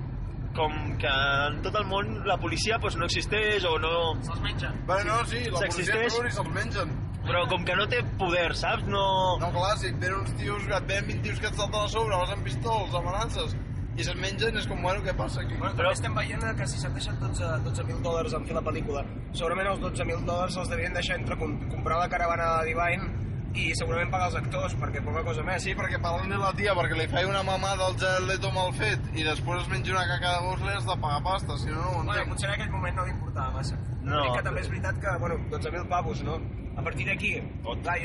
com 0.55 0.74
que 0.99 1.11
en 1.47 1.61
tot 1.63 1.76
el 1.80 1.86
món 1.88 2.26
la 2.28 2.38
policia 2.41 2.80
pues, 2.82 2.97
no 2.99 3.07
existeix 3.07 3.63
o 3.67 3.78
no... 3.80 3.93
Se'ls 4.26 4.41
menja. 4.43 4.74
Bueno, 4.88 5.15
no, 5.15 5.26
sí, 5.30 5.45
la 5.45 5.61
policia 5.61 5.69
S'existeix. 5.69 6.13
surt 6.15 6.28
i 6.28 6.36
se'ls 6.36 6.51
mengen. 6.55 6.93
Però 7.22 7.43
com 7.51 7.63
que 7.67 7.76
no 7.78 7.86
té 7.88 8.01
poder, 8.19 8.49
saps? 8.57 8.88
No... 8.89 9.03
No, 9.39 9.51
clar, 9.53 9.76
si 9.80 9.91
et 9.91 9.99
venen 10.01 10.24
uns 10.24 10.34
tios, 10.39 10.65
et 10.65 10.88
venen 10.89 11.11
20 11.11 11.28
tios 11.28 11.39
que 11.39 11.51
et 11.51 11.59
salten 11.59 11.86
a 11.86 11.91
sobre, 11.91 12.17
vas 12.17 12.34
amb 12.34 12.47
pistols, 12.47 12.95
amenaces, 12.97 13.53
i 14.02 14.06
se'n 14.08 14.20
mengen, 14.22 14.58
és 14.58 14.68
com, 14.68 14.82
bueno, 14.82 15.02
què 15.06 15.14
passa 15.18 15.41
aquí? 15.45 15.56
Bueno, 15.62 15.76
també 15.78 15.93
estem 15.93 16.16
veient 16.18 16.43
que 16.58 16.68
si 16.68 16.80
s'han 16.82 16.93
deixat 16.97 17.20
12 17.22 17.49
12.000 17.70 18.02
dòlars 18.06 18.34
en 18.38 18.45
fer 18.49 18.56
la 18.58 18.64
pel·lícula, 18.66 19.06
segurament 19.32 19.68
els 19.76 19.82
12.000 19.86 20.26
dòlars 20.28 20.58
els 20.62 20.70
devien 20.74 20.93
deixar 20.97 21.20
entre 21.22 21.38
com, 21.38 21.58
comprar 21.72 21.99
la 22.02 22.10
caravana 22.10 22.56
de 22.60 22.72
Divine 22.74 23.12
i 23.52 23.66
segurament 23.76 24.08
pagar 24.14 24.30
els 24.30 24.36
actors, 24.39 24.74
perquè 24.80 25.02
poca 25.04 25.26
cosa 25.28 25.43
més. 25.43 25.60
Sí, 25.66 25.74
perquè 25.76 25.97
parlant 25.99 26.30
de 26.32 26.38
la 26.39 26.54
tia, 26.56 26.72
perquè 26.78 26.95
li 26.95 27.08
feia 27.12 27.28
una 27.28 27.41
mamada 27.43 27.89
al 27.89 27.97
gel 27.99 28.26
leto 28.30 28.47
mal 28.56 28.72
fet 28.78 29.10
i 29.12 29.26
després 29.28 29.66
es 29.66 29.68
menja 29.74 29.91
una 29.91 30.06
caca 30.08 30.38
de 30.38 30.45
gos, 30.45 30.62
li 30.64 30.72
has 30.72 30.86
de 30.88 30.95
pagar 31.04 31.20
pasta, 31.26 31.58
si 31.60 31.68
no, 31.68 31.76
no 31.82 31.89
ho 31.89 31.91
Bueno, 31.97 32.14
entenc. 32.14 32.30
potser 32.32 32.47
en 32.47 32.54
aquell 32.56 32.72
moment 32.72 32.95
no 32.95 33.06
li 33.10 33.12
importava 33.12 33.52
massa. 33.58 33.76
No. 34.02 34.16
L'únic 34.16 34.38
que 34.39 34.43
també 34.47 34.62
és 34.64 34.70
veritat 34.72 35.02
que, 35.04 35.18
bueno, 35.20 35.36
12.000 35.52 35.88
pavos, 35.91 36.24
no? 36.24 36.39
A 36.80 36.82
partir 36.82 37.06
d'aquí, 37.12 37.34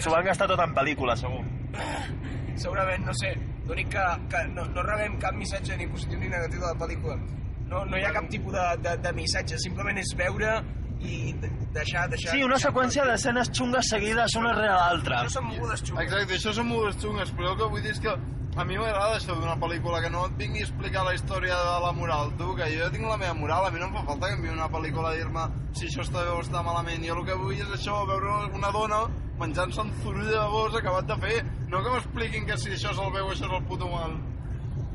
S'ho 0.02 0.10
van 0.10 0.24
gastar 0.26 0.48
tot 0.50 0.58
en 0.66 0.74
pel·lícula, 0.74 1.14
segur. 1.16 1.44
segurament, 2.56 3.04
no 3.06 3.14
sé, 3.14 3.36
l'únic 3.66 3.88
que, 3.92 4.04
que 4.32 4.44
no, 4.54 4.64
no 4.74 4.82
rebem 4.86 5.18
cap 5.22 5.34
missatge 5.34 5.76
ni 5.76 5.86
positiu 5.90 6.18
ni 6.20 6.28
negatiu 6.32 6.60
de 6.60 6.66
la 6.66 6.76
pel·lícula. 6.78 7.16
No, 7.66 7.84
no 7.84 7.98
hi 7.98 8.04
ha 8.06 8.12
cap 8.14 8.28
tipus 8.30 8.54
de, 8.54 8.64
de, 8.84 8.96
de 9.02 9.12
missatge, 9.16 9.58
simplement 9.58 9.98
és 9.98 10.12
veure 10.18 10.52
i 11.02 11.32
de- 11.42 11.50
deixar... 11.74 12.06
deixar 12.08 12.32
Sí, 12.36 12.44
una 12.46 12.58
seqüència 12.62 13.04
d'escenes 13.08 13.50
xungues 13.52 13.90
seguides 13.90 14.36
una 14.38 14.52
rere 14.54 14.70
l'altra. 14.72 15.24
Això 15.24 15.40
són 15.40 15.48
mogudes 15.50 15.82
xungues. 15.82 16.06
Exacte, 16.06 16.38
això 16.38 16.54
són 16.60 16.68
mogudes 16.70 17.00
xungues, 17.02 17.32
però 17.36 17.50
el 17.52 17.58
que 17.60 17.70
vull 17.74 17.82
dir 17.84 17.90
és 17.96 18.00
que 18.06 18.14
a 18.56 18.64
mi 18.64 18.78
m'agrada 18.80 19.18
això 19.18 19.34
d'una 19.36 19.56
pel·lícula, 19.60 20.00
que 20.00 20.10
no 20.10 20.24
et 20.26 20.36
vingui 20.40 20.62
a 20.62 20.66
explicar 20.66 21.04
la 21.04 21.12
història 21.16 21.56
de 21.60 21.74
la 21.84 21.92
moral, 21.92 22.30
tu, 22.38 22.54
que 22.56 22.68
jo 22.72 22.80
ja 22.84 22.88
tinc 22.94 23.04
la 23.04 23.18
meva 23.20 23.34
moral, 23.36 23.66
a 23.66 23.70
mi 23.70 23.82
no 23.82 23.90
em 23.90 23.98
fa 23.98 24.04
falta 24.08 24.30
que 24.30 24.38
em 24.40 24.54
una 24.54 24.68
pel·lícula 24.72 25.10
a 25.10 25.18
dir-me 25.18 25.44
si 25.76 25.90
això 25.90 26.06
està 26.06 26.24
bé 26.24 26.32
o 26.32 26.40
està 26.40 26.62
malament, 26.64 27.04
jo 27.04 27.18
el 27.18 27.26
que 27.28 27.36
vull 27.36 27.60
és 27.60 27.74
això, 27.76 27.98
veure 28.08 28.38
una 28.56 28.72
dona 28.72 29.02
menjant-se 29.36 29.82
un 29.82 29.92
zurull 30.00 30.30
de 30.30 30.46
gos 30.54 30.78
acabat 30.78 31.10
de 31.10 31.18
fer, 31.26 31.42
no 31.68 31.82
que 31.84 31.92
m'expliquin 31.92 32.48
que 32.48 32.56
si 32.56 32.72
això 32.72 32.94
és 32.94 33.02
el 33.04 33.12
bé 33.12 33.20
o 33.20 33.28
això 33.34 33.44
és 33.44 33.58
el 33.58 33.68
puto 33.68 33.90
mal. 33.92 34.16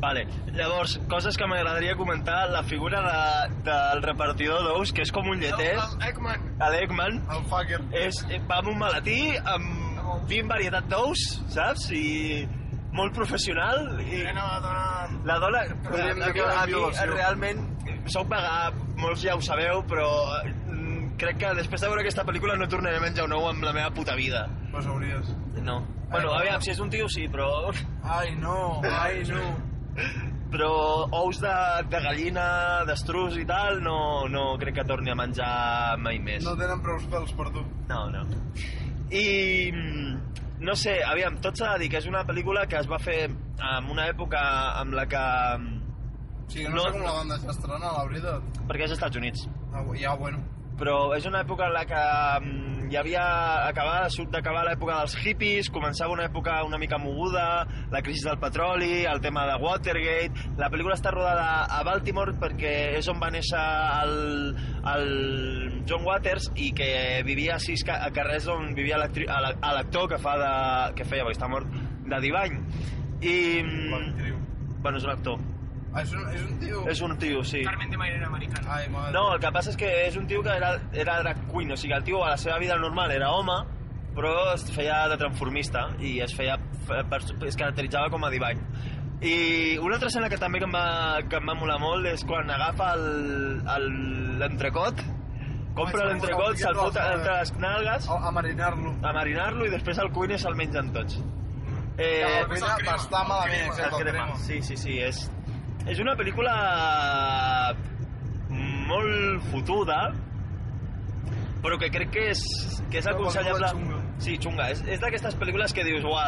Vale, 0.01 0.23
llavors, 0.57 0.95
coses 1.05 1.37
que 1.37 1.45
m'agradaria 1.45 1.93
comentar, 1.93 2.47
la 2.49 2.63
figura 2.65 3.03
de, 3.05 3.57
del 3.67 4.01
repartidor 4.01 4.63
d'ous, 4.65 4.89
que 4.97 5.05
és 5.05 5.11
com 5.13 5.29
un 5.29 5.37
lleter, 5.43 5.75
El, 5.75 5.93
el 5.99 6.07
Eggman. 6.09 6.47
l'Eggman, 6.73 7.19
El 7.35 7.45
fucker. 7.51 7.83
és, 7.93 8.23
va 8.49 8.57
amb 8.63 8.71
un 8.73 8.81
maletí, 8.81 9.19
amb 9.37 10.25
20 10.31 10.49
varietat 10.49 10.89
d'ous, 10.89 11.27
saps? 11.53 11.91
I 11.93 12.47
molt 12.95 13.15
professional. 13.15 13.85
I 14.03 14.23
la 14.27 14.47
dona... 14.63 14.85
la 15.25 15.37
dona, 15.39 15.63
Podríem 15.87 16.21
a, 16.21 16.31
que 16.35 16.45
a, 16.45 16.65
mi 16.67 17.13
realment, 17.13 17.63
soc 18.11 18.29
vegà, 18.31 18.71
molts 18.99 19.23
ja 19.23 19.37
ho 19.37 19.43
sabeu, 19.45 19.83
però 19.89 20.09
mm, 20.43 21.13
crec 21.21 21.41
que 21.43 21.53
després 21.61 21.83
de 21.83 21.91
veure 21.91 22.05
aquesta 22.05 22.25
pel·lícula 22.27 22.57
no 22.59 22.69
tornaré 22.71 22.99
a 22.99 23.03
menjar 23.03 23.27
un 23.29 23.37
ou 23.37 23.47
amb 23.49 23.63
la 23.65 23.73
meva 23.77 23.93
puta 23.95 24.15
vida. 24.19 24.47
Pues 24.71 24.87
hauries. 24.87 25.33
No. 25.61 25.81
Bueno, 26.11 26.33
aviam, 26.35 26.59
si 26.59 26.73
és 26.73 26.79
un 26.83 26.91
tio 26.91 27.07
sí, 27.09 27.27
però... 27.31 27.47
Ai, 28.03 28.35
no, 28.35 28.81
ai, 28.83 29.23
no. 29.29 29.47
Però 30.51 31.07
ous 31.15 31.37
de, 31.39 31.51
de 31.87 31.99
gallina, 32.03 32.43
d'estrus 32.83 33.37
i 33.39 33.45
tal, 33.47 33.77
no, 33.79 34.27
no 34.27 34.57
crec 34.59 34.81
que 34.81 34.83
torni 34.89 35.13
a 35.13 35.15
menjar 35.15 35.95
mai 36.03 36.19
més. 36.19 36.43
No 36.43 36.57
tenen 36.59 36.81
prou 36.83 36.99
pèls 37.13 37.31
per 37.37 37.47
tu. 37.55 37.63
No, 37.87 38.01
no. 38.11 38.25
I 39.15 39.23
mm, 39.71 40.41
no 40.61 40.75
sé, 40.77 40.99
aviam, 41.03 41.37
tot 41.41 41.57
s'ha 41.57 41.73
de 41.73 41.83
dir 41.83 41.89
que 41.93 41.97
és 42.01 42.07
una 42.09 42.21
pel·lícula 42.27 42.67
que 42.69 42.77
es 42.79 42.87
va 42.89 42.99
fer 43.01 43.19
en 43.27 43.89
una 43.91 44.07
època 44.11 44.39
amb 44.81 44.93
la 44.97 45.05
que... 45.09 45.21
mm, 45.57 45.77
sigui, 46.51 46.67
no, 46.69 46.75
No, 46.75 46.83
sé 46.85 46.91
com 46.95 47.01
la 47.07 47.13
van 47.17 47.29
deixar 47.33 47.53
estrenar, 47.55 47.91
la 47.97 48.05
veritat. 48.09 48.61
perquè 48.69 48.85
és 48.85 48.91
als 48.91 48.97
Estats 48.99 49.17
Units. 49.17 49.47
Ah, 49.73 49.83
ja, 49.97 50.13
bueno. 50.19 50.41
Però 50.77 50.95
és 51.17 51.25
una 51.29 51.41
època 51.45 51.67
en 51.69 51.73
la 51.73 51.85
que 51.85 52.03
hi 52.91 52.97
havia 52.99 53.21
acabat 53.69 54.11
d'acabar 54.33 54.65
l'època 54.67 54.97
dels 54.99 55.13
hippies, 55.23 55.69
començava 55.71 56.11
una 56.11 56.25
època 56.27 56.57
una 56.67 56.77
mica 56.77 56.97
moguda, 56.99 57.65
la 57.91 58.01
crisi 58.03 58.25
del 58.27 58.37
petroli, 58.41 59.05
el 59.07 59.21
tema 59.23 59.45
de 59.47 59.55
Watergate... 59.63 60.49
La 60.59 60.67
pel·lícula 60.69 60.97
està 60.97 61.13
rodada 61.15 61.63
a 61.71 61.79
Baltimore 61.87 62.33
perquè 62.41 62.73
és 62.99 63.07
on 63.07 63.21
va 63.21 63.29
néixer 63.31 63.61
el, 64.03 64.13
el 64.91 65.07
John 65.87 66.03
Waters 66.03 66.49
i 66.59 66.73
que 66.75 66.91
vivia 67.23 67.55
a 67.55 67.63
sis 67.63 67.85
ca- 67.87 68.01
carrers 68.11 68.49
on 68.51 68.73
vivia 68.75 68.99
l'actor 68.99 70.09
que, 70.11 70.19
fa 70.19 70.35
de, 70.41 70.51
que 70.99 71.07
feia, 71.07 71.23
perquè 71.23 71.39
està 71.39 71.47
mort, 71.51 71.71
de 72.11 72.19
Divine. 72.27 72.59
I... 73.23 73.37
mm, 73.63 74.37
Bueno, 74.81 74.97
és 74.97 75.03
un 75.05 75.11
actor. 75.13 75.37
Ah, 75.93 76.01
és 76.05 76.11
un, 76.15 76.21
és 76.31 76.41
un 76.47 76.59
tio... 76.59 76.81
És 76.89 77.01
un 77.01 77.17
tio, 77.19 77.43
sí. 77.43 77.63
Carmen 77.65 77.89
de 77.91 77.97
Mairena 77.97 78.27
americana. 78.27 78.75
Ai, 78.77 78.87
madre. 78.89 79.11
No, 79.11 79.33
el 79.33 79.41
que 79.43 79.51
passa 79.51 79.71
és 79.73 79.77
que 79.77 79.89
és 80.07 80.15
un 80.15 80.25
tio 80.27 80.41
que 80.41 80.53
era, 80.55 80.77
era 80.93 81.17
drag 81.21 81.41
queen, 81.51 81.71
o 81.71 81.77
sigui, 81.77 81.93
el 81.97 82.03
tio 82.07 82.23
a 82.23 82.29
la 82.29 82.37
seva 82.37 82.57
vida 82.59 82.77
normal 82.79 83.11
era 83.11 83.29
home, 83.31 83.57
però 84.15 84.53
es 84.53 84.63
feia 84.71 85.07
de 85.11 85.17
transformista 85.17 85.89
i 85.99 86.19
es 86.23 86.33
feia 86.35 86.57
es 87.47 87.55
caracteritzava 87.59 88.09
com 88.09 88.23
a 88.23 88.29
divany. 88.31 88.59
I 89.21 89.77
una 89.77 89.95
altra 89.99 90.07
escena 90.09 90.29
que 90.29 90.37
també 90.41 90.59
que 90.59 90.65
em 90.65 90.73
va, 90.73 91.19
que 91.29 91.37
em 91.37 91.47
va 91.47 91.53
molar 91.55 91.77
molt 91.79 92.07
és 92.09 92.23
quan 92.25 92.49
agafa 92.49 92.93
el- 92.95 93.61
el- 93.75 94.39
l'entrecot, 94.39 95.03
compra 95.75 96.07
l'entrecot, 96.07 96.55
se'l 96.57 96.75
fot 96.75 96.97
a- 96.97 97.13
entre 97.13 97.35
les 97.37 97.53
nalgues, 97.59 98.09
A, 98.09 98.31
marinar-lo. 98.31 98.95
a 99.03 99.13
marinar-lo 99.13 99.65
i 99.67 99.69
després 99.69 99.99
el 99.99 100.09
cuiner 100.11 100.39
se'l 100.39 100.55
mengen 100.55 100.91
tots. 100.93 101.19
Eh, 101.97 102.23
Eh, 102.23 102.41
la 102.41 102.47
cuina 102.47 102.75
va 102.87 102.95
estar 102.95 103.27
malament, 103.27 103.73
el 103.77 103.83
el 103.85 103.91
crema. 103.91 104.25
crema. 104.25 104.35
Sí, 104.37 104.61
sí, 104.63 104.75
sí, 104.77 104.97
és, 104.99 105.29
és 105.89 106.01
una 106.01 106.13
pel·lícula 106.17 106.53
molt 108.91 109.47
fotuda, 109.51 110.01
però 111.61 111.77
que 111.81 111.89
crec 111.93 112.11
que 112.13 112.27
és, 112.33 112.43
que 112.91 113.01
és 113.01 113.09
aconsellable... 113.09 113.71
Sí, 114.21 114.35
xunga. 114.37 114.67
És, 114.69 114.83
és 114.85 114.99
d'aquestes 115.01 115.33
pel·lícules 115.39 115.73
que 115.73 115.85
dius, 115.85 116.03
uah, 116.05 116.27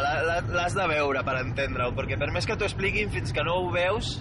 l'has 0.49 0.73
de 0.73 0.85
veure 0.89 1.21
per 1.25 1.35
entendre-ho, 1.43 1.93
perquè 1.93 2.17
per 2.17 2.31
més 2.33 2.47
que 2.49 2.57
t'ho 2.57 2.65
expliquin, 2.65 3.11
fins 3.13 3.33
que 3.35 3.43
no 3.45 3.59
ho 3.61 3.67
veus, 3.73 4.15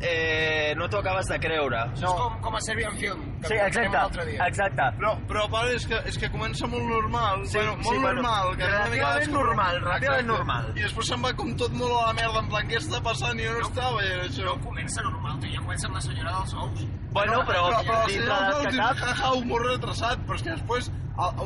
eh, 0.00 0.74
no 0.76 0.88
t'ho 0.88 0.98
acabes 1.00 1.28
de 1.30 1.38
creure. 1.40 1.78
Això 1.94 2.10
és 2.10 2.18
com, 2.20 2.36
com 2.44 2.56
a 2.56 2.60
Serbian 2.64 2.96
Film, 3.00 3.22
que 3.40 3.48
Sí, 3.48 3.54
exacte, 3.54 4.26
exacte. 4.46 4.88
Però, 4.98 5.12
però 5.30 5.46
pare, 5.52 5.76
és 5.78 5.86
que, 5.88 6.00
és 6.10 6.18
que 6.20 6.30
comença 6.32 6.68
molt 6.68 6.84
normal, 6.90 7.46
Sí, 7.46 7.56
bueno, 7.56 7.76
sí, 7.80 7.88
molt 7.88 8.00
bueno, 8.02 8.22
normal. 8.22 8.50
Que 8.56 8.66
una 8.66 8.84
mica 8.92 9.10
relativament 9.10 9.32
normal, 9.38 9.80
relativament 9.80 10.20
Exacte. 10.20 10.32
normal. 10.32 10.70
I 10.76 10.86
després 10.86 11.10
se'n 11.12 11.24
va 11.24 11.32
com 11.40 11.56
tot 11.62 11.72
molt 11.80 11.96
a 11.96 12.04
la 12.06 12.12
merda, 12.20 12.44
en 12.44 12.52
plan, 12.52 12.68
què 12.68 12.78
està 12.82 13.02
passant? 13.02 13.40
I 13.40 13.48
jo 13.48 13.56
no 13.56 13.66
estava 13.70 13.96
veient 14.02 14.22
això. 14.28 14.46
No 14.46 14.56
comença 14.66 15.02
normal, 15.08 15.40
tu 15.40 15.50
ja 15.54 15.64
comença 15.64 15.90
amb 15.90 15.98
la 16.00 16.04
senyora 16.06 16.38
dels 16.38 16.54
ous. 16.54 16.86
Bueno, 17.16 17.42
però, 17.48 17.66
però, 17.70 17.82
però 17.88 18.00
si 18.04 18.18
dintre 18.18 18.34
no, 18.34 18.48
no, 18.52 18.58
que 18.60 18.76
cap... 18.76 18.96
jaja, 19.00 19.34
humor 19.40 19.68
retrasat, 19.70 20.24
però 20.28 20.36
és 20.36 20.42
que 20.44 20.52
després 20.52 20.90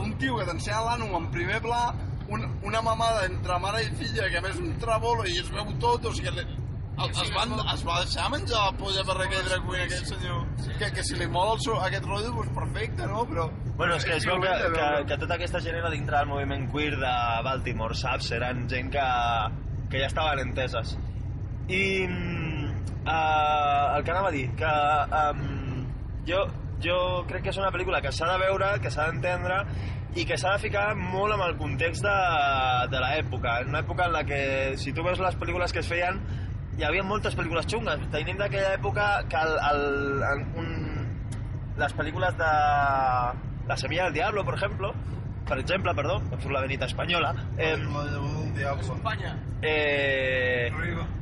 un 0.01 0.15
tio 0.19 0.39
que 0.41 0.47
t'ensenya 0.49 0.81
l'ànum 0.83 1.15
en 1.21 1.29
primer 1.31 1.61
pla, 1.63 1.85
un, 2.31 2.47
una 2.67 2.83
mamada 2.83 3.25
entre 3.27 3.59
mare 3.63 3.85
i 3.85 3.93
filla, 3.99 4.27
que 4.31 4.39
a 4.39 4.43
més 4.43 4.59
un 4.59 4.75
trabolo 4.83 5.27
i 5.27 5.39
es 5.39 5.51
veu 5.55 5.71
tot, 5.83 6.07
o 6.07 6.13
sigui, 6.15 6.47
el, 7.05 7.11
es, 7.11 7.31
van, 7.35 7.55
es 7.73 7.83
va 7.87 7.99
deixar 8.03 8.29
menjar 8.33 8.61
la 8.67 8.73
polla 8.79 9.05
per 9.09 9.17
aquell 9.25 9.47
drag 9.49 9.67
queen, 9.67 9.85
aquell 9.87 10.07
senyor. 10.09 10.41
Que, 10.81 10.91
que 10.97 11.05
si 11.07 11.19
li 11.19 11.29
mola 11.33 11.57
el 11.57 11.85
aquest 11.89 12.09
rotllo, 12.09 12.33
doncs 12.37 12.55
perfecte, 12.57 13.07
no? 13.11 13.25
Però... 13.31 13.47
Bueno, 13.81 13.97
és 13.97 14.05
que 14.05 14.17
es 14.19 14.27
veu 14.29 14.41
que, 14.43 14.53
que, 14.75 14.89
que 15.09 15.19
tota 15.23 15.39
aquesta 15.39 15.63
gent 15.65 15.79
era 15.81 15.91
dintre 15.93 16.19
del 16.19 16.29
moviment 16.29 16.67
queer 16.73 16.99
de 17.01 17.15
Baltimore, 17.47 17.97
saps? 17.97 18.33
Eren 18.37 18.67
gent 18.69 18.91
que, 18.93 19.07
que 19.93 20.03
ja 20.03 20.11
estaven 20.11 20.43
enteses. 20.45 20.97
I 21.71 21.85
uh, 22.05 23.97
el 23.97 24.05
que 24.05 24.13
anava 24.13 24.29
a 24.29 24.35
dir, 24.35 24.49
que 24.59 24.75
um, 25.23 25.87
jo, 26.29 26.45
jo 26.85 26.99
crec 27.31 27.47
que 27.47 27.55
és 27.55 27.63
una 27.63 27.73
pel·lícula 27.73 28.03
que 28.05 28.13
s'ha 28.13 28.29
de 28.33 28.37
veure, 28.45 28.75
que 28.85 28.93
s'ha 28.93 29.09
d'entendre 29.09 29.63
i 30.19 30.25
que 30.27 30.37
s'ha 30.41 30.57
de 30.57 30.63
ficar 30.65 30.89
molt 30.99 31.37
amb 31.37 31.45
el 31.47 31.57
context 31.57 32.03
de, 32.05 32.15
de 32.91 33.03
l'època. 33.05 33.61
En 33.63 33.73
una 33.73 33.85
època 33.85 34.09
en 34.11 34.17
la 34.17 34.25
que, 34.27 34.41
si 34.83 34.93
tu 34.93 35.07
veus 35.07 35.23
les 35.23 35.37
pel·lícules 35.39 35.73
que 35.73 35.85
es 35.85 35.91
feien, 35.91 36.19
hi 36.79 36.85
havia 36.87 37.05
moltes 37.05 37.37
pel·lícules 37.37 37.67
xungues. 37.71 38.03
Tenim 38.15 38.39
d'aquella 38.41 38.75
època 38.77 39.07
que 39.31 39.41
el, 39.41 39.55
el, 39.71 39.83
el, 40.31 40.43
un, 40.63 40.69
les 41.81 41.95
pel·lícules 41.97 42.37
de 42.39 42.51
La 43.71 43.77
Semilla 43.77 44.05
del 44.09 44.15
Diablo, 44.19 44.45
per 44.45 44.55
exemple, 44.55 44.93
per 45.51 45.59
exemple, 45.59 45.95
perdó, 45.99 46.21
em 46.31 46.39
surt 46.41 46.55
la 46.55 46.63
venita 46.63 46.87
espanyola, 46.87 47.33
eh, 47.59 47.75
eh, 49.63 50.71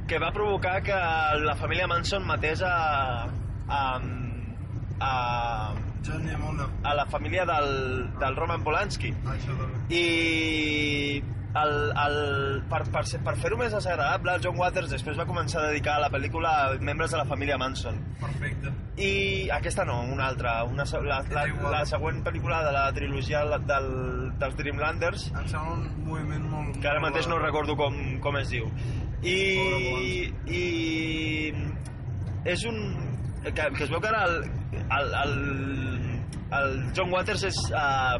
que 0.09 0.19
va 0.19 0.31
provocar 0.33 0.83
que 0.83 0.99
la 1.45 1.55
família 1.57 1.87
Manson 1.89 2.27
matés 2.27 2.63
a, 2.63 3.29
a, 3.69 3.81
a, 5.01 5.75
a 6.83 6.95
la 6.95 7.07
família 7.07 7.45
del, 7.47 8.19
del 8.19 8.37
Roman 8.37 8.65
Polanski. 8.65 9.15
I 9.89 11.23
el, 11.57 11.71
el, 11.97 12.17
per, 12.69 12.83
per, 12.93 13.05
ser- 13.09 13.21
per 13.25 13.33
fer-ho 13.41 13.57
més 13.57 13.73
desagradable 13.73 14.35
el 14.37 14.43
John 14.45 14.59
Waters 14.61 14.91
després 14.93 15.17
va 15.19 15.25
començar 15.27 15.63
a 15.63 15.71
dedicar 15.71 15.95
la 16.03 16.11
pel·lícula 16.13 16.51
a 16.67 16.75
membres 16.81 17.11
de 17.15 17.17
la 17.17 17.25
família 17.25 17.57
Manson. 17.59 17.97
Perfecte. 18.21 18.73
i 18.99 19.49
aquesta 19.55 19.85
no, 19.89 20.01
una 20.13 20.27
altra 20.27 20.65
una, 20.69 20.85
la, 21.07 21.23
la, 21.33 21.45
la 21.71 21.85
següent 21.87 22.21
pel·lícula 22.27 22.61
de 22.67 22.73
la 22.75 22.85
trilogia 22.93 23.45
del, 23.47 23.89
dels 24.39 24.57
Dreamlanders. 24.59 25.29
Em 25.33 25.47
sembla 25.49 25.77
un 25.79 25.87
moviment 26.05 26.49
molt... 26.51 26.81
que 26.83 26.89
ara 26.91 27.01
mateix 27.01 27.29
no 27.31 27.39
recordo 27.39 27.77
com, 27.79 27.97
com 28.21 28.37
es 28.43 28.51
diu. 28.53 28.69
I, 29.23 29.39
i 30.47 31.53
és 32.45 32.65
un 32.69 32.77
que, 33.43 33.53
que 33.55 33.85
es 33.87 33.91
veu 33.91 34.01
que 34.03 34.11
ara 34.11 34.25
el, 34.29 34.37
el, 34.99 35.15
el, 35.23 35.33
el 36.59 36.77
John 36.97 37.11
Waters 37.15 37.43
és, 37.49 37.59
uh, 37.73 38.19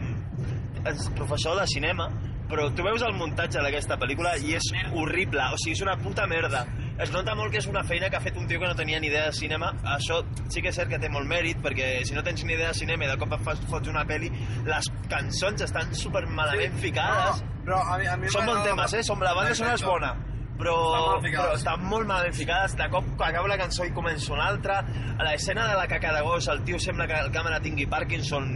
és 0.89 1.07
professor 1.19 1.59
de 1.61 1.67
cinema 1.71 2.09
però 2.49 2.69
tu 2.75 2.85
veus 2.87 3.03
el 3.05 3.15
muntatge 3.19 3.61
d'aquesta 3.65 3.99
pel·lícula 4.01 4.37
i 4.41 4.55
és 4.57 4.69
horrible, 4.95 5.51
o 5.53 5.59
sigui, 5.61 5.77
és 5.77 5.83
una 5.85 5.97
puta 6.01 6.27
merda 6.31 6.65
es 6.99 7.13
nota 7.15 7.35
molt 7.39 7.53
que 7.53 7.61
és 7.61 7.69
una 7.71 7.85
feina 7.87 8.09
que 8.11 8.19
ha 8.19 8.23
fet 8.25 8.39
un 8.41 8.49
tio 8.51 8.59
que 8.59 8.67
no 8.67 8.75
tenia 8.79 8.99
ni 8.99 9.11
idea 9.11 9.27
de 9.29 9.37
cinema 9.37 9.73
això 9.97 10.23
sí 10.49 10.63
que 10.65 10.73
és 10.73 10.81
cert 10.81 10.91
que 10.91 10.99
té 10.99 11.11
molt 11.13 11.29
mèrit 11.31 11.61
perquè 11.63 11.91
si 12.09 12.17
no 12.17 12.25
tens 12.27 12.43
ni 12.45 12.57
idea 12.57 12.73
de 12.73 12.81
cinema 12.81 13.07
i 13.07 13.13
de 13.13 13.19
cop 13.21 13.37
et 13.37 13.45
fas, 13.47 13.61
fots 13.71 13.93
una 13.93 14.07
pel·li 14.09 14.33
les 14.67 14.91
cançons 15.13 15.63
estan 15.69 15.95
super 15.95 16.25
malament 16.27 16.75
ficades 16.83 17.45
Però, 17.69 17.79
però 17.85 17.95
a 17.95 18.01
mi, 18.01 18.09
a 18.09 18.17
mi 18.17 18.33
són 18.33 18.49
bons 18.49 18.65
temes, 18.65 18.97
eh? 18.97 19.05
Som, 19.05 19.23
la 19.23 19.35
banda 19.37 19.55
sonora 19.55 19.77
és 19.77 19.85
bona, 19.85 20.13
però, 20.59 20.75
Estan 20.89 21.27
però 21.29 21.49
estan 21.55 21.85
molt 21.91 22.09
mal 22.09 22.29
ficades. 22.35 22.75
De 22.79 22.89
cop 22.93 23.11
acaba 23.21 23.51
la 23.51 23.59
cançó 23.61 23.87
i 23.87 23.93
comença 23.95 24.33
una 24.35 24.49
altra. 24.49 24.81
A 25.19 25.27
l'escena 25.29 25.69
de 25.71 25.77
la 25.79 25.87
caca 25.91 26.15
de 26.17 26.23
gos, 26.27 26.49
el 26.49 26.65
tio 26.67 26.81
sembla 26.83 27.07
que 27.11 27.19
el 27.27 27.33
càmera 27.35 27.61
tingui 27.63 27.87
Parkinson 27.91 28.49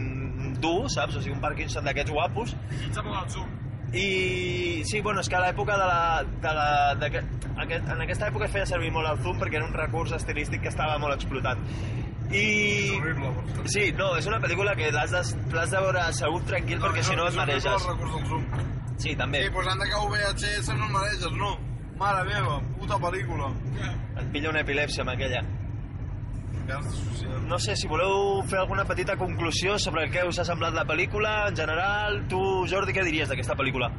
dur, 0.63 0.89
saps? 0.91 1.19
O 1.19 1.21
sigui, 1.21 1.37
un 1.37 1.43
Parkinson 1.43 1.85
d'aquests 1.87 2.15
guapos. 2.15 2.55
Ha 2.55 3.05
molat 3.05 3.29
el 3.29 3.37
zoom. 3.37 3.62
I 3.93 4.81
sí, 4.85 5.01
bueno, 5.01 5.21
és 5.21 5.29
que 5.29 5.37
a 5.37 5.41
l'època 5.43 5.77
de 5.77 5.85
la... 5.85 6.23
De 6.41 6.53
la 6.57 6.69
de 6.97 7.09
que, 7.13 7.21
aquest, 7.61 7.89
en 7.93 8.01
aquesta 8.01 8.29
època 8.31 8.47
es 8.47 8.53
feia 8.55 8.65
servir 8.65 8.89
molt 8.93 9.09
el 9.11 9.19
zoom 9.21 9.37
perquè 9.41 9.59
era 9.59 9.67
un 9.67 9.75
recurs 9.77 10.15
estilístic 10.17 10.63
que 10.65 10.71
estava 10.73 10.97
molt 11.01 11.13
explotat. 11.13 11.61
I... 12.33 12.45
Sí, 13.69 13.91
no, 13.93 14.15
és 14.17 14.25
una 14.29 14.39
pel·lícula 14.41 14.73
que 14.79 14.89
l'has 14.91 15.13
de, 15.13 15.21
de 15.53 15.65
veure 15.75 16.01
assegut 16.07 16.47
tranquil 16.49 16.81
perquè 16.81 17.05
si 17.05 17.17
no 17.19 17.27
et 17.29 17.37
mareges. 17.37 17.85
El 17.85 17.91
recurs 17.93 18.15
del 18.17 18.25
zoom. 18.31 18.47
Sí, 18.97 19.13
també. 19.19 19.45
Sí, 19.45 19.67
han 19.69 19.83
de 19.83 19.89
que 19.91 20.01
VHS 20.09 20.73
no 20.73 20.87
et 20.87 20.95
mareges, 20.97 21.37
no. 21.37 21.53
Mare 21.99 22.23
meva, 22.25 22.57
puta 22.79 22.97
pel·lícula. 22.97 23.51
Et 24.17 24.25
pilla 24.33 24.49
una 24.49 24.65
epilèpsia 24.65 25.05
amb 25.05 25.13
aquella. 25.13 25.43
No 27.47 27.59
sé 27.59 27.75
si 27.75 27.89
voleu 27.91 28.41
fer 28.47 28.59
alguna 28.61 28.85
petita 28.87 29.17
conclusió 29.19 29.77
sobre 29.79 30.05
el 30.05 30.11
que 30.13 30.23
us 30.27 30.39
ha 30.39 30.45
semblat 30.47 30.73
la 30.73 30.85
pel·lícula 30.87 31.49
en 31.49 31.57
general. 31.57 32.21
Tu, 32.31 32.39
Jordi, 32.71 32.95
què 32.95 33.03
diries 33.05 33.29
d'aquesta 33.29 33.57
pel·lícula? 33.59 33.91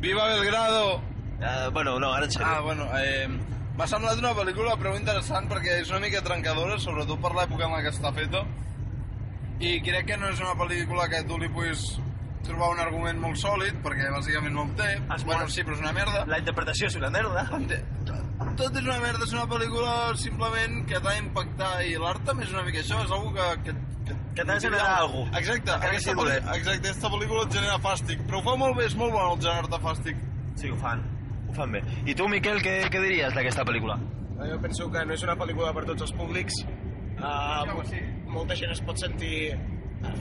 Viva 0.00 0.26
Belgrado! 0.32 0.96
Uh, 1.36 1.68
bueno, 1.72 1.98
no, 2.00 2.14
ara 2.14 2.24
en 2.24 2.32
sèrio. 2.32 2.48
Ah, 2.48 2.60
bueno, 2.64 2.86
eh, 2.96 3.28
m'ha 3.76 3.88
semblat 3.90 4.20
una 4.22 4.32
pel·lícula 4.38 4.78
prou 4.80 4.96
interessant 4.96 5.48
perquè 5.50 5.82
és 5.82 5.92
una 5.92 6.00
mica 6.00 6.24
trencadora, 6.24 6.78
sobretot 6.80 7.20
per 7.20 7.34
l'època 7.36 7.68
en 7.68 7.76
la 7.76 7.82
que 7.84 7.92
està 7.92 8.12
feta. 8.16 8.44
I 9.60 9.78
crec 9.84 10.08
que 10.12 10.16
no 10.20 10.32
és 10.32 10.40
una 10.40 10.56
pel·lícula 10.56 11.08
que 11.12 11.22
tu 11.28 11.38
li 11.40 11.52
puguis 11.52 11.84
trobar 12.46 12.72
un 12.76 12.80
argument 12.80 13.20
molt 13.20 13.40
sòlid, 13.40 13.82
perquè 13.84 14.08
bàsicament 14.14 14.56
no 14.56 14.66
el 14.68 14.74
té. 14.78 14.90
Es 15.16 15.28
bueno, 15.28 15.48
sí, 15.52 15.64
però 15.64 15.76
és 15.76 15.84
una 15.84 15.92
merda. 15.96 16.24
La 16.30 16.40
interpretació 16.40 16.88
és 16.92 16.98
una 17.00 17.12
merda. 17.12 17.48
Tot 18.56 18.76
és 18.80 18.86
una 18.86 18.96
merda, 19.02 19.26
és 19.26 19.32
una 19.34 19.44
pel·lícula 19.50 19.90
simplement 20.16 20.78
que 20.88 21.00
t'ha 21.02 21.12
d'impactar 21.18 21.72
i 21.84 21.96
l'art 22.00 22.24
també 22.24 22.46
és 22.46 22.54
una 22.54 22.62
mica 22.64 22.80
això, 22.80 23.02
és 23.04 23.12
algo 23.12 23.32
que... 23.36 23.48
Que, 23.66 23.74
que, 24.06 24.16
Que 24.36 24.44
t'ha 24.44 24.54
de 24.54 24.60
generar 24.64 24.88
alguna 25.02 25.30
cosa. 25.30 25.40
Exacte, 25.40 25.74
aquesta, 25.76 26.14
exacte, 26.54 26.74
aquesta 26.76 27.10
pel·lícula 27.12 27.44
et 27.46 27.56
genera 27.58 27.76
fàstic, 27.84 28.24
però 28.28 28.40
ho 28.40 28.44
fa 28.46 28.56
molt 28.60 28.76
bé, 28.78 28.88
és 28.88 28.96
molt 28.96 29.12
bon 29.12 29.30
el 29.32 29.38
generar-te 29.44 29.80
fàstic. 29.84 30.24
Sí, 30.60 30.72
ho 30.72 30.76
fan. 30.80 31.04
Ho 31.50 31.56
fan 31.56 31.72
bé. 31.76 31.82
I 32.06 32.16
tu, 32.16 32.28
Miquel, 32.32 32.60
què, 32.64 32.76
què 32.92 33.02
diries 33.04 33.36
d'aquesta 33.36 33.64
pel·lícula? 33.68 33.98
Eh, 34.36 34.50
Jo 34.52 34.60
penso 34.60 34.90
que 34.92 35.04
no 35.08 35.16
és 35.16 35.24
una 35.24 35.36
pel·lícula 35.40 35.72
per 35.76 35.86
tots 35.88 36.08
els 36.08 36.12
públics. 36.16 36.60
Uh, 37.16 37.64
molta 38.28 38.56
gent 38.56 38.72
es 38.76 38.82
pot 38.84 39.00
sentir 39.00 39.56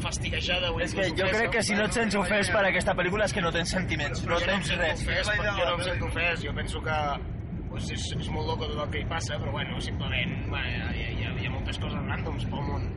fastiguejada 0.02 0.72
o 0.72 0.80
És 0.80 0.94
que 0.96 1.10
jo 1.12 1.28
crec 1.28 1.52
que 1.52 1.64
si 1.64 1.76
no 1.76 1.86
et 1.86 1.96
sents 1.96 2.16
ofès 2.16 2.50
per 2.54 2.64
aquesta 2.64 2.96
pel·lícula 2.96 3.28
és 3.28 3.34
que 3.36 3.44
no 3.44 3.52
tens 3.52 3.74
sentiments, 3.76 4.24
no 4.26 4.40
tens 4.40 4.72
res. 4.80 5.04
jo 5.04 5.66
no 5.66 5.74
em 5.76 5.84
sento 5.84 6.08
ofès, 6.08 6.44
jo 6.46 6.54
penso 6.56 6.82
que 6.82 7.00
pues, 7.76 7.92
és, 7.92 8.06
és 8.16 8.30
molt 8.32 8.48
loco 8.48 8.70
tot 8.72 8.86
el 8.86 8.94
que 8.94 9.02
hi 9.04 9.10
passa, 9.10 9.40
però 9.42 9.52
bueno, 9.52 9.80
simplement 9.84 10.38
bueno, 10.48 10.92
hi, 10.96 11.10
hi, 11.20 11.26
hi 11.28 11.48
ha 11.50 11.52
moltes 11.52 11.80
coses 11.82 12.08
ràndoms 12.08 12.48
pel 12.52 12.64
món. 12.70 12.88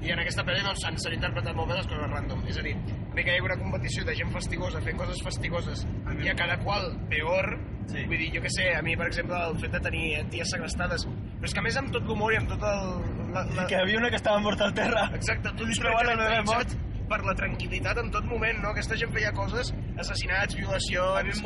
I 0.00 0.14
en 0.14 0.20
aquesta 0.22 0.44
pel·li 0.46 0.62
doncs, 0.64 0.80
s'han 0.80 1.16
interpretat 1.16 1.56
molt 1.58 1.68
bé 1.68 1.76
les 1.76 1.88
coses 1.90 2.08
random. 2.08 2.44
És 2.48 2.56
a 2.56 2.62
dir, 2.64 2.72
bé 3.12 3.24
que 3.26 3.34
hi 3.34 3.40
ha 3.42 3.44
una 3.44 3.58
competició 3.60 4.06
de 4.08 4.14
gent 4.16 4.30
fastigosa 4.32 4.80
fent 4.86 4.96
coses 4.96 5.20
fastigoses 5.26 5.82
i 6.24 6.30
a 6.30 6.36
cada 6.38 6.56
qual 6.62 6.88
peor, 7.10 7.50
sí. 7.90 8.06
vull 8.06 8.16
dir, 8.16 8.30
jo 8.36 8.44
que 8.46 8.52
sé, 8.54 8.70
a 8.78 8.80
mi, 8.86 8.94
per 8.96 9.10
exemple, 9.10 9.42
el 9.50 9.58
fet 9.60 9.74
de 9.76 9.82
tenir 9.90 10.04
ties 10.32 10.54
segrestades, 10.54 11.04
però 11.04 11.50
és 11.50 11.56
que 11.56 11.60
a 11.60 11.66
més 11.66 11.80
amb 11.82 11.92
tot 11.92 12.08
l'humor 12.08 12.32
i 12.32 12.40
amb 12.40 12.54
tot 12.54 12.64
el... 12.70 12.94
La, 13.34 13.44
la... 13.58 13.66
Que 13.66 13.76
hi 13.76 13.82
havia 13.82 14.00
una 14.00 14.12
que 14.14 14.22
estava 14.22 14.40
morta 14.46 14.70
al 14.70 14.72
terra. 14.78 15.04
Exacte, 15.18 15.52
tot 15.52 15.66
I 15.68 15.76
és 15.76 15.82
trobant 15.82 16.08
la 16.08 16.16
meva 16.22 16.46
mort. 16.48 16.78
Per 17.10 17.20
la 17.26 17.34
tranquil·litat 17.38 17.98
en 18.02 18.10
tot 18.14 18.26
moment, 18.30 18.60
no? 18.62 18.70
Aquesta 18.70 18.98
gent 18.98 19.10
feia 19.14 19.32
coses, 19.34 19.72
assassinats, 19.98 20.54
violacions, 20.58 21.40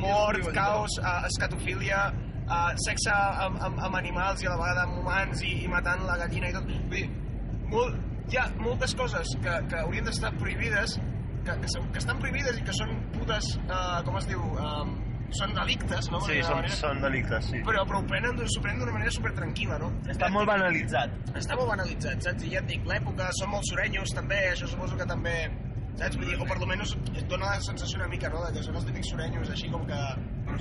mort, 0.00 0.48
caos, 0.56 0.96
uh, 1.02 1.18
escatofília, 1.28 2.06
uh, 2.46 2.70
sexe 2.86 3.12
amb, 3.12 3.60
amb, 3.68 3.82
amb 3.88 4.00
animals 4.00 4.44
i 4.44 4.48
a 4.48 4.54
la 4.54 4.60
vegada 4.62 4.86
amb 4.88 5.02
humans 5.02 5.44
i, 5.44 5.52
i 5.66 5.70
matant 5.70 6.06
la 6.08 6.16
gallina 6.24 6.50
i 6.50 6.56
tot. 6.56 6.70
Vull 6.72 6.96
dir, 6.96 7.06
molt, 7.74 7.98
hi 8.32 8.40
ha 8.40 8.46
moltes 8.62 8.96
coses 8.96 9.34
que, 9.44 9.58
que 9.70 9.82
haurien 9.82 10.08
d'estar 10.08 10.32
prohibides, 10.40 10.96
que, 11.44 11.58
que, 11.60 11.72
que 11.92 12.00
estan 12.00 12.22
prohibides 12.22 12.60
i 12.60 12.64
que 12.64 12.76
són 12.76 12.96
putes, 13.18 13.56
uh, 13.66 14.00
com 14.06 14.16
es 14.22 14.30
diu, 14.30 14.40
um, 14.40 14.96
són 15.38 15.52
delictes, 15.56 16.08
no? 16.12 16.20
Sí, 16.26 16.38
són, 16.46 16.60
manera. 16.60 16.78
són 16.78 17.02
delictes, 17.04 17.50
sí. 17.50 17.60
Però, 17.66 17.84
però 17.88 18.00
ho 18.02 18.06
prenen, 18.08 18.40
s'ho 18.54 18.62
prenen 18.64 18.82
d'una 18.82 18.94
manera 18.96 19.12
super 19.14 19.32
tranquil·la, 19.36 19.78
no? 19.82 19.90
Està 20.14 20.30
molt 20.32 20.48
banalitzat. 20.50 21.14
està 21.34 21.58
molt 21.58 21.70
banalitzat, 21.74 22.26
saps? 22.28 22.44
I 22.46 22.54
ja 22.54 22.62
et 22.62 22.68
dic, 22.70 22.84
l'època, 22.90 23.30
són 23.40 23.50
molt 23.54 23.66
surenyos 23.70 24.14
també, 24.16 24.40
això 24.52 24.68
suposo 24.70 24.98
que 25.00 25.06
també, 25.10 25.34
saps? 25.98 26.16
Vull 26.18 26.30
dir, 26.30 26.38
o 26.40 26.46
per 26.48 26.58
lo 26.60 26.66
menos 26.70 26.94
et 27.14 27.26
dona 27.30 27.54
la 27.54 27.60
sensació 27.60 28.00
una 28.00 28.08
mica, 28.08 28.30
no?, 28.32 28.44
de 28.46 28.52
que 28.56 28.62
són 28.66 28.78
els 28.80 28.86
típics 28.88 29.10
surenyos, 29.14 29.50
així 29.50 29.70
com 29.70 29.86
que... 29.90 30.00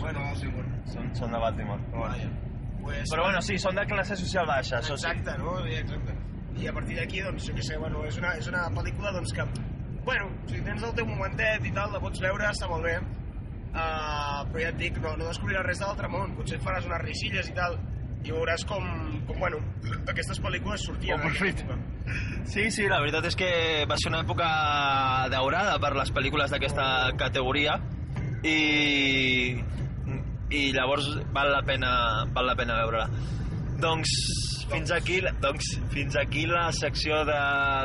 bueno, 0.01 0.28
Són, 0.93 1.09
són 1.15 1.32
de 1.32 1.39
Baltimore. 1.39 1.82
Però 1.91 2.05
bueno. 2.07 2.30
pues, 2.84 3.09
Però 3.09 3.24
bueno, 3.24 3.41
sí, 3.41 3.57
són 3.57 3.76
de 3.80 3.86
classe 3.88 4.17
social 4.19 4.45
baixa, 4.49 4.80
això 4.82 4.97
sí. 4.97 5.07
Exacte, 5.07 5.38
no? 5.39 5.57
Sí, 5.63 5.76
exacte. 5.80 6.17
i 6.59 6.67
a 6.69 6.74
partir 6.74 6.95
d'aquí, 6.99 7.21
doncs, 7.26 7.47
jo 7.49 7.55
què 7.57 7.63
sé, 7.65 7.78
bueno, 7.82 8.03
és 8.05 8.17
una, 8.19 8.36
és 8.38 8.47
una 8.51 8.67
pel·lícula 8.76 9.11
doncs, 9.15 9.32
que, 9.34 9.45
bueno, 10.05 10.28
si 10.49 10.59
tens 10.61 10.84
el 10.84 10.93
teu 10.97 11.07
momentet 11.09 11.65
i 11.65 11.71
tal, 11.74 11.91
la 11.95 12.01
pots 12.03 12.21
veure, 12.21 12.45
està 12.51 12.69
molt 12.69 12.86
bé, 12.86 12.99
uh, 13.74 14.43
però 14.51 14.61
ja 14.61 14.69
et 14.71 14.80
dic, 14.80 14.99
no, 15.03 15.15
no 15.19 15.28
descobriràs 15.30 15.65
res 15.67 15.82
de 15.82 15.89
l'altre 15.89 16.09
món, 16.11 16.38
potser 16.38 16.59
et 16.59 16.65
faràs 16.65 16.88
unes 16.89 17.03
risilles 17.03 17.49
i 17.49 17.57
tal, 17.57 17.78
i 18.24 18.32
veuràs 18.32 18.63
com, 18.67 18.86
com 19.28 19.39
bueno, 19.39 19.59
aquestes 20.07 20.39
pel·lícules 20.43 20.86
sortien. 20.88 21.19
Oh, 21.19 21.24
perfecte. 21.24 21.78
Sí, 22.49 22.69
sí, 22.71 22.88
la 22.91 23.01
veritat 23.03 23.28
és 23.32 23.38
que 23.39 23.49
va 23.89 23.97
ser 23.99 24.11
una 24.11 24.24
època 24.24 24.47
daurada 25.34 25.76
per 25.84 25.93
les 25.97 26.11
pel·lícules 26.15 26.53
d'aquesta 26.53 26.86
categoria 27.19 27.78
i, 28.43 29.59
i 30.51 30.63
llavors 30.76 31.09
val 31.36 31.51
la 31.51 31.63
pena, 31.67 31.91
val 32.36 32.51
la 32.51 32.57
pena 32.59 32.80
veure-la. 32.84 33.07
Doncs 33.84 34.11
fins 34.71 34.91
aquí, 34.95 35.19
doncs 35.43 35.74
fins 35.91 36.15
aquí 36.19 36.45
la 36.47 36.69
secció 36.76 37.24
de 37.28 37.39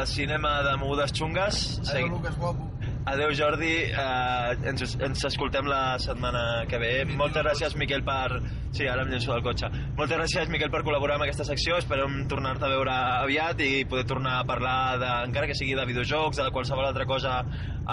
cinema 0.07 0.61
de 0.67 0.77
mogudes 0.79 1.15
xungues. 1.15 1.81
Adéu, 1.89 2.13
Lucas, 2.15 2.37
guapo. 2.39 2.71
Adéu 3.09 3.31
Jordi, 3.33 3.73
eh, 3.89 4.57
ens, 4.69 4.83
ens 5.01 5.23
escoltem 5.25 5.69
la 5.71 5.97
setmana 6.03 6.67
que 6.69 6.81
ve. 6.83 6.91
Moltes 7.09 7.41
gràcies 7.41 7.77
Miquel 7.81 8.05
per... 8.05 8.43
Sí, 8.77 8.85
ara 8.85 9.07
em 9.07 9.13
llenço 9.15 9.33
del 9.33 9.45
cotxe. 9.47 9.71
Moltes 9.97 10.19
gràcies 10.19 10.53
Miquel 10.53 10.69
per 10.75 10.83
col·laborar 10.85 11.17
amb 11.17 11.25
aquesta 11.25 11.47
secció. 11.49 11.79
Esperem 11.81 12.21
tornar-te 12.29 12.69
a 12.69 12.73
veure 12.75 12.99
aviat 13.23 13.65
i 13.65 13.87
poder 13.89 14.05
tornar 14.13 14.37
a 14.43 14.45
parlar, 14.49 14.99
de, 15.01 15.15
encara 15.31 15.49
que 15.49 15.57
sigui 15.57 15.79
de 15.79 15.89
videojocs, 15.89 16.43
de 16.43 16.53
qualsevol 16.53 16.91
altra 16.91 17.09
cosa 17.09 17.41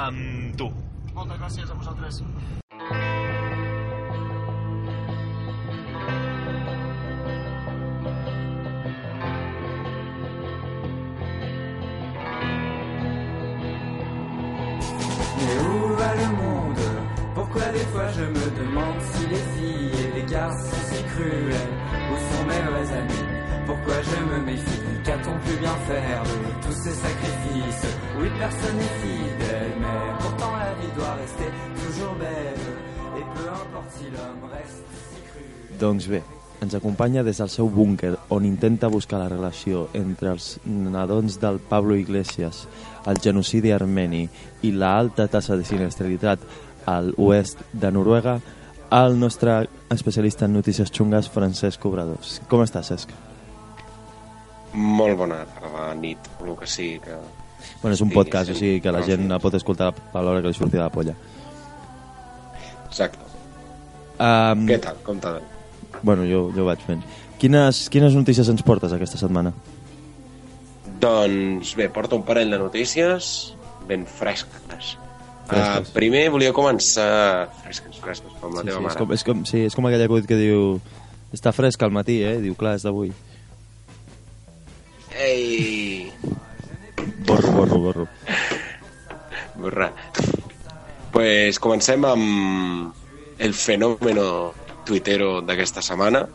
amb 0.05 0.59
tu. 0.59 0.69
Moltes 1.15 1.39
gràcies 1.39 1.71
a 1.71 1.79
vosaltres. 1.79 2.21
Des 17.75 17.85
fois 17.91 18.07
je 18.15 18.25
me 18.37 18.45
demande 18.61 18.99
si 19.11 19.23
les 19.27 19.45
filles 19.55 19.95
et 20.03 20.09
les 20.19 20.25
garçons 20.31 20.71
sont 20.71 20.95
si 20.95 21.03
cruels 21.11 21.73
Où 22.11 22.15
sont 22.29 22.45
mes 22.51 22.63
vrais 22.69 22.89
amis. 23.01 23.27
Pourquoi 23.65 23.97
je 24.09 24.19
me 24.31 24.37
méfie? 24.45 24.83
Qu'a-t-on 25.03 25.37
pu 25.45 25.53
bien 25.59 25.77
faire 25.89 26.23
de 26.23 26.37
tous 26.63 26.77
ces 26.83 26.95
sacrifices? 27.05 27.87
Oui, 28.19 28.27
personne 28.39 28.77
n'est 28.77 28.97
fidèle, 29.03 29.73
mais 29.81 30.01
pourtant 30.19 30.53
la 30.63 30.71
vie 30.79 30.93
doit 30.95 31.15
rester 31.23 31.49
toujours 31.81 32.15
belle. 32.15 32.65
Et 33.19 33.25
peu 33.35 33.47
importe 33.49 33.91
si 33.97 34.05
l'homme 34.05 34.49
reste 34.51 34.85
si 35.11 35.21
cruel. 35.29 35.79
Doncs 35.79 36.07
bé, 36.07 36.21
ens 36.61 36.75
acompanya 36.75 37.23
des 37.23 37.37
del 37.37 37.49
seu 37.49 37.67
búnquer 37.67 38.15
on 38.29 38.45
intenta 38.45 38.87
buscar 38.87 39.19
la 39.19 39.29
relació 39.29 39.89
entre 39.93 40.31
els 40.31 40.59
nadons 40.65 41.39
del 41.41 41.59
Pablo 41.59 41.95
Iglesias, 41.95 42.67
el 43.05 43.19
genocidi 43.21 43.73
armeni 43.75 44.23
i 44.63 44.71
la 44.71 44.95
alta 44.97 45.27
tassa 45.27 45.57
de 45.57 45.65
sinestralitat 45.67 46.39
a 46.85 46.99
l'oest 47.01 47.61
de 47.73 47.91
Noruega, 47.91 48.39
el 48.91 49.19
nostre 49.19 49.67
especialista 49.89 50.45
en 50.45 50.53
notícies 50.53 50.91
xungues, 50.91 51.29
Francesc 51.29 51.85
Obradors. 51.85 52.39
Com 52.49 52.63
estàs, 52.63 52.91
Cesc? 52.93 53.13
Molt 54.75 55.17
bona 55.17 55.41
tarda, 55.55 55.93
nit, 55.99 56.29
el 56.43 56.55
que 56.59 56.67
sigui 56.69 56.99
que... 57.03 57.17
Bueno, 57.81 57.95
és 57.95 58.01
un 58.03 58.11
podcast, 58.13 58.51
sí. 58.51 58.55
o 58.55 58.59
sigui 58.59 58.81
que 58.83 58.93
la 58.93 59.01
gent 59.07 59.27
la 59.29 59.39
pot 59.41 59.55
escoltar 59.57 59.89
a 59.91 60.21
l'hora 60.21 60.41
que 60.43 60.51
li 60.51 60.57
surti 60.57 60.77
de 60.77 60.83
la 60.83 60.91
polla. 60.93 61.15
Exacte. 62.87 63.23
Um, 64.15 64.65
Què 64.69 64.79
tal? 64.83 64.99
Com 65.03 65.19
t'ha 65.19 65.37
Bueno, 66.05 66.25
jo, 66.27 66.49
jo 66.55 66.65
vaig 66.67 66.83
fent. 66.85 67.01
Quines, 67.41 67.87
quines 67.91 68.15
notícies 68.15 68.47
ens 68.51 68.63
portes 68.63 68.93
aquesta 68.95 69.19
setmana? 69.19 69.51
Doncs 71.01 71.73
bé, 71.75 71.89
porto 71.91 72.19
un 72.19 72.23
parell 72.27 72.53
de 72.53 72.59
notícies 72.61 73.55
ben 73.89 74.05
fresques. 74.07 74.95
Uh, 75.45 75.83
primer 75.93 76.23
volia 76.33 76.53
començar... 76.57 77.49
Fresques, 77.63 77.99
fresques, 78.01 78.33
com 78.41 78.53
la 78.55 78.63
Sí, 78.63 78.69
teva 78.71 78.79
sí, 78.79 78.81
és, 78.81 78.87
mare. 78.87 78.99
com, 78.99 79.11
és, 79.13 79.23
com, 79.27 79.43
sí, 79.45 79.59
és 79.69 79.75
com 79.77 79.85
aquell 79.85 80.05
acudit 80.07 80.25
que 80.29 80.39
diu 80.39 80.79
està 81.35 81.51
fresc 81.53 81.81
al 81.85 81.93
matí, 81.93 82.19
eh? 82.25 82.37
Diu, 82.41 82.55
clar, 82.57 82.75
és 82.79 82.85
d'avui. 82.87 83.11
Ei! 85.15 86.11
Borro, 87.25 87.51
borro, 87.51 87.79
borro. 87.79 88.07
Borra. 89.55 89.91
Pues 91.13 91.59
comencem 91.63 92.03
amb 92.05 93.39
el 93.39 93.53
fenòmeno 93.55 94.27
tuitero 94.85 95.39
d'aquesta 95.45 95.81
setmana, 95.85 96.25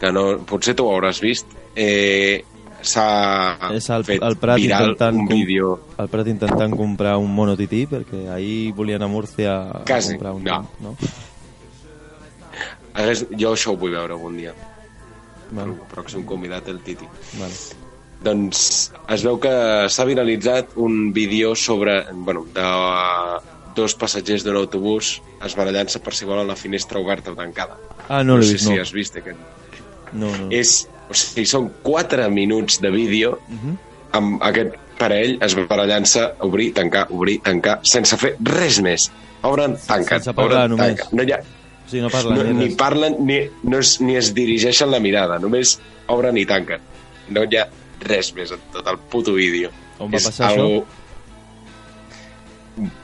que 0.00 0.10
no, 0.12 0.24
potser 0.48 0.74
tu 0.76 0.86
ho 0.86 0.94
hauràs 0.94 1.20
vist. 1.24 1.48
Eh, 1.76 2.42
S'ha 2.82 3.98
fet 4.06 4.22
el 4.24 4.36
Prat 4.40 4.56
viral 4.60 4.90
intentant, 4.92 5.18
un 5.20 5.28
vídeo... 5.28 5.72
el 5.98 6.08
Prat 6.08 6.28
intentant 6.32 6.76
comprar 6.78 7.16
un 7.20 7.28
monotití 7.34 7.84
perquè 7.90 8.26
ahir 8.32 8.72
volien 8.76 9.02
a 9.02 9.08
Múrcia 9.10 9.56
a 9.60 9.82
Quasi, 9.88 10.14
comprar 10.16 10.32
un... 10.38 10.44
no. 10.44 10.62
no? 10.80 10.94
Hagués, 12.94 13.26
jo 13.38 13.52
això 13.54 13.74
ho 13.74 13.78
vull 13.78 13.92
veure 13.94 14.16
algun 14.16 14.36
dia. 14.40 14.54
Vale, 15.50 15.74
El 15.74 15.86
pròxim 15.90 16.24
convidat, 16.26 16.68
el 16.68 16.80
Titi. 16.86 17.06
vale. 17.38 17.54
Doncs 18.20 18.58
es 19.14 19.22
veu 19.24 19.38
que 19.40 19.52
s'ha 19.88 20.04
viralitzat 20.04 20.74
un 20.76 21.12
vídeo 21.16 21.54
sobre, 21.56 22.02
bueno, 22.12 22.42
de 22.52 22.66
dos 23.74 23.94
passatgers 23.96 24.44
d'un 24.44 24.58
autobús 24.60 25.14
es 25.46 25.54
barallant-se 25.56 26.02
per 26.04 26.12
si 26.12 26.26
volen 26.28 26.46
la 26.50 26.56
finestra 26.56 27.00
oberta 27.00 27.32
o 27.32 27.36
tancada. 27.38 27.78
Ah, 28.08 28.20
no 28.22 28.36
l'he 28.36 28.44
sé 28.44 28.58
vist, 28.58 28.66
si 28.66 28.74
no. 28.74 28.82
has 28.82 28.92
vist 28.92 29.16
aquest. 29.16 29.38
No, 30.12 30.28
no. 30.36 30.50
És, 30.52 30.82
o 31.10 31.14
sigui, 31.14 31.44
són 31.46 31.70
4 31.82 32.28
minuts 32.30 32.80
de 32.80 32.90
vídeo 32.94 33.38
Mhm. 33.48 33.76
amb 34.12 34.42
aquest 34.42 34.74
parell 34.98 35.38
es 35.42 35.54
barallant-se, 35.56 36.22
obrir, 36.46 36.72
tancar, 36.76 37.06
obrir, 37.10 37.40
tancar, 37.42 37.78
sense 37.82 38.16
fer 38.20 38.34
res 38.44 38.80
més. 38.84 39.10
Obren, 39.42 39.76
tanquen, 39.86 40.18
Sense 40.20 40.34
parlar, 40.36 40.66
obren, 40.66 40.70
només. 40.76 40.96
tanquen. 41.00 41.16
No 41.16 41.22
hi 41.24 41.32
ha, 41.32 41.38
O 41.40 41.90
sigui, 41.90 42.02
no 42.02 42.10
parla 42.10 42.34
no, 42.36 42.42
ni 42.44 42.52
ni 42.68 42.74
parlen 42.76 43.16
ni, 43.26 43.38
no 43.64 43.78
es, 43.78 43.96
ni 44.00 44.14
es 44.16 44.32
dirigeixen 44.34 44.90
la 44.92 45.00
mirada, 45.00 45.38
només 45.42 45.78
obren 46.06 46.36
i 46.38 46.44
tanquen. 46.46 46.80
No 47.30 47.42
hi 47.48 47.56
ha 47.56 47.66
res 48.06 48.32
més 48.34 48.52
en 48.52 48.58
tot 48.72 48.86
el 48.86 48.98
puto 49.10 49.32
vídeo. 49.34 49.70
On 49.98 50.10
va 50.10 50.16
És 50.16 50.24
passar 50.28 50.50
algo... 50.52 50.84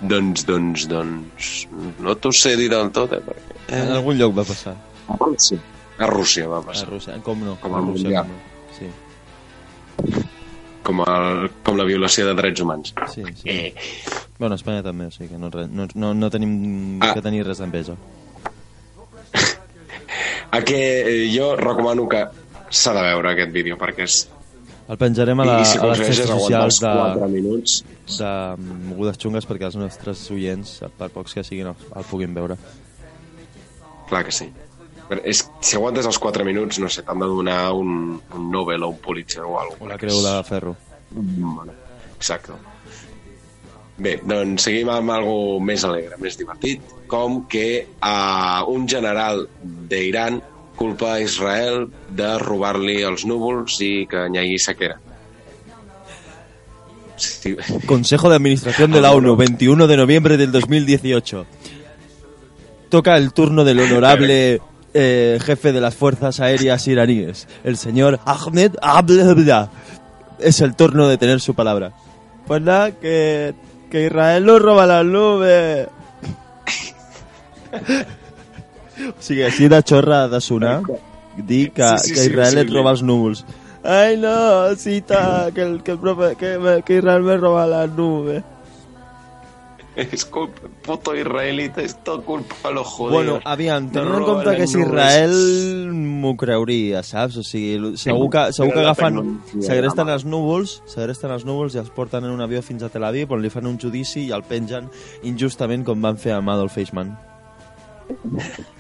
Doncs, 0.03 0.45
doncs, 0.49 0.87
doncs... 0.89 1.67
No 2.01 2.15
t'ho 2.17 2.31
sé 2.33 2.55
dir 2.57 2.69
del 2.73 2.91
tot, 2.97 3.13
eh? 3.13 3.21
Perquè... 3.27 3.57
En 3.77 3.91
algun 3.97 4.17
lloc 4.21 4.37
va 4.39 4.45
passar. 4.47 4.77
Rússia. 5.21 5.59
A 5.99 6.07
Rússia 6.07 6.47
va 6.49 6.59
A 6.59 6.63
passar. 6.63 6.89
Rússia, 6.91 7.17
com 7.23 7.41
no? 7.45 7.57
Com 7.61 7.75
a 7.75 7.81
Rússia, 7.81 8.23
Mundial. 8.23 8.25
com 8.25 8.33
no. 8.33 8.41
Sí, 8.79 10.23
Com, 10.87 11.01
el, 11.03 11.49
com 11.67 11.77
la 11.81 11.85
violació 11.85 12.27
de 12.29 12.35
drets 12.39 12.61
humans. 12.63 12.93
sí, 13.13 13.23
sí. 13.35 13.49
Eh, 13.51 13.75
Bueno, 14.39 14.53
a 14.55 14.57
Espanya 14.61 14.83
també, 14.85 15.07
o 15.07 15.11
sigui 15.11 15.31
que 15.33 15.39
no, 15.41 15.49
no, 15.51 15.87
no, 15.95 16.13
no 16.15 16.29
tenim 16.31 17.01
Ah. 17.03 17.15
que 17.15 17.23
tenir 17.23 17.43
res 17.47 17.59
d'enveja. 17.59 17.97
a 20.53 20.61
què 20.61 20.79
eh, 20.79 21.31
jo 21.35 21.57
recomano 21.57 22.07
que 22.09 22.21
s'ha 22.71 22.93
de 22.95 23.03
veure 23.03 23.33
aquest 23.33 23.53
vídeo 23.53 23.77
perquè 23.81 24.05
és... 24.07 24.29
El 24.87 24.97
penjarem 25.01 25.41
a, 25.43 25.45
la, 25.49 25.57
I 25.61 25.65
si 25.67 25.79
a 25.83 25.87
les 25.91 25.99
xarxes 25.99 26.29
socials 26.31 26.77
els 26.77 26.79
4 26.85 27.21
de, 27.25 27.29
minuts 27.33 27.81
de 28.21 28.31
mogudes 28.87 29.19
xungues 29.19 29.49
perquè 29.49 29.67
els 29.67 29.75
nostres 29.81 30.23
oients, 30.31 30.77
per 30.99 31.09
pocs 31.11 31.35
que 31.35 31.43
siguin, 31.43 31.73
el, 31.73 31.89
el 31.97 32.05
puguin 32.07 32.37
veure. 32.37 32.55
Clar 34.09 34.23
que 34.29 34.31
sí. 34.31 34.47
Però 35.07 35.23
és, 35.23 35.43
si 35.63 35.77
aguantes 35.79 36.07
els 36.09 36.19
4 36.19 36.45
minuts, 36.47 36.81
no 36.83 36.89
sé, 36.91 37.05
t'han 37.07 37.23
de 37.23 37.29
donar 37.31 37.61
un, 37.79 38.17
un 38.35 38.49
Nobel 38.51 38.83
o 38.83 38.91
un 38.91 38.99
Pulitzer 39.03 39.45
o 39.45 39.55
alguna 39.61 39.85
O 39.87 39.93
la 39.93 39.99
creu 40.01 40.19
de 40.25 40.33
ferro. 40.49 40.75
Bueno, 41.11 41.73
exacte. 42.17 42.57
Bé, 43.97 44.19
doncs 44.29 44.67
seguim 44.67 44.91
amb 44.93 45.15
algo 45.15 45.37
més 45.65 45.85
alegre, 45.89 46.19
més 46.21 46.37
divertit, 46.37 46.83
com 47.09 47.45
que 47.49 47.87
uh, 47.87 48.67
un 48.69 48.85
general 48.91 49.47
d'Iran 49.63 50.43
culpa 50.77 51.15
a 51.15 51.21
Israel 51.25 51.87
de 52.13 52.35
robar-li 52.43 52.99
els 53.07 53.25
núvols 53.25 53.79
i 53.81 53.93
que 54.11 54.27
hi 54.29 54.41
hagi 54.43 54.59
sequera. 54.61 54.99
Sí. 57.17 57.55
Consejo 57.87 58.29
de 58.29 58.37
Administración 58.37 58.93
de 58.93 59.01
la 59.01 59.13
ONU, 59.13 59.37
21 59.37 59.87
de 59.87 59.97
noviembre 59.97 60.37
del 60.37 60.53
2018. 60.53 61.47
Toca 62.91 63.17
el 63.17 63.33
turno 63.33 63.65
del 63.65 63.81
honorable 63.81 64.61
eh, 64.99 65.39
jefe 65.45 65.73
de 65.73 65.81
las 65.81 65.95
fuerzas 65.95 66.41
aéreas 66.41 66.87
iraníes, 66.89 67.47
el 67.65 67.77
señor 67.77 68.19
Ahmed 68.25 68.73
Abdullah. 68.81 69.69
Es 70.39 70.61
el 70.61 70.75
turno 70.75 71.07
de 71.09 71.19
tener 71.19 71.41
su 71.41 71.55
palabra. 71.55 71.93
Pues 72.47 72.63
nada, 72.63 72.91
que, 72.93 73.55
que 73.91 74.07
Israel 74.07 74.45
no 74.47 74.59
roba 74.59 74.87
las 74.87 75.05
nubes. 75.05 75.89
o 77.77 79.21
sigui, 79.21 79.43
així 79.45 79.69
de 79.69 79.81
xorra 79.85 80.27
de 80.33 80.41
sonar, 80.41 80.81
dir 81.37 81.71
que, 81.77 81.89
Sí, 81.99 82.09
sí, 82.09 82.15
que 82.15 82.25
Israel 82.31 82.55
sí, 82.55 82.61
et 82.65 82.71
roba 82.73 82.93
els 82.97 83.03
núvols. 83.05 83.45
Ay, 83.85 84.17
no, 84.17 84.75
cita, 84.77 85.51
que, 85.55 85.63
el, 85.63 85.83
que, 85.83 85.93
el 85.93 85.99
profe, 85.99 86.35
que, 86.37 86.59
me- 86.59 86.83
que 86.83 86.99
Israel 86.99 87.23
me 87.23 87.37
roba 87.37 87.67
las 87.67 87.91
nubes. 87.91 88.43
Es 90.13 90.27
culpa, 90.27 90.69
puto 90.85 91.15
israelita, 91.17 91.81
és 91.81 91.95
tot 92.05 92.25
culpa 92.27 92.69
de 92.69 92.75
los 92.75 92.87
judíos. 92.87 93.15
Bueno, 93.15 93.41
aviam, 93.49 93.89
tenint 93.89 94.13
en 94.19 94.25
compte 94.29 94.53
que 94.59 94.67
és. 94.67 94.75
Israel 94.77 95.37
m'ho 95.97 96.35
creuria, 96.37 97.01
saps? 97.07 97.39
O 97.41 97.45
sigui, 97.47 97.95
segur 97.97 98.29
que, 98.33 98.43
segur 98.53 98.75
que 98.75 98.85
la 98.85 98.93
agafen, 98.93 99.41
segresten 99.57 100.11
la 100.11 100.19
els 100.19 100.27
núvols, 100.29 100.83
segresten 100.93 101.33
els 101.33 101.47
núvols 101.49 101.79
i 101.79 101.81
els 101.81 101.89
porten 101.97 102.29
en 102.29 102.35
un 102.35 102.45
avió 102.45 102.61
fins 102.63 102.85
a 102.85 102.93
Tel 102.93 103.09
Aviv 103.09 103.33
on 103.33 103.41
li 103.41 103.53
fan 103.53 103.69
un 103.71 103.81
judici 103.81 104.27
i 104.27 104.35
el 104.37 104.45
pengen 104.45 104.93
injustament 105.25 105.87
com 105.89 106.05
van 106.05 106.21
fer 106.21 106.37
amb 106.37 106.53
Adolf 106.53 106.77
Eichmann. 106.77 107.17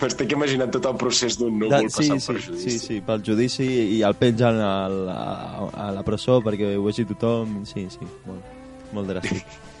M'estic 0.00 0.32
imaginant 0.32 0.72
tot 0.72 0.88
el 0.88 0.96
procés 0.96 1.36
d'un 1.36 1.60
núvol 1.60 1.90
sí, 1.92 2.08
passant 2.08 2.24
sí, 2.24 2.32
per 2.32 2.40
sí, 2.40 2.48
judici. 2.48 2.78
sí, 2.80 3.00
pel 3.04 3.20
judici 3.24 3.68
i 3.98 4.02
el 4.08 4.16
pengen 4.16 4.64
al, 4.64 4.98
a, 5.12 5.70
a 5.76 5.92
la 5.92 6.02
presó 6.08 6.40
perquè 6.40 6.72
ho 6.72 6.88
vegi 6.88 7.04
tothom. 7.12 7.60
Sí, 7.68 7.84
sí, 7.92 8.08
molt, 8.24 8.52
molt 8.96 9.12
dràstic. 9.12 9.44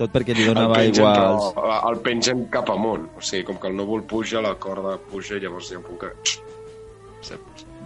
Tot 0.00 0.12
perquè 0.14 0.32
li 0.36 0.46
donava 0.48 0.78
el 0.80 0.90
pengen, 0.94 1.04
aigua 1.04 1.26
als... 1.28 1.48
però 1.58 1.74
el 1.90 1.98
pengen 2.06 2.46
cap 2.52 2.70
amunt. 2.72 3.04
O 3.18 3.24
sigui, 3.24 3.44
com 3.50 3.58
que 3.60 3.68
el 3.68 3.76
núvol 3.76 4.02
puja, 4.08 4.40
la 4.44 4.54
corda 4.56 4.96
puja 5.10 5.36
i 5.36 5.42
llavors 5.44 5.68
hi 5.70 5.76
ha 5.76 5.82
un 5.82 5.84
punt 5.90 6.00
que... 6.00 6.10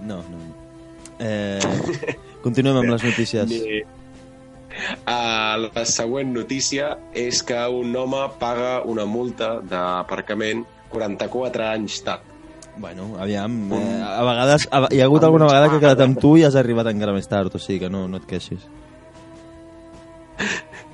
No, 0.06 0.20
no, 0.22 0.38
no. 0.38 0.54
Eh, 1.18 2.14
continuem 2.44 2.78
amb 2.84 2.94
les 2.94 3.04
notícies. 3.10 3.50
Ni- 3.52 3.82
Uh, 4.74 5.68
la 5.70 5.84
següent 5.86 6.32
notícia 6.34 6.88
és 7.14 7.44
que 7.46 7.54
un 7.70 7.92
home 7.94 8.24
paga 8.40 8.80
una 8.90 9.04
multa 9.06 9.60
d'aparcament 9.62 10.64
44 10.90 11.62
anys 11.68 12.00
tard. 12.02 12.24
Bueno, 12.82 13.06
aviam, 13.22 13.54
eh, 13.70 14.00
a 14.02 14.24
vegades 14.26 14.66
a, 14.74 14.80
hi 14.90 14.98
ha 14.98 15.06
hagut 15.06 15.22
alguna 15.22 15.46
vegada 15.46 15.68
que 15.70 15.78
he 15.78 15.84
quedat 15.84 16.02
amb 16.02 16.18
tu 16.18 16.32
i 16.40 16.42
has 16.42 16.58
arribat 16.58 16.90
encara 16.90 17.14
més 17.14 17.30
tard, 17.30 17.54
o 17.54 17.62
sigui 17.62 17.84
que 17.84 17.92
no, 17.94 18.08
no 18.10 18.18
et 18.18 18.26
queixis. 18.26 18.66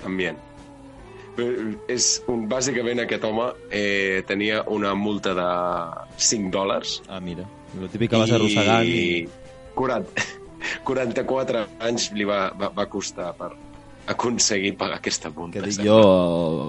També. 0.02 0.34
Eh, 1.38 1.76
És 1.92 2.10
un, 2.30 2.46
bàsicament 2.50 3.04
aquest 3.04 3.24
home 3.24 3.50
eh, 3.70 4.22
tenia 4.28 4.64
una 4.68 4.94
multa 4.94 5.34
de 5.36 5.48
5 6.16 6.50
dòlars. 6.54 7.00
Ah, 7.08 7.20
mira, 7.20 7.46
lo 7.78 7.88
típic 7.88 8.10
que 8.10 8.20
vas 8.20 8.32
arrossegant 8.34 8.86
i... 8.88 9.26
40, 9.78 10.24
44 10.84 11.66
anys 11.86 12.10
li 12.16 12.26
va, 12.28 12.48
va, 12.58 12.70
va 12.74 12.86
costar 12.90 13.30
per 13.38 13.52
aconseguir 14.10 14.74
pagar 14.76 14.98
aquesta 14.98 15.30
multa. 15.30 15.60
Que 15.60 15.70
dic 15.70 15.84
jo, 15.86 16.00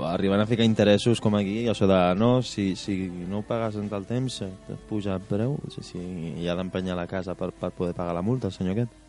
arribant 0.07 0.43
a 0.43 0.47
ficar 0.49 0.67
interessos 0.67 1.21
com 1.23 1.35
aquí, 1.39 1.65
això 1.71 1.87
de, 1.89 1.99
no, 2.19 2.41
si, 2.45 2.75
si 2.79 2.97
no 3.27 3.41
ho 3.41 3.45
pagues 3.47 3.79
en 3.81 3.89
tal 3.91 4.05
temps, 4.09 4.41
eh, 4.45 4.51
et 4.73 4.83
puja 4.89 5.15
el 5.17 5.25
preu, 5.25 5.57
o 5.57 5.73
sigui, 5.73 5.87
si 5.87 6.33
hi 6.43 6.49
ha 6.49 6.57
d'empenyar 6.59 6.97
la 6.99 7.07
casa 7.09 7.35
per, 7.37 7.51
per 7.57 7.71
poder 7.77 7.95
pagar 7.97 8.13
la 8.17 8.25
multa, 8.25 8.51
el 8.51 8.57
senyor 8.57 8.77
aquest. 8.77 8.99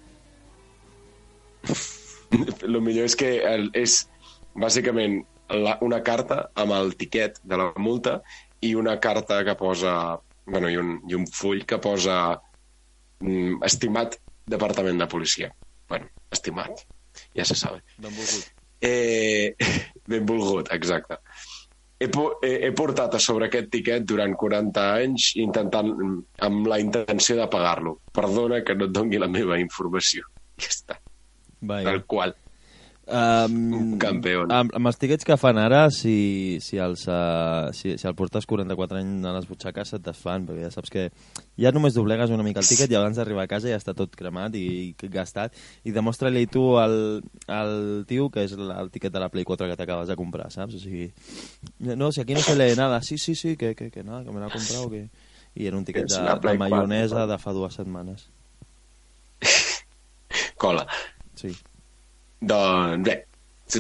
El 2.64 2.80
millor 2.80 3.04
és 3.04 3.12
que 3.12 3.28
el, 3.44 3.66
és 3.76 4.06
bàsicament 4.56 5.18
la, 5.52 5.76
una 5.84 6.02
carta 6.02 6.46
amb 6.54 6.74
el 6.76 6.94
tiquet 7.00 7.38
de 7.44 7.58
la 7.60 7.70
multa 7.76 8.20
i 8.62 8.74
una 8.78 8.98
carta 9.00 9.42
que 9.44 9.54
posa 9.58 9.94
bueno, 10.46 10.68
i, 10.68 10.76
un, 10.76 10.96
i 11.08 11.14
un 11.14 11.26
full 11.26 11.64
que 11.68 11.78
posa 11.82 12.16
mm, 13.20 13.62
estimat 13.66 14.18
Departament 14.52 14.98
de 14.98 15.06
Policia. 15.06 15.52
Bueno, 15.88 16.08
estimat, 16.30 16.82
ja 17.36 17.44
se 17.46 17.54
sabe. 17.54 17.82
Benvolgut. 17.96 18.48
Eh, 18.82 19.54
benvolgut, 20.10 20.72
exacte. 20.74 21.20
He, 22.02 22.08
he, 22.42 22.52
he 22.66 22.72
portat 22.74 23.14
a 23.14 23.20
sobre 23.22 23.46
aquest 23.46 23.70
tiquet 23.70 24.06
durant 24.08 24.34
40 24.34 24.86
anys 24.98 25.28
intentant, 25.38 25.92
amb 26.42 26.66
la 26.66 26.80
intenció 26.82 27.38
de 27.38 27.46
pagar-lo. 27.52 28.00
Perdona 28.10 28.64
que 28.66 28.74
no 28.74 28.88
et 28.90 28.96
doni 28.96 29.20
la 29.22 29.30
meva 29.30 29.60
informació. 29.62 30.26
Ja 30.58 30.72
està. 30.72 30.98
Vaja. 31.62 31.86
Tal 31.86 32.02
qual. 32.10 32.34
Um, 33.12 33.98
campeón. 34.00 34.48
Amb, 34.56 34.70
amb 34.78 34.88
els 34.88 34.96
tiquets 34.96 35.26
que 35.28 35.36
fan 35.36 35.58
ara, 35.60 35.82
si, 35.92 36.56
si, 36.64 36.78
els, 36.80 37.02
uh, 37.12 37.68
si, 37.76 37.98
si 38.00 38.06
el 38.08 38.14
portes 38.16 38.46
44 38.48 38.96
anys 39.02 39.26
a 39.28 39.34
les 39.36 39.48
butxaques 39.50 39.90
se't 39.92 40.06
desfan, 40.06 40.46
perquè 40.48 40.62
ja 40.64 40.70
saps 40.72 40.88
que 40.94 41.02
ja 41.60 41.72
només 41.76 41.92
doblegues 41.92 42.32
una 42.32 42.46
mica 42.46 42.62
el 42.62 42.68
tiquet 42.70 42.88
i 42.88 42.96
abans 42.96 43.20
d'arribar 43.20 43.44
a 43.44 43.50
casa 43.50 43.68
ja 43.68 43.76
està 43.76 43.92
tot 43.98 44.16
cremat 44.16 44.56
i, 44.56 44.64
i 44.96 45.08
gastat. 45.12 45.52
I 45.84 45.92
demostra-li 45.92 46.46
tu 46.48 46.64
al, 46.80 47.20
al 47.52 47.74
tio 48.08 48.30
que 48.32 48.46
és 48.48 48.56
la- 48.56 48.78
el 48.80 48.88
tiquet 48.94 49.12
de 49.12 49.20
la 49.20 49.28
Play 49.28 49.44
4 49.44 49.68
que 49.68 49.76
t'acabes 49.76 50.08
de 50.08 50.16
comprar, 50.16 50.48
saps? 50.54 50.78
O 50.78 50.80
sigui, 50.80 51.10
no, 51.84 52.08
si 52.16 52.22
aquí 52.24 52.32
no 52.32 52.40
se 52.40 52.56
lee 52.56 52.74
nada. 52.80 53.02
Sí, 53.02 53.18
sí, 53.18 53.34
sí, 53.34 53.58
que, 53.60 53.74
que, 53.76 53.90
que 53.90 54.02
nada, 54.02 54.24
que 54.24 54.32
me 54.32 54.40
l'ha 54.40 54.48
comprat 54.48 54.80
o 54.86 54.88
que... 54.88 55.04
I 55.52 55.66
era 55.68 55.76
un 55.76 55.84
tiquet 55.84 56.08
de, 56.08 56.16
de 56.16 56.38
4, 56.40 56.54
maionesa 56.56 57.26
no? 57.26 57.26
de 57.28 57.36
fa 57.36 57.52
dues 57.52 57.74
setmanes. 57.76 58.30
Cola. 60.56 60.86
Sí. 61.34 61.52
Doncs 62.42 63.06
bé, 63.06 63.16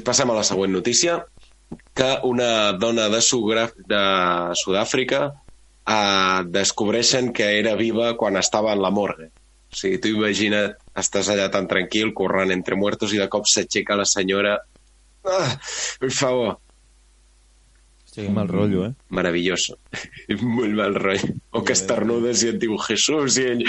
passem 0.06 0.30
a 0.30 0.36
la 0.38 0.44
següent 0.46 0.72
notícia, 0.72 1.18
que 1.96 2.10
una 2.28 2.72
dona 2.78 3.08
de, 3.12 3.20
Sugra- 3.24 3.70
de 3.90 4.02
Sud-àfrica 4.60 5.22
eh, 5.28 6.40
descobreixen 6.46 7.32
que 7.34 7.48
era 7.58 7.74
viva 7.76 8.12
quan 8.16 8.36
estava 8.38 8.72
en 8.76 8.82
la 8.84 8.90
morgue. 8.94 9.30
O 9.72 9.76
sigui, 9.76 9.98
tu 10.04 10.12
imagina't, 10.12 10.76
estàs 11.00 11.30
allà 11.32 11.48
tan 11.50 11.66
tranquil, 11.68 12.12
corrent 12.14 12.52
entre 12.52 12.76
muertos, 12.76 13.14
i 13.16 13.20
de 13.22 13.28
cop 13.32 13.48
s'aixeca 13.48 13.96
la 13.96 14.04
senyora... 14.08 14.58
Ah, 15.24 15.54
per 16.02 16.10
favor. 16.12 16.58
Que 18.12 18.28
mal 18.28 18.48
rotllo, 18.48 18.84
eh? 18.86 18.92
Maravilloso. 19.08 19.78
Molt 20.56 20.74
mal 20.76 20.94
rotllo. 20.98 21.32
O 21.56 21.62
que 21.64 21.72
estornudes 21.72 22.42
i 22.44 22.50
et 22.52 22.58
diu 22.60 22.76
Jesús 22.84 23.38
i 23.40 23.46
ell... 23.54 23.62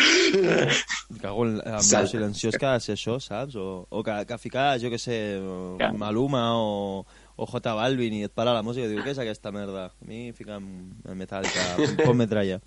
Cago 1.21 1.45
en, 1.47 1.57
amb 1.63 1.79
lo 1.79 2.03
silenciós 2.11 2.57
que 2.59 2.67
ha 2.67 2.73
de 2.75 2.83
ser 2.83 2.97
això, 2.97 3.15
saps? 3.23 3.55
O, 3.55 3.85
o 3.87 4.03
que, 4.03 4.17
que 4.27 4.39
ficar, 4.41 4.73
jo 4.83 4.91
que 4.91 4.99
sé, 4.99 5.19
Ja. 5.79 5.93
Maluma 5.95 6.43
o, 6.59 7.05
o 7.35 7.47
J 7.47 7.73
Balvin 7.77 8.19
i 8.19 8.25
et 8.27 8.35
para 8.35 8.53
la 8.53 8.63
música 8.65 8.85
i 8.85 8.91
diu, 8.91 9.01
què 9.05 9.15
és 9.15 9.23
aquesta 9.23 9.51
merda? 9.55 9.87
A 9.93 10.09
mi 10.09 10.27
fica'm 10.35 10.67
en 11.07 11.17
Metallica, 11.17 11.73
pon 12.03 12.19
metralla. 12.19 12.59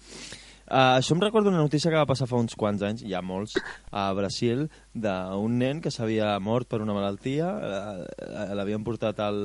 Uh, 0.66 0.96
això 0.98 1.14
em 1.14 1.20
recorda 1.22 1.52
una 1.52 1.60
notícia 1.62 1.92
que 1.92 1.98
va 1.98 2.08
passar 2.10 2.26
fa 2.26 2.40
uns 2.42 2.56
quants 2.58 2.80
anys, 2.82 3.04
ja 3.06 3.20
molts, 3.22 3.54
a 3.94 4.08
Brasil, 4.18 4.64
d'un 4.98 5.54
nen 5.60 5.78
que 5.84 5.92
s'havia 5.94 6.32
mort 6.42 6.66
per 6.66 6.80
una 6.82 6.96
malaltia, 6.96 7.52
uh, 7.54 8.48
l'havien 8.58 8.82
portat 8.82 9.22
al, 9.22 9.38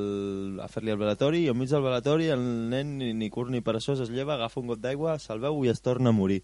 a 0.66 0.66
fer-li 0.72 0.96
el 0.96 0.98
velatori, 0.98 1.44
i 1.46 1.52
enmig 1.54 1.70
del 1.70 1.86
velatori 1.86 2.32
el 2.34 2.42
nen, 2.74 2.98
ni, 2.98 3.12
ni 3.14 3.30
curt 3.30 3.54
ni 3.54 3.62
peresós, 3.62 4.02
es 4.02 4.10
lleva, 4.10 4.34
agafa 4.40 4.64
un 4.64 4.74
got 4.74 4.82
d'aigua, 4.82 5.20
se'l 5.22 5.44
veu 5.46 5.62
i 5.62 5.70
es 5.70 5.86
torna 5.86 6.10
a 6.10 6.18
morir. 6.18 6.42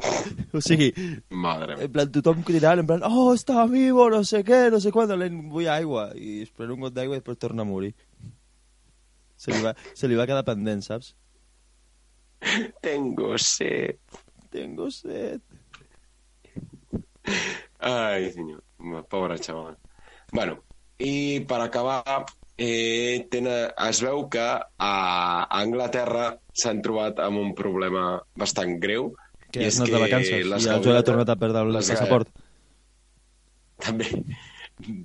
O 0.56 0.64
sigui, 0.64 0.88
Madre 1.28 1.76
en 1.76 1.92
plan, 1.92 2.08
tothom 2.08 2.40
cridant, 2.46 2.80
en 2.80 2.88
plan, 2.88 3.04
oh, 3.04 3.34
està 3.36 3.68
vivo, 3.68 4.08
no 4.08 4.24
sé 4.24 4.40
què, 4.48 4.70
no 4.72 4.80
sé 4.80 4.96
quant, 4.96 5.12
l'en 5.12 5.42
vull 5.52 5.68
aigua, 5.68 6.08
i 6.16 6.40
es 6.46 6.56
pren 6.56 6.72
un 6.72 6.88
got 6.88 6.96
d'aigua 6.96 7.18
i 7.18 7.20
després 7.20 7.40
torna 7.44 7.68
a 7.68 7.68
morir. 7.68 7.92
Se 9.36 9.52
li 9.52 9.60
va, 9.64 9.76
se 9.96 10.08
li 10.08 10.16
va 10.16 10.28
quedar 10.28 10.48
pendent, 10.48 10.80
saps? 10.84 11.14
Tengo 12.82 13.36
sed. 13.38 13.98
Tengo 14.50 14.90
sed. 14.90 15.40
Ai, 17.78 18.30
senyor. 18.32 18.62
Pobre 19.08 19.38
xaval. 19.38 19.76
Bueno, 20.32 20.60
i 20.98 21.40
per 21.48 21.60
acabar, 21.64 22.24
eh, 22.56 23.26
tenen, 23.32 23.72
es 23.88 24.00
veu 24.04 24.26
que 24.32 24.46
a 24.46 24.94
Anglaterra 25.60 26.30
s'han 26.52 26.82
trobat 26.84 27.20
amb 27.24 27.40
un 27.40 27.54
problema 27.56 28.20
bastant 28.36 28.78
greu. 28.82 29.12
Que 29.50 29.66
has 29.66 29.80
anat 29.80 29.96
de 29.96 30.00
vacances 30.04 30.32
i 30.36 30.46
el 30.46 30.82
Joel 30.84 31.00
ha 31.00 31.06
tornat 31.06 31.32
a 31.32 31.38
perdre 31.38 31.66
el 31.66 31.78
passaport. 31.80 32.30
També. 33.84 34.08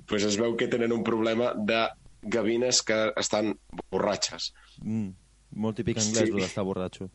pues 0.06 0.24
es 0.24 0.36
veu 0.40 0.56
que 0.56 0.68
tenen 0.72 0.92
un 0.92 1.02
problema 1.04 1.52
de 1.56 1.82
gavines 2.22 2.82
que 2.82 2.96
estan 3.20 3.52
borratxes. 3.92 4.52
Mm, 4.82 5.10
molt 5.62 5.76
típic 5.80 6.00
anglès, 6.00 6.30
sí. 6.30 6.34
d'estar 6.36 6.64
borratxo. 6.64 7.08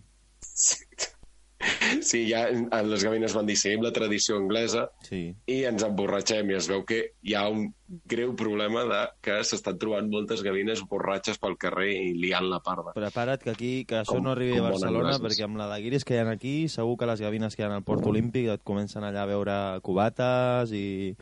Sí, 2.01 2.23
ja 2.27 2.47
en- 2.49 2.69
les 2.89 3.03
gavines 3.03 3.33
van 3.37 3.45
dir, 3.45 3.55
seguim 3.55 3.83
la 3.85 3.91
tradició 3.93 4.37
anglesa 4.37 4.87
Sí. 5.05 5.35
i 5.45 5.59
ens 5.69 5.83
emborratxem 5.85 6.49
i 6.49 6.55
es 6.57 6.67
veu 6.67 6.81
que 6.85 7.11
hi 7.21 7.35
ha 7.35 7.43
un 7.49 7.67
greu 8.09 8.31
problema 8.35 8.81
de 8.89 9.01
que 9.21 9.35
s'estan 9.43 9.77
trobant 9.77 10.09
moltes 10.09 10.41
gavines 10.41 10.81
borratxes 10.89 11.37
pel 11.37 11.57
carrer 11.61 11.91
i 11.93 12.13
liant 12.17 12.47
la 12.49 12.59
parda. 12.65 12.93
Prepara't 12.95 13.43
que 13.43 13.51
aquí 13.51 13.85
que 13.85 13.99
això 13.99 14.15
Com- 14.15 14.23
no 14.23 14.31
arribi 14.31 14.57
a 14.57 14.61
Barcelona 14.63 15.19
perquè 15.19 15.43
amb 15.45 15.57
la 15.57 15.67
de 15.75 15.81
guiris 15.83 16.03
que 16.05 16.15
hi 16.15 16.17
ha 16.23 16.29
aquí 16.31 16.67
segur 16.67 16.97
que 16.97 17.05
les 17.05 17.21
gavines 17.21 17.55
que 17.55 17.61
hi 17.61 17.65
ha 17.65 17.75
al 17.75 17.83
Port 17.83 18.05
Olímpic 18.07 18.47
et 18.49 18.63
comencen 18.63 19.03
allà 19.03 19.21
a 19.21 19.29
veure 19.29 19.81
cubates 19.83 20.71
i, 20.71 21.15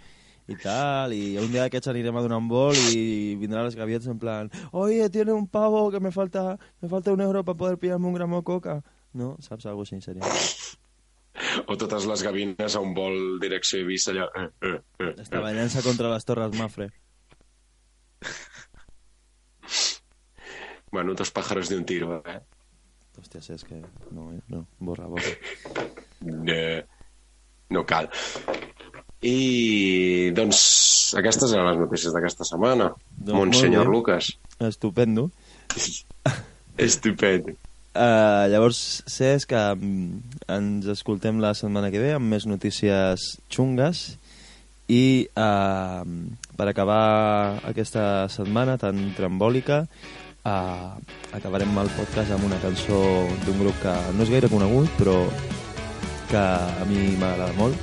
i 0.48 0.56
tal 0.64 1.12
i 1.14 1.36
un 1.38 1.52
dia 1.52 1.66
d'aquests 1.66 1.90
anirem 1.92 2.16
a 2.16 2.22
donar 2.22 2.38
un 2.40 2.48
vol 2.48 2.78
i 2.78 3.36
vindran 3.36 3.66
les 3.66 3.76
gavietes 3.76 4.08
en 4.08 4.18
plan 4.20 4.50
oye, 4.72 5.10
tiene 5.10 5.34
un 5.34 5.48
pavo 5.48 5.92
que 5.92 6.00
me 6.00 6.12
falta, 6.12 6.58
me 6.80 6.88
falta 6.88 7.12
un 7.12 7.20
euro 7.22 7.44
para 7.44 7.58
poder 7.58 7.78
pillarme 7.78 8.08
un 8.08 8.14
gramo 8.14 8.38
de 8.38 8.44
coca 8.44 8.84
no? 9.14 9.36
Saps? 9.44 9.66
Algo 9.70 9.86
així 9.86 10.02
seria. 10.04 10.28
O 11.68 11.78
totes 11.80 12.06
les 12.10 12.24
gavines 12.26 12.76
a 12.76 12.82
un 12.84 12.94
vol 12.98 13.40
direcció 13.42 13.80
Eivissa 13.80 14.12
allà... 14.12 14.28
Eh, 14.36 14.48
eh, 14.50 14.74
eh, 14.76 15.06
eh. 15.06 15.14
Estavellant-se 15.24 15.84
contra 15.86 16.12
les 16.14 16.28
torres 16.28 16.58
Mafre. 16.60 16.90
Bueno, 20.92 21.14
dos 21.14 21.30
pájaros 21.30 21.70
de 21.70 21.78
un 21.78 21.86
tiro, 21.86 22.24
eh? 22.26 22.40
Hòstia, 23.20 23.42
és 23.54 23.64
que... 23.68 23.78
No, 24.16 24.32
eh? 24.34 24.40
no, 24.48 24.64
borra, 24.80 25.06
borra. 25.12 25.34
No, 26.26 26.56
no 27.76 27.84
cal. 27.86 28.10
I, 29.22 30.32
doncs, 30.34 30.62
aquestes 31.20 31.54
eren 31.54 31.68
les 31.68 31.82
notícies 31.84 32.16
d'aquesta 32.16 32.48
setmana. 32.48 32.94
Doncs 33.12 33.38
Monsenyor. 33.38 33.92
Lucas. 33.92 34.32
Estupendo. 34.66 35.30
Estupendo. 36.90 37.58
Uh, 37.90 38.46
llavors, 38.52 39.02
Cesc, 39.10 39.50
que 39.50 39.62
ens 40.54 40.86
escoltem 40.94 41.40
la 41.42 41.56
setmana 41.58 41.90
que 41.90 42.02
ve 42.02 42.14
amb 42.14 42.30
més 42.30 42.46
notícies 42.46 43.40
xungues. 43.50 44.20
I 44.90 45.30
uh, 45.38 46.06
per 46.58 46.68
acabar 46.70 47.62
aquesta 47.70 48.30
setmana 48.34 48.78
tan 48.82 49.12
trambòlica 49.18 49.84
uh, 49.86 50.98
acabarem 51.38 51.78
el 51.78 51.92
podcast 51.94 52.34
amb 52.34 52.48
una 52.48 52.58
cançó 52.64 52.98
d'un 53.46 53.62
grup 53.62 53.78
que 53.84 53.94
no 54.18 54.26
és 54.26 54.34
gaire 54.34 54.50
conegut 54.50 54.90
però 54.98 55.20
que 56.30 56.42
a 56.42 56.86
mi 56.90 57.14
m'agrada 57.22 57.54
molt. 57.58 57.78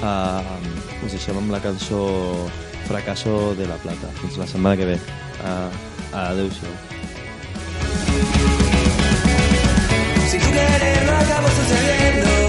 Uh, 0.00 1.04
us 1.04 1.12
deixem 1.14 1.38
amb 1.38 1.54
la 1.54 1.62
cançó 1.62 2.02
Fracaso 2.88 3.54
de 3.58 3.66
la 3.70 3.78
Plata. 3.82 4.10
Fins 4.22 4.38
la 4.40 4.48
setmana 4.50 4.78
que 4.78 4.90
ve. 4.94 4.98
Uh, 5.42 5.70
adeu-siau 6.30 6.74
Si 10.30 10.38
tú 10.38 10.48
querer 10.52 11.04
no 11.06 11.16
acabo 11.18 11.48
sucediendo 11.48 12.39